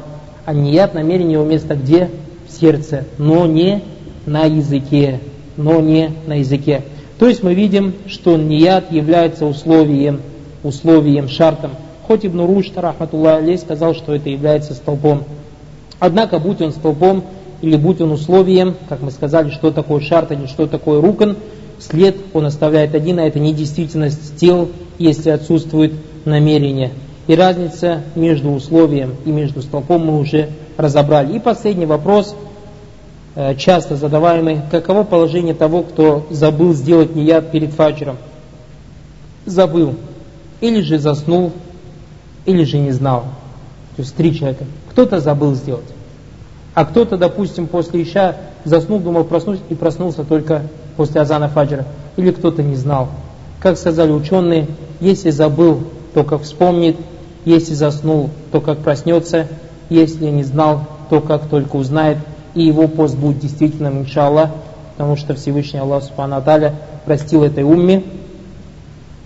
Аният, 0.45 0.93
намерение 0.93 1.33
его 1.33 1.45
место 1.45 1.75
где? 1.75 2.09
В 2.47 2.51
сердце, 2.51 3.05
но 3.17 3.45
не 3.45 3.83
на 4.25 4.45
языке, 4.45 5.19
но 5.57 5.79
не 5.81 6.11
на 6.25 6.39
языке. 6.39 6.83
То 7.19 7.27
есть 7.27 7.43
мы 7.43 7.53
видим, 7.53 7.93
что 8.07 8.35
ният 8.37 8.91
является 8.91 9.45
условием, 9.45 10.21
условием, 10.63 11.27
шартом. 11.27 11.71
Хоть 12.07 12.25
Ибн 12.25 12.41
Рушд, 12.41 12.75
рахматуллах 12.75 13.43
сказал, 13.59 13.93
что 13.93 14.15
это 14.15 14.29
является 14.29 14.73
столбом. 14.73 15.23
Однако, 15.99 16.39
будь 16.39 16.61
он 16.61 16.71
столбом 16.71 17.23
или 17.61 17.75
будь 17.75 18.01
он 18.01 18.11
условием, 18.11 18.75
как 18.89 19.01
мы 19.01 19.11
сказали, 19.11 19.49
что 19.51 19.71
такое 19.71 20.01
шарт 20.01 20.31
или 20.31 20.47
что 20.47 20.67
такое 20.67 21.01
рукан, 21.01 21.37
след 21.79 22.15
он 22.33 22.45
оставляет 22.45 22.95
один, 22.95 23.19
а 23.19 23.23
это 23.23 23.39
недействительность 23.39 24.37
тел, 24.37 24.69
если 24.97 25.29
отсутствует 25.29 25.93
намерение. 26.25 26.91
И 27.27 27.35
разница 27.35 28.01
между 28.15 28.49
условием 28.49 29.15
и 29.25 29.31
между 29.31 29.61
столпом 29.61 30.05
мы 30.07 30.19
уже 30.19 30.49
разобрали. 30.77 31.35
И 31.35 31.39
последний 31.39 31.85
вопрос, 31.85 32.35
э, 33.35 33.55
часто 33.55 33.95
задаваемый, 33.95 34.61
каково 34.71 35.03
положение 35.03 35.53
того, 35.53 35.83
кто 35.83 36.25
забыл 36.31 36.73
сделать 36.73 37.15
нияд 37.15 37.51
перед 37.51 37.73
фаджром? 37.73 38.17
Забыл. 39.45 39.95
Или 40.61 40.81
же 40.81 40.97
заснул, 40.97 41.51
или 42.45 42.63
же 42.63 42.77
не 42.77 42.91
знал. 42.91 43.25
То 43.95 44.01
есть 44.01 44.15
три 44.15 44.35
человека. 44.35 44.65
Кто-то 44.91 45.19
забыл 45.19 45.53
сделать. 45.53 45.85
А 46.73 46.85
кто-то, 46.85 47.17
допустим, 47.17 47.67
после 47.67 48.03
Ища 48.03 48.37
заснул, 48.63 48.99
думал 48.99 49.25
проснусь 49.25 49.59
и 49.69 49.75
проснулся 49.75 50.23
только 50.23 50.63
после 50.95 51.21
азана 51.21 51.49
фаджра. 51.49 51.85
Или 52.15 52.31
кто-то 52.31 52.63
не 52.63 52.75
знал. 52.75 53.09
Как 53.59 53.77
сказали 53.77 54.11
ученые, 54.11 54.67
если 54.99 55.29
забыл, 55.29 55.83
то 56.13 56.23
как 56.23 56.41
вспомнит, 56.43 56.97
если 57.45 57.73
заснул, 57.73 58.29
то 58.51 58.61
как 58.61 58.79
проснется, 58.79 59.47
если 59.89 60.25
не 60.25 60.43
знал, 60.43 60.83
то 61.09 61.21
как 61.21 61.47
только 61.47 61.75
узнает, 61.75 62.17
и 62.53 62.63
его 62.63 62.87
пост 62.87 63.17
будет 63.17 63.39
действительным, 63.39 63.99
иншаллах, 63.99 64.49
потому 64.95 65.15
что 65.17 65.35
Всевышний 65.35 65.79
Аллах 65.79 66.03
Субхану 66.03 66.37
Аталя 66.37 66.75
простил 67.05 67.43
этой 67.43 67.63
умме 67.63 68.03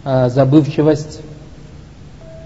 э, 0.04 0.30
забывчивость, 0.30 1.22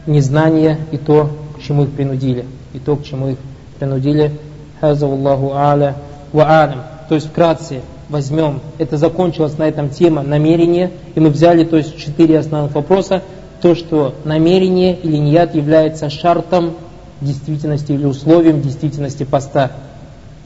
незнание 0.06 0.80
и 0.91 0.97
то, 0.97 1.30
к 1.58 1.62
чему 1.62 1.84
их 1.84 1.91
принудили, 1.91 2.45
и 2.74 2.80
то, 2.80 2.95
к 2.95 3.04
чему 3.04 3.30
их 3.30 3.38
принудили. 3.78 4.32
Хаза 4.80 5.05
Аллаху 5.05 5.53
Аля 5.53 5.95
ва 6.32 6.63
Алям. 6.63 6.84
То 7.07 7.15
есть 7.15 7.27
вкратце 7.27 7.82
возьмем, 8.07 8.61
это 8.77 8.97
закончилась 8.97 9.57
на 9.57 9.63
этом 9.63 9.89
тема 9.89 10.23
намерения, 10.23 10.91
и 11.15 11.19
мы 11.19 11.30
взяли 11.30 11.63
то 11.63 11.77
есть 11.77 11.97
четыре 11.97 12.39
основных 12.39 12.73
вопроса, 12.73 13.21
то, 13.61 13.75
что 13.75 14.15
намерение 14.23 14.95
или 14.95 15.17
ният 15.17 15.53
является 15.53 16.09
шартом 16.09 16.75
действительности 17.21 17.91
или 17.91 18.05
условием 18.05 18.61
действительности 18.61 19.23
поста. 19.23 19.71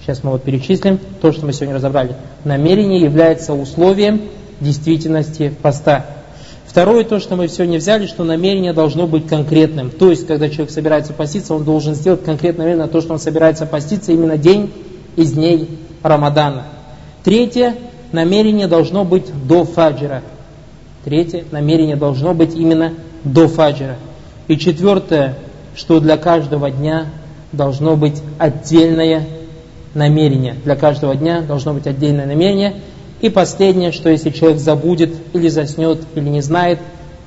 Сейчас 0.02 0.24
мы 0.24 0.32
вот 0.32 0.44
перечислим 0.44 1.00
то, 1.22 1.32
что 1.32 1.46
мы 1.46 1.54
сегодня 1.54 1.76
разобрали. 1.76 2.16
Намерение 2.44 3.00
является 3.00 3.54
условием 3.54 4.22
действительности 4.60 5.54
поста. 5.62 6.06
Второе, 6.74 7.04
то, 7.04 7.20
что 7.20 7.36
мы 7.36 7.50
сегодня 7.50 7.78
взяли, 7.78 8.08
что 8.08 8.24
намерение 8.24 8.74
должно 8.74 9.06
быть 9.06 9.28
конкретным. 9.28 9.92
То 9.92 10.10
есть, 10.10 10.26
когда 10.26 10.50
человек 10.50 10.72
собирается 10.72 11.14
поститься, 11.14 11.54
он 11.54 11.64
должен 11.64 11.94
сделать 11.94 12.24
конкретное 12.24 12.66
намерение 12.66 12.88
на 12.88 12.92
то, 12.92 13.00
что 13.00 13.14
он 13.14 13.20
собирается 13.20 13.68
поститься 13.68 14.12
именно 14.12 14.40
день 14.40 14.74
из 15.16 15.34
дней 15.34 15.70
Рамадана. 16.02 16.64
Третье, 17.24 17.76
намерение 18.12 18.66
должно 18.66 19.06
быть 19.06 19.26
до 19.48 19.66
фаджира. 19.66 20.24
Третье, 21.06 21.46
намерение 21.52 21.96
должно 21.96 22.34
быть 22.34 22.56
именно 22.56 22.94
до 23.24 23.48
фаджира. 23.48 23.98
И 24.48 24.58
четвертое, 24.58 25.36
что 25.76 26.00
для 26.00 26.18
каждого 26.18 26.72
дня 26.72 27.06
должно 27.52 27.96
быть 27.96 28.20
отдельное 28.40 29.28
намерение. 29.94 30.56
Для 30.66 30.76
каждого 30.76 31.14
дня 31.14 31.42
должно 31.42 31.76
быть 31.76 31.86
отдельное 31.86 32.26
намерение. 32.26 32.82
И 33.24 33.30
последнее, 33.30 33.94
что 33.94 34.10
если 34.10 34.32
человек 34.32 34.60
забудет 34.60 35.14
или 35.32 35.48
заснет, 35.48 36.00
или 36.14 36.28
не 36.28 36.42
знает, 36.42 36.80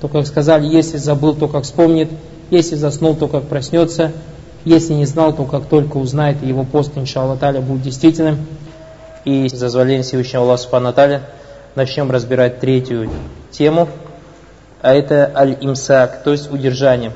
то, 0.03 0.09
как 0.09 0.27
сказали, 0.27 0.67
если 0.67 0.99
забыл, 0.99 1.35
то 1.35 1.49
как 1.49 1.65
вспомнит, 1.65 2.11
если 2.51 2.75
заснул, 2.75 3.17
то 3.17 3.29
как 3.29 3.45
проснется, 3.45 4.13
если 4.67 4.93
не 4.93 5.07
знал, 5.07 5.33
то 5.33 5.45
как 5.45 5.69
только 5.69 5.97
узнает, 5.97 6.43
его 6.43 6.65
пост, 6.65 6.93
иншаллах 6.97 7.39
таля, 7.39 7.63
будет 7.63 7.81
действительным. 7.81 8.47
И 9.25 9.49
за 9.49 9.65
позволением 9.65 10.03
Всевышнего 10.03 10.43
Аллаха 10.43 10.65
Субхану 10.65 10.93
начнем 11.75 12.11
разбирать 12.11 12.61
третью 12.61 13.09
тему, 13.51 13.89
а 14.83 14.93
это 14.93 15.33
аль-имсак, 15.35 16.23
то 16.25 16.33
есть 16.33 16.53
удержание. 16.53 17.13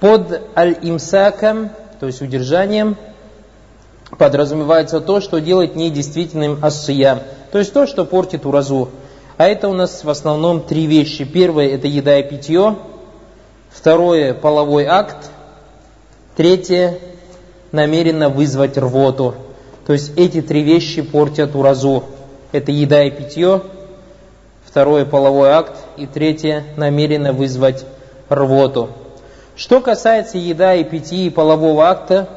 Под 0.00 0.42
аль-имсаком, 0.54 1.70
то 1.98 2.04
есть 2.04 2.20
удержанием, 2.20 2.98
подразумевается 4.18 5.00
то, 5.00 5.22
что 5.22 5.40
делает 5.40 5.76
недействительным 5.76 6.62
ассиям, 6.62 7.20
то 7.56 7.60
есть 7.60 7.72
то, 7.72 7.86
что 7.86 8.04
портит 8.04 8.44
уразу. 8.44 8.90
А 9.38 9.48
это 9.48 9.70
у 9.70 9.72
нас 9.72 10.04
в 10.04 10.10
основном 10.10 10.60
три 10.60 10.84
вещи. 10.84 11.24
Первое– 11.24 11.68
это 11.74 11.86
еда 11.86 12.18
и 12.18 12.22
питье. 12.22 12.76
Второе– 13.70 14.34
половой 14.42 14.84
акт. 14.84 15.30
Третье– 16.36 16.98
намеренно 17.72 18.28
вызвать 18.28 18.76
рвоту. 18.76 19.36
То 19.86 19.94
есть 19.94 20.12
эти 20.18 20.42
три 20.42 20.64
вещи 20.64 21.00
портят 21.00 21.54
уразу. 21.54 22.04
Это 22.52 22.72
еда 22.72 23.04
и 23.04 23.10
питье, 23.10 23.62
второе– 24.66 25.04
половой 25.06 25.48
акт, 25.48 25.78
и 25.96 26.04
третье– 26.04 26.62
намеренно 26.76 27.32
вызвать 27.32 27.86
рвоту. 28.28 28.90
Что 29.56 29.80
касается 29.80 30.36
еда 30.36 30.74
и 30.74 30.84
питья 30.84 31.24
и 31.24 31.30
полового 31.30 31.88
акта, 31.88 32.28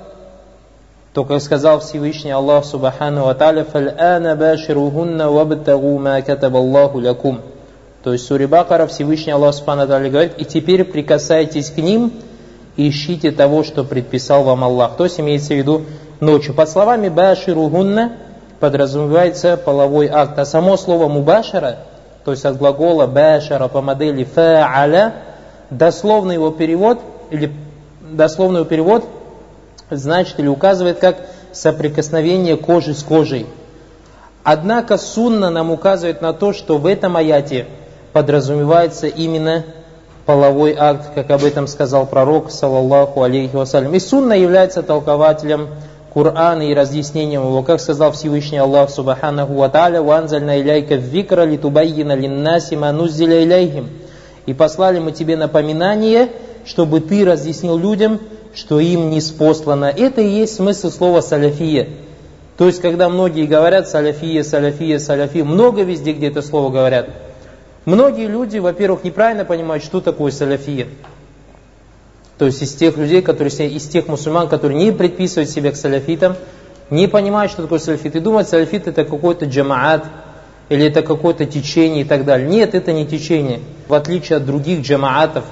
то, 1.13 1.25
как 1.25 1.41
сказал 1.41 1.79
Всевышний 1.79 2.31
Аллах 2.31 2.65
Субхану 2.65 3.25
Ва 3.25 3.33
Та'ля, 3.33 3.65
«Фаль'ана 3.65 4.35
баширухунна 4.35 5.31
вабтагу 5.31 5.97
ма 5.97 6.21
катабаллаху 6.21 6.99
лякум». 6.99 7.41
То 8.03 8.13
есть, 8.13 8.27
суре 8.27 8.47
Бакара 8.47 8.85
Всевышний 8.85 9.33
Аллах 9.33 9.55
Субхану 9.55 9.87
Ва 9.87 9.99
говорит, 9.99 10.33
«И 10.37 10.45
теперь 10.45 10.83
прикасайтесь 10.83 11.71
к 11.71 11.77
ним 11.77 12.13
и 12.77 12.89
ищите 12.89 13.31
того, 13.31 13.63
что 13.63 13.83
предписал 13.83 14.43
вам 14.43 14.63
Аллах». 14.63 14.97
То 14.97 15.05
есть, 15.05 15.19
имеется 15.19 15.53
в 15.53 15.57
виду 15.57 15.81
ночью. 16.19 16.53
По 16.53 16.67
словами 16.67 17.09
баширугунна 17.09 18.13
подразумевается 18.59 19.57
половой 19.57 20.07
акт. 20.07 20.37
А 20.37 20.45
само 20.45 20.77
слово 20.77 21.07
мубашара, 21.07 21.77
то 22.23 22.31
есть 22.31 22.45
от 22.45 22.57
глагола 22.57 23.07
башара 23.07 23.67
по 23.67 23.81
модели 23.81 24.25
фа'аля, 24.25 25.13
дословный 25.71 26.35
его 26.35 26.51
перевод, 26.51 26.99
или 27.31 27.51
дословный 28.01 28.59
его 28.59 28.69
перевод 28.69 29.05
значит 29.89 30.39
или 30.39 30.47
указывает 30.47 30.99
как 30.99 31.17
соприкосновение 31.51 32.57
кожи 32.57 32.93
с 32.93 33.03
кожей. 33.03 33.47
Однако 34.43 34.97
сунна 34.97 35.49
нам 35.49 35.71
указывает 35.71 36.21
на 36.21 36.33
то, 36.33 36.53
что 36.53 36.77
в 36.77 36.85
этом 36.85 37.17
аяте 37.17 37.67
подразумевается 38.13 39.07
именно 39.07 39.65
половой 40.25 40.75
акт, 40.77 41.11
как 41.15 41.29
об 41.31 41.43
этом 41.43 41.67
сказал 41.67 42.05
пророк, 42.05 42.51
саллаллаху 42.51 43.23
алейхи 43.23 43.55
вассалям. 43.55 43.93
И 43.95 43.99
сунна 43.99 44.33
является 44.33 44.83
толкователем 44.83 45.69
Корана 46.13 46.63
и 46.63 46.73
разъяснением 46.73 47.43
его, 47.43 47.63
как 47.63 47.79
сказал 47.79 48.11
Всевышний 48.11 48.57
Аллах 48.57 48.89
Субханаху 48.89 49.53
Ва 49.53 49.69
Тааля, 49.69 50.01
«Ванзальна 50.01 50.59
иляйка 50.59 50.95
викра 50.95 51.43
литубайина 51.43 52.15
линнаси 52.15 52.75
мануззиля 52.75 53.43
иляйхим». 53.43 53.89
И 54.45 54.53
послали 54.53 54.99
мы 54.99 55.11
тебе 55.11 55.37
напоминание, 55.37 56.29
чтобы 56.65 56.99
ты 57.01 57.23
разъяснил 57.23 57.77
людям, 57.77 58.19
что 58.53 58.79
им 58.79 59.09
не 59.09 59.21
спослано. 59.21 59.85
Это 59.85 60.21
и 60.21 60.27
есть 60.27 60.55
смысл 60.55 60.89
слова 60.89 61.21
«саляфия». 61.21 61.89
То 62.57 62.65
есть, 62.65 62.81
когда 62.81 63.07
многие 63.07 63.45
говорят 63.45 63.87
«саляфия, 63.87 64.43
саляфия, 64.43 64.99
саляфия», 64.99 65.43
много 65.43 65.83
везде, 65.83 66.11
где 66.11 66.27
это 66.27 66.41
слово 66.41 66.69
говорят. 66.69 67.09
Многие 67.85 68.27
люди, 68.27 68.57
во-первых, 68.57 69.03
неправильно 69.03 69.45
понимают, 69.45 69.83
что 69.83 70.01
такое 70.01 70.31
саляфия. 70.31 70.87
То 72.37 72.45
есть 72.45 72.61
из 72.61 72.73
тех 72.73 72.97
людей, 72.97 73.21
которые, 73.21 73.51
из 73.69 73.87
тех 73.87 74.07
мусульман, 74.07 74.47
которые 74.47 74.77
не 74.77 74.91
предписывают 74.91 75.49
себя 75.49 75.71
к 75.71 75.75
саляфитам, 75.75 76.35
не 76.89 77.07
понимают, 77.07 77.51
что 77.51 77.61
такое 77.61 77.79
саляфит, 77.79 78.15
и 78.15 78.19
думают, 78.19 78.47
салафит 78.47 78.87
это 78.87 79.05
какой-то 79.05 79.45
джамаат, 79.45 80.05
или 80.69 80.85
это 80.85 81.01
какое-то 81.01 81.45
течение 81.45 82.01
и 82.01 82.05
так 82.05 82.25
далее. 82.25 82.47
Нет, 82.47 82.75
это 82.75 82.93
не 82.93 83.05
течение, 83.05 83.59
в 83.87 83.93
отличие 83.93 84.37
от 84.37 84.45
других 84.45 84.81
джамаатов. 84.81 85.43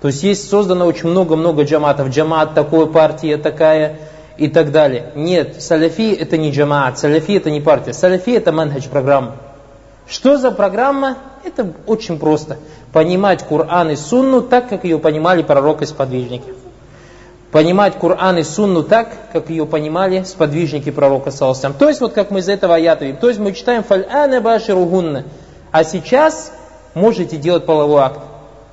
То 0.00 0.08
есть 0.08 0.22
есть 0.22 0.48
создано 0.48 0.86
очень 0.86 1.08
много-много 1.08 1.64
джамаатов. 1.64 2.10
Джамаат 2.10 2.54
такой, 2.54 2.86
партия 2.86 3.36
такая 3.36 3.98
и 4.36 4.48
так 4.48 4.70
далее. 4.70 5.12
Нет, 5.16 5.60
салафи 5.60 6.14
это 6.14 6.36
не 6.36 6.52
джамаат, 6.52 6.98
салафи 6.98 7.32
это 7.32 7.50
не 7.50 7.60
партия. 7.60 7.92
Салафи 7.92 8.30
это 8.30 8.52
манхадж 8.52 8.88
программа. 8.88 9.36
Что 10.06 10.38
за 10.38 10.52
программа? 10.52 11.18
Это 11.44 11.72
очень 11.86 12.18
просто 12.18 12.58
понимать 12.92 13.46
Коран 13.46 13.90
и 13.90 13.96
Сунну 13.96 14.40
так, 14.42 14.68
как 14.68 14.84
ее 14.84 14.98
понимали 14.98 15.42
пророк 15.42 15.82
и 15.82 15.86
сподвижники. 15.86 16.54
Понимать 17.50 17.98
Коран 17.98 18.38
и 18.38 18.42
Сунну 18.42 18.82
так, 18.82 19.08
как 19.32 19.50
ее 19.50 19.66
понимали 19.66 20.22
сподвижники 20.22 20.90
пророка 20.90 21.30
Саласам. 21.30 21.74
То 21.74 21.88
есть, 21.88 22.00
вот 22.00 22.12
как 22.12 22.30
мы 22.30 22.40
из 22.40 22.48
этого 22.48 22.74
аята 22.74 23.04
видим. 23.04 23.18
То 23.18 23.28
есть, 23.28 23.40
мы 23.40 23.52
читаем 23.52 23.84
«Фаль'ана 23.88 24.40
баширугунна». 24.40 25.24
А 25.70 25.84
сейчас 25.84 26.52
можете 26.94 27.36
делать 27.36 27.66
половой 27.66 28.02
акт. 28.02 28.20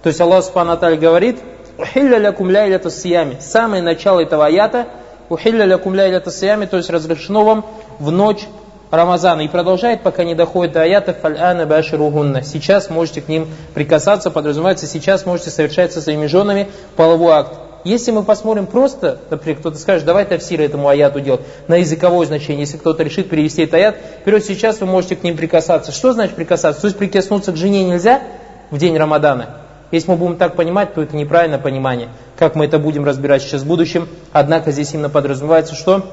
То 0.05 0.09
есть, 0.09 0.21
Аллах 0.21 0.43
Субхану 0.43 0.77
говорит 0.99 1.39
«Ухилля 1.79 2.19
лякум 2.19 2.51
ляйлята 2.51 2.91
сиями». 2.91 3.37
Самое 3.39 3.81
начало 3.81 4.19
этого 4.19 4.45
аята 4.45 4.85
«Ухилля 5.29 5.65
лякум 5.65 5.95
ляйлята 5.95 6.29
сиями», 6.29 6.67
то 6.67 6.77
есть 6.77 6.91
разрешено 6.91 7.43
вам 7.43 7.65
в 7.97 8.11
ночь 8.11 8.45
Рамазана 8.91 9.41
и 9.41 9.47
продолжает, 9.47 10.03
пока 10.03 10.23
не 10.23 10.35
доходит 10.35 10.73
до 10.73 10.83
аята 10.83 11.15
«Фаль'ана 11.19 11.65
баширугунна». 11.65 12.43
Сейчас 12.43 12.91
можете 12.91 13.21
к 13.21 13.29
ним 13.29 13.47
прикасаться, 13.73 14.29
подразумевается, 14.29 14.85
сейчас 14.85 15.25
можете 15.25 15.49
совершать 15.49 15.91
со 15.91 16.01
своими 16.01 16.27
женами 16.27 16.67
половой 16.95 17.33
акт. 17.33 17.55
Если 17.83 18.11
мы 18.11 18.21
посмотрим 18.21 18.67
просто, 18.67 19.17
например, 19.31 19.57
кто-то 19.57 19.79
скажет, 19.79 20.05
давай 20.05 20.25
тавсир 20.25 20.61
этому 20.61 20.87
аяту 20.87 21.19
делать, 21.19 21.41
на 21.67 21.77
языковое 21.77 22.27
значение, 22.27 22.59
если 22.59 22.77
кто-то 22.77 23.01
решит 23.01 23.27
перевести 23.27 23.63
этот 23.63 23.73
аят, 23.73 23.95
вперед 24.21 24.45
сейчас 24.45 24.79
вы 24.81 24.85
можете 24.85 25.15
к 25.15 25.23
ним 25.23 25.35
прикасаться. 25.35 25.91
Что 25.91 26.13
значит 26.13 26.35
прикасаться? 26.35 26.81
То 26.81 26.87
есть 26.89 26.97
прикоснуться 26.99 27.53
к 27.53 27.55
жене 27.55 27.83
нельзя 27.83 28.21
в 28.69 28.77
день 28.77 28.95
Рамадана? 28.95 29.64
Если 29.91 30.09
мы 30.09 30.17
будем 30.17 30.37
так 30.37 30.55
понимать, 30.55 30.93
то 30.93 31.01
это 31.01 31.15
неправильное 31.15 31.59
понимание. 31.59 32.09
Как 32.37 32.55
мы 32.55 32.65
это 32.65 32.79
будем 32.79 33.05
разбирать 33.05 33.41
сейчас 33.41 33.61
в 33.61 33.67
будущем. 33.67 34.07
Однако 34.31 34.71
здесь 34.71 34.93
именно 34.93 35.09
подразумевается 35.09 35.75
что? 35.75 36.03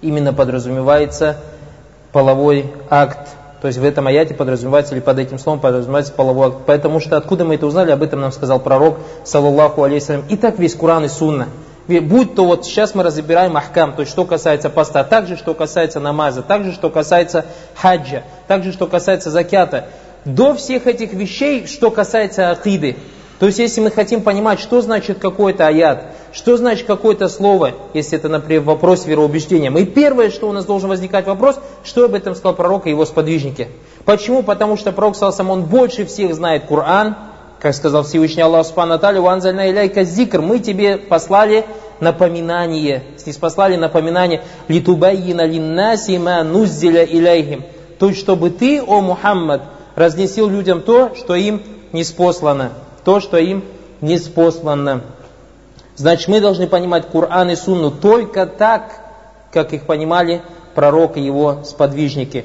Именно 0.00 0.32
подразумевается 0.32 1.36
половой 2.12 2.72
акт. 2.88 3.28
То 3.60 3.66
есть 3.66 3.78
в 3.78 3.84
этом 3.84 4.06
аяте 4.06 4.34
подразумевается, 4.34 4.94
или 4.94 5.00
под 5.00 5.18
этим 5.18 5.38
словом 5.38 5.60
подразумевается 5.60 6.12
половой 6.12 6.48
акт. 6.48 6.58
Потому 6.66 7.00
что 7.00 7.16
откуда 7.16 7.44
мы 7.44 7.56
это 7.56 7.66
узнали, 7.66 7.90
об 7.90 8.02
этом 8.02 8.20
нам 8.20 8.30
сказал 8.30 8.60
пророк, 8.60 8.98
саллаллаху 9.24 9.82
алейсалям. 9.82 10.24
И 10.28 10.36
так 10.36 10.58
весь 10.58 10.74
Куран 10.74 11.04
и 11.04 11.08
Сунна. 11.08 11.48
Будь 11.88 12.34
то 12.34 12.44
вот 12.44 12.66
сейчас 12.66 12.94
мы 12.94 13.02
разбираем 13.02 13.56
ахкам, 13.56 13.94
то 13.94 14.00
есть 14.00 14.12
что 14.12 14.26
касается 14.26 14.68
поста, 14.68 15.04
также 15.04 15.38
что 15.38 15.54
касается 15.54 16.00
намаза, 16.00 16.42
также 16.42 16.72
что 16.72 16.90
касается 16.90 17.46
хаджа, 17.74 18.24
также 18.46 18.72
что 18.72 18.86
касается 18.86 19.30
закята. 19.30 19.86
До 20.28 20.52
всех 20.52 20.86
этих 20.86 21.14
вещей, 21.14 21.66
что 21.66 21.90
касается 21.90 22.50
акиды. 22.50 22.96
То 23.38 23.46
есть 23.46 23.58
если 23.60 23.80
мы 23.80 23.90
хотим 23.90 24.20
понимать, 24.20 24.60
что 24.60 24.82
значит 24.82 25.18
какой-то 25.20 25.66
аят, 25.66 26.04
что 26.34 26.58
значит 26.58 26.86
какое-то 26.86 27.30
слово, 27.30 27.72
если 27.94 28.18
это, 28.18 28.28
например, 28.28 28.60
вопрос 28.60 29.06
вероубеждения. 29.06 29.70
Мы 29.70 29.86
первое, 29.86 30.28
что 30.28 30.50
у 30.50 30.52
нас 30.52 30.66
должен 30.66 30.90
возникать 30.90 31.26
вопрос, 31.26 31.58
что 31.82 32.04
об 32.04 32.14
этом 32.14 32.34
сказал 32.34 32.54
пророк 32.54 32.86
и 32.86 32.90
его 32.90 33.06
сподвижники. 33.06 33.68
Почему? 34.04 34.42
Потому 34.42 34.76
что 34.76 34.92
пророк 34.92 35.16
сам 35.16 35.48
он 35.48 35.62
больше 35.62 36.04
всех 36.04 36.34
знает 36.34 36.66
Коран, 36.66 37.16
как 37.58 37.74
сказал 37.74 38.02
Всевышний 38.02 38.42
Аллах 38.42 38.66
Субхану 38.66 38.94
Аталию, 38.94 39.22
«Ванзальна 39.22 39.70
иляйка 39.70 40.04
зикр», 40.04 40.42
мы 40.42 40.58
тебе 40.58 40.98
послали 40.98 41.64
напоминание, 42.00 43.02
здесь 43.16 43.36
послали 43.36 43.76
напоминание, 43.76 44.42
«Литубайина 44.68 45.46
линнаси 45.46 46.18
ма 46.18 46.42
нуззиля 46.42 47.04
иляйхим», 47.04 47.64
то 47.98 48.10
есть, 48.10 48.20
чтобы 48.20 48.50
ты, 48.50 48.82
о 48.82 49.00
Мухаммад, 49.00 49.77
разнесил 49.98 50.48
людям 50.48 50.80
то, 50.80 51.14
что 51.14 51.34
им 51.34 51.62
не 51.92 52.04
спослано, 52.04 52.70
то, 53.04 53.20
что 53.20 53.36
им 53.36 53.64
не 54.00 54.18
спослано. 54.18 55.02
Значит, 55.96 56.28
мы 56.28 56.40
должны 56.40 56.68
понимать 56.68 57.10
Коран 57.10 57.50
и 57.50 57.56
Сунну 57.56 57.90
только 57.90 58.46
так, 58.46 58.92
как 59.52 59.72
их 59.72 59.84
понимали 59.84 60.42
пророк 60.76 61.16
и 61.16 61.20
его 61.20 61.64
сподвижники. 61.64 62.44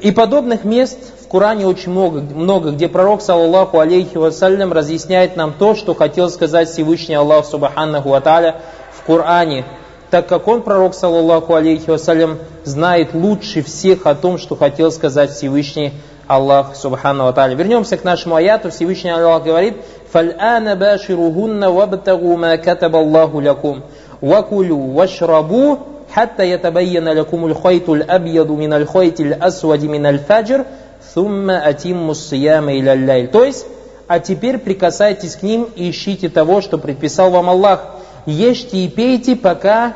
И 0.00 0.10
подобных 0.10 0.64
мест 0.64 0.98
в 1.22 1.28
Коране 1.28 1.66
очень 1.66 1.92
много, 1.92 2.20
много 2.20 2.72
где 2.72 2.88
пророк, 2.88 3.22
саллаллаху 3.22 3.78
алейхи 3.78 4.18
вассалям, 4.18 4.72
разъясняет 4.72 5.36
нам 5.36 5.54
то, 5.58 5.74
что 5.74 5.94
хотел 5.94 6.28
сказать 6.28 6.68
Всевышний 6.68 7.14
Аллах, 7.14 7.46
субханнаху 7.46 8.12
аталя, 8.12 8.56
в 8.92 9.06
Коране. 9.06 9.64
Так 10.10 10.28
как 10.28 10.46
он, 10.46 10.60
пророк, 10.60 10.94
саллаллаху 10.94 11.54
алейхи 11.54 11.88
вассалям, 11.88 12.38
знает 12.64 13.14
лучше 13.14 13.62
всех 13.62 14.06
о 14.06 14.14
том, 14.14 14.36
что 14.36 14.56
хотел 14.56 14.92
сказать 14.92 15.30
Всевышний 15.30 15.94
Аллах, 16.27 16.75
субхану 16.75 17.27
аталя. 17.27 17.55
Вернемся 17.55 17.97
к 17.97 18.03
нашему 18.03 18.35
аяту. 18.35 18.69
Всевышний 18.69 19.09
Аллах 19.09 19.43
говорит, 19.43 19.75
فَالْآنَ 20.13 20.75
بَاشِرُهُنَّ 20.75 21.63
وَابْتَغُوا 21.63 22.37
مَا 22.37 22.55
كَتَبَ 22.55 22.95
اللَّهُ 22.95 23.41
لَكُمْ 23.41 23.81
وَكُلُوا 24.21 24.93
وَاشْرَبُوا 24.95 25.77
حتى 26.11 26.51
يتبين 26.51 27.07
لكم 27.09 27.45
الخيط 27.45 27.89
الأبيض 27.89 28.51
من 28.51 28.73
الخيط 28.73 29.19
الأسود 29.19 29.85
من 29.85 30.05
الفجر 30.05 30.65
ثم 31.13 31.49
أتم 31.49 32.09
الصيام 32.09 32.69
إلى 32.69 32.93
الليل. 32.93 33.27
То 33.31 33.43
есть, 33.43 33.65
а 34.07 34.19
теперь 34.19 34.57
прикасайтесь 34.57 35.35
к 35.35 35.43
ним 35.43 35.67
и 35.75 35.89
ищите 35.89 36.29
того, 36.29 36.61
что 36.61 36.77
предписал 36.77 37.29
вам 37.31 37.49
Аллах. 37.49 37.85
Ешьте 38.25 38.77
и 38.77 38.87
пейте, 38.87 39.35
пока 39.35 39.93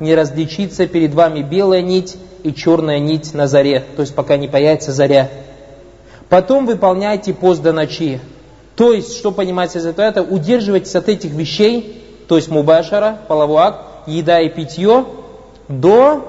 не 0.00 0.14
различится 0.14 0.86
перед 0.86 1.14
вами 1.14 1.42
белая 1.42 1.82
нить 1.82 2.16
и 2.42 2.52
черная 2.52 2.98
нить 2.98 3.34
на 3.34 3.46
заре. 3.48 3.84
То 3.96 4.02
есть, 4.02 4.14
пока 4.14 4.36
не 4.36 4.48
появится 4.48 4.92
заря. 4.92 5.28
Потом 6.31 6.65
выполняйте 6.65 7.33
пост 7.33 7.61
до 7.61 7.73
ночи. 7.73 8.21
То 8.77 8.93
есть, 8.93 9.17
что 9.17 9.33
понимать 9.33 9.75
из 9.75 9.85
этого? 9.85 10.05
Это 10.05 10.21
удерживайтесь 10.21 10.95
от 10.95 11.09
этих 11.09 11.31
вещей, 11.31 12.01
то 12.29 12.37
есть 12.37 12.47
мубашара, 12.47 13.17
половой 13.27 13.63
акт, 13.63 13.79
еда 14.07 14.39
и 14.39 14.47
питье, 14.47 15.03
до, 15.67 16.23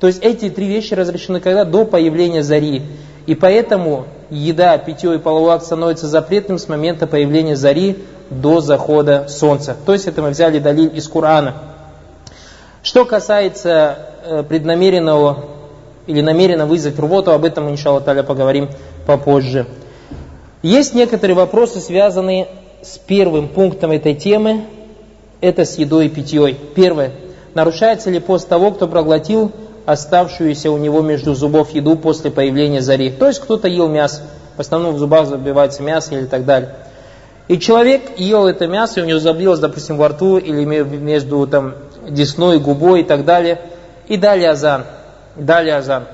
то 0.00 0.06
есть 0.06 0.22
эти 0.22 0.48
три 0.48 0.68
вещи 0.68 0.94
разрешены 0.94 1.40
когда? 1.40 1.66
До 1.66 1.84
появления 1.84 2.42
зари. 2.42 2.80
И 3.26 3.34
поэтому 3.34 4.06
еда, 4.30 4.78
питье 4.78 5.16
и 5.16 5.18
половой 5.18 5.52
акт 5.52 5.66
становятся 5.66 6.06
запретным 6.06 6.56
с 6.56 6.66
момента 6.66 7.06
появления 7.06 7.56
зари 7.56 7.98
до 8.30 8.62
захода 8.62 9.26
солнца. 9.28 9.76
То 9.84 9.92
есть 9.92 10.06
это 10.06 10.22
мы 10.22 10.30
взяли 10.30 10.60
далиль 10.60 10.96
из 10.96 11.06
Корана. 11.06 11.56
Что 12.82 13.04
касается 13.04 13.98
э, 14.24 14.42
преднамеренного 14.44 15.44
или 16.06 16.22
намеренно 16.22 16.64
вызвать 16.64 16.98
рвоту, 16.98 17.32
об 17.32 17.44
этом, 17.44 17.68
иншаллах 17.68 18.04
поговорим 18.26 18.70
попозже. 19.10 19.66
Есть 20.62 20.94
некоторые 20.94 21.34
вопросы, 21.36 21.80
связанные 21.80 22.46
с 22.80 22.96
первым 22.96 23.48
пунктом 23.48 23.90
этой 23.90 24.14
темы, 24.14 24.66
это 25.40 25.64
с 25.64 25.78
едой 25.78 26.06
и 26.06 26.08
питьей. 26.08 26.54
Первое. 26.76 27.10
Нарушается 27.54 28.08
ли 28.10 28.20
пост 28.20 28.48
того, 28.48 28.70
кто 28.70 28.86
проглотил 28.86 29.50
оставшуюся 29.84 30.70
у 30.70 30.78
него 30.78 31.00
между 31.00 31.34
зубов 31.34 31.74
еду 31.74 31.96
после 31.96 32.30
появления 32.30 32.82
зари? 32.82 33.10
То 33.10 33.26
есть 33.26 33.40
кто-то 33.40 33.66
ел 33.66 33.88
мясо, 33.88 34.22
в 34.56 34.60
основном 34.60 34.94
в 34.94 34.98
зубах 34.98 35.26
забивается 35.26 35.82
мясо 35.82 36.14
или 36.14 36.26
так 36.26 36.44
далее. 36.44 36.76
И 37.48 37.58
человек 37.58 38.02
ел 38.16 38.46
это 38.46 38.68
мясо, 38.68 39.00
и 39.00 39.02
у 39.02 39.06
него 39.06 39.18
забилось, 39.18 39.58
допустим, 39.58 39.96
во 39.96 40.10
рту 40.10 40.38
или 40.38 40.64
между 40.64 41.48
там, 41.48 41.74
десной, 42.08 42.60
губой 42.60 43.00
и 43.00 43.04
так 43.04 43.24
далее. 43.24 43.60
И 44.06 44.16
далее 44.16 44.50
азан. 44.50 44.84
Далее 45.34 45.78
азан. 45.78 46.04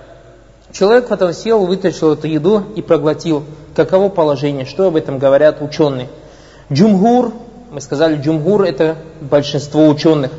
Человек 0.76 1.08
потом 1.08 1.32
сел, 1.32 1.64
вытащил 1.64 2.12
эту 2.12 2.26
еду 2.26 2.62
и 2.74 2.82
проглотил. 2.82 3.44
Каково 3.74 4.10
положение? 4.10 4.66
Что 4.66 4.88
об 4.88 4.96
этом 4.96 5.18
говорят 5.18 5.62
ученые? 5.62 6.08
Джумгур, 6.70 7.32
мы 7.70 7.80
сказали, 7.80 8.20
джумгур 8.20 8.62
это 8.62 8.96
большинство 9.22 9.88
ученых, 9.88 10.32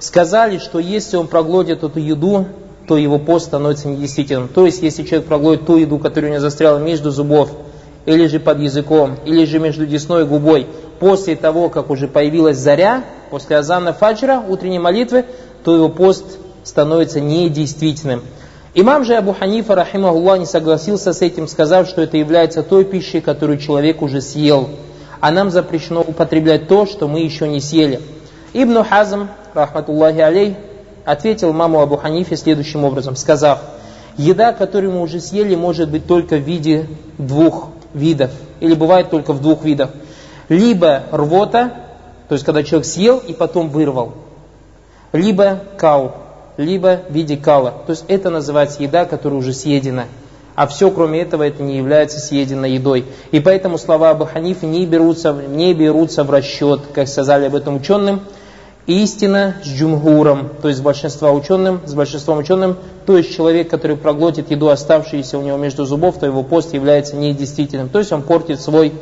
сказали, 0.00 0.58
что 0.58 0.80
если 0.80 1.16
он 1.16 1.28
проглотит 1.28 1.84
эту 1.84 2.00
еду, 2.00 2.46
то 2.88 2.96
его 2.96 3.20
пост 3.20 3.46
становится 3.46 3.86
недействительным. 3.86 4.48
То 4.48 4.66
есть, 4.66 4.82
если 4.82 5.04
человек 5.04 5.28
проглотит 5.28 5.66
ту 5.66 5.76
еду, 5.76 6.00
которая 6.00 6.32
у 6.32 6.34
него 6.34 6.42
застряла 6.42 6.78
между 6.78 7.12
зубов, 7.12 7.50
или 8.04 8.26
же 8.26 8.40
под 8.40 8.58
языком, 8.58 9.14
или 9.24 9.44
же 9.44 9.60
между 9.60 9.86
десной 9.86 10.22
и 10.22 10.26
губой, 10.26 10.66
после 10.98 11.36
того, 11.36 11.68
как 11.68 11.90
уже 11.90 12.08
появилась 12.08 12.58
заря, 12.58 13.04
после 13.30 13.58
азана 13.58 13.92
фаджра, 13.92 14.42
утренней 14.48 14.80
молитвы, 14.80 15.24
то 15.62 15.72
его 15.72 15.88
пост 15.88 16.24
становится 16.64 17.20
недействительным. 17.20 18.22
Имам 18.76 19.04
же 19.04 19.14
Абу 19.14 19.32
Ханифа, 19.32 19.76
рахимахуллах, 19.76 20.40
не 20.40 20.46
согласился 20.46 21.12
с 21.12 21.22
этим, 21.22 21.46
сказав, 21.46 21.86
что 21.88 22.02
это 22.02 22.16
является 22.16 22.64
той 22.64 22.84
пищей, 22.84 23.20
которую 23.20 23.58
человек 23.58 24.02
уже 24.02 24.20
съел. 24.20 24.68
А 25.20 25.30
нам 25.30 25.50
запрещено 25.50 26.00
употреблять 26.00 26.66
то, 26.66 26.84
что 26.84 27.06
мы 27.06 27.20
еще 27.20 27.46
не 27.46 27.60
съели. 27.60 28.00
Ибн 28.52 28.82
Хазм, 28.82 29.28
рахматуллахи 29.54 30.18
алей, 30.18 30.56
ответил 31.04 31.52
маму 31.52 31.80
Абу 31.80 31.96
Ханифе 31.96 32.36
следующим 32.36 32.84
образом, 32.84 33.14
сказав, 33.14 33.60
еда, 34.16 34.52
которую 34.52 34.94
мы 34.94 35.02
уже 35.02 35.20
съели, 35.20 35.54
может 35.54 35.88
быть 35.88 36.08
только 36.08 36.34
в 36.36 36.42
виде 36.42 36.88
двух 37.16 37.68
видов, 37.94 38.32
или 38.58 38.74
бывает 38.74 39.08
только 39.08 39.32
в 39.32 39.40
двух 39.40 39.62
видах. 39.62 39.90
Либо 40.48 41.04
рвота, 41.12 41.74
то 42.28 42.32
есть 42.34 42.44
когда 42.44 42.64
человек 42.64 42.86
съел 42.86 43.18
и 43.18 43.34
потом 43.34 43.68
вырвал, 43.68 44.14
либо 45.12 45.60
кау, 45.76 46.12
либо 46.56 47.00
в 47.08 47.12
виде 47.12 47.36
кала. 47.36 47.74
То 47.86 47.90
есть 47.90 48.04
это 48.08 48.30
называется 48.30 48.82
еда, 48.82 49.04
которая 49.04 49.38
уже 49.38 49.52
съедена. 49.52 50.04
А 50.54 50.68
все, 50.68 50.90
кроме 50.90 51.20
этого, 51.20 51.42
это 51.42 51.62
не 51.62 51.78
является 51.78 52.20
съеденной 52.20 52.72
едой. 52.72 53.06
И 53.32 53.40
поэтому 53.40 53.76
слова 53.76 54.10
Абу 54.10 54.24
Ханифа 54.24 54.66
не 54.66 54.86
берутся, 54.86 55.32
не 55.32 55.74
берутся 55.74 56.22
в 56.22 56.30
расчет, 56.30 56.80
как 56.94 57.08
сказали 57.08 57.46
об 57.46 57.56
этом 57.56 57.76
ученым. 57.76 58.20
Истина 58.86 59.56
с 59.64 59.66
джумгуром, 59.66 60.50
то 60.60 60.68
есть 60.68 60.80
с 60.80 60.82
большинством 60.82 61.38
ученым, 61.38 61.80
с 61.86 61.94
большинством 61.94 62.38
ученым, 62.38 62.76
то 63.06 63.16
есть 63.16 63.34
человек, 63.34 63.70
который 63.70 63.96
проглотит 63.96 64.50
еду, 64.50 64.68
оставшуюся 64.68 65.38
у 65.38 65.42
него 65.42 65.56
между 65.56 65.86
зубов, 65.86 66.18
то 66.18 66.26
его 66.26 66.42
пост 66.42 66.74
является 66.74 67.16
недействительным. 67.16 67.88
То 67.88 67.98
есть 67.98 68.12
он 68.12 68.20
портит 68.20 68.60
свой 68.60 68.92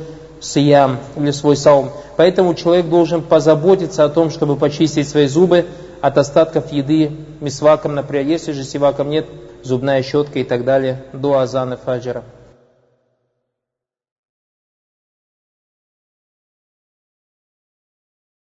сиям 0.40 0.98
или 1.16 1.32
свой 1.32 1.57
саум. 1.57 1.90
Поэтому 2.16 2.55
человек 2.55 2.86
должен 2.86 3.22
позаботиться 3.22 4.05
о 4.05 4.09
том, 4.09 4.30
чтобы 4.30 4.55
почистить 4.55 5.09
свои 5.09 5.26
зубы, 5.26 5.66
от 6.03 6.18
остатков 6.18 6.72
еды 6.72 7.12
мисваком, 7.40 7.94
например, 7.94 8.26
если 8.26 8.53
же 8.53 8.64
сиваком 8.64 9.09
нет, 9.09 9.26
зубная 9.62 10.03
щетка 10.03 10.40
и 10.40 10.44
так 10.44 10.64
далее, 10.64 11.05
до 11.12 11.38
азана 11.38 11.76
фаджара. 11.76 12.24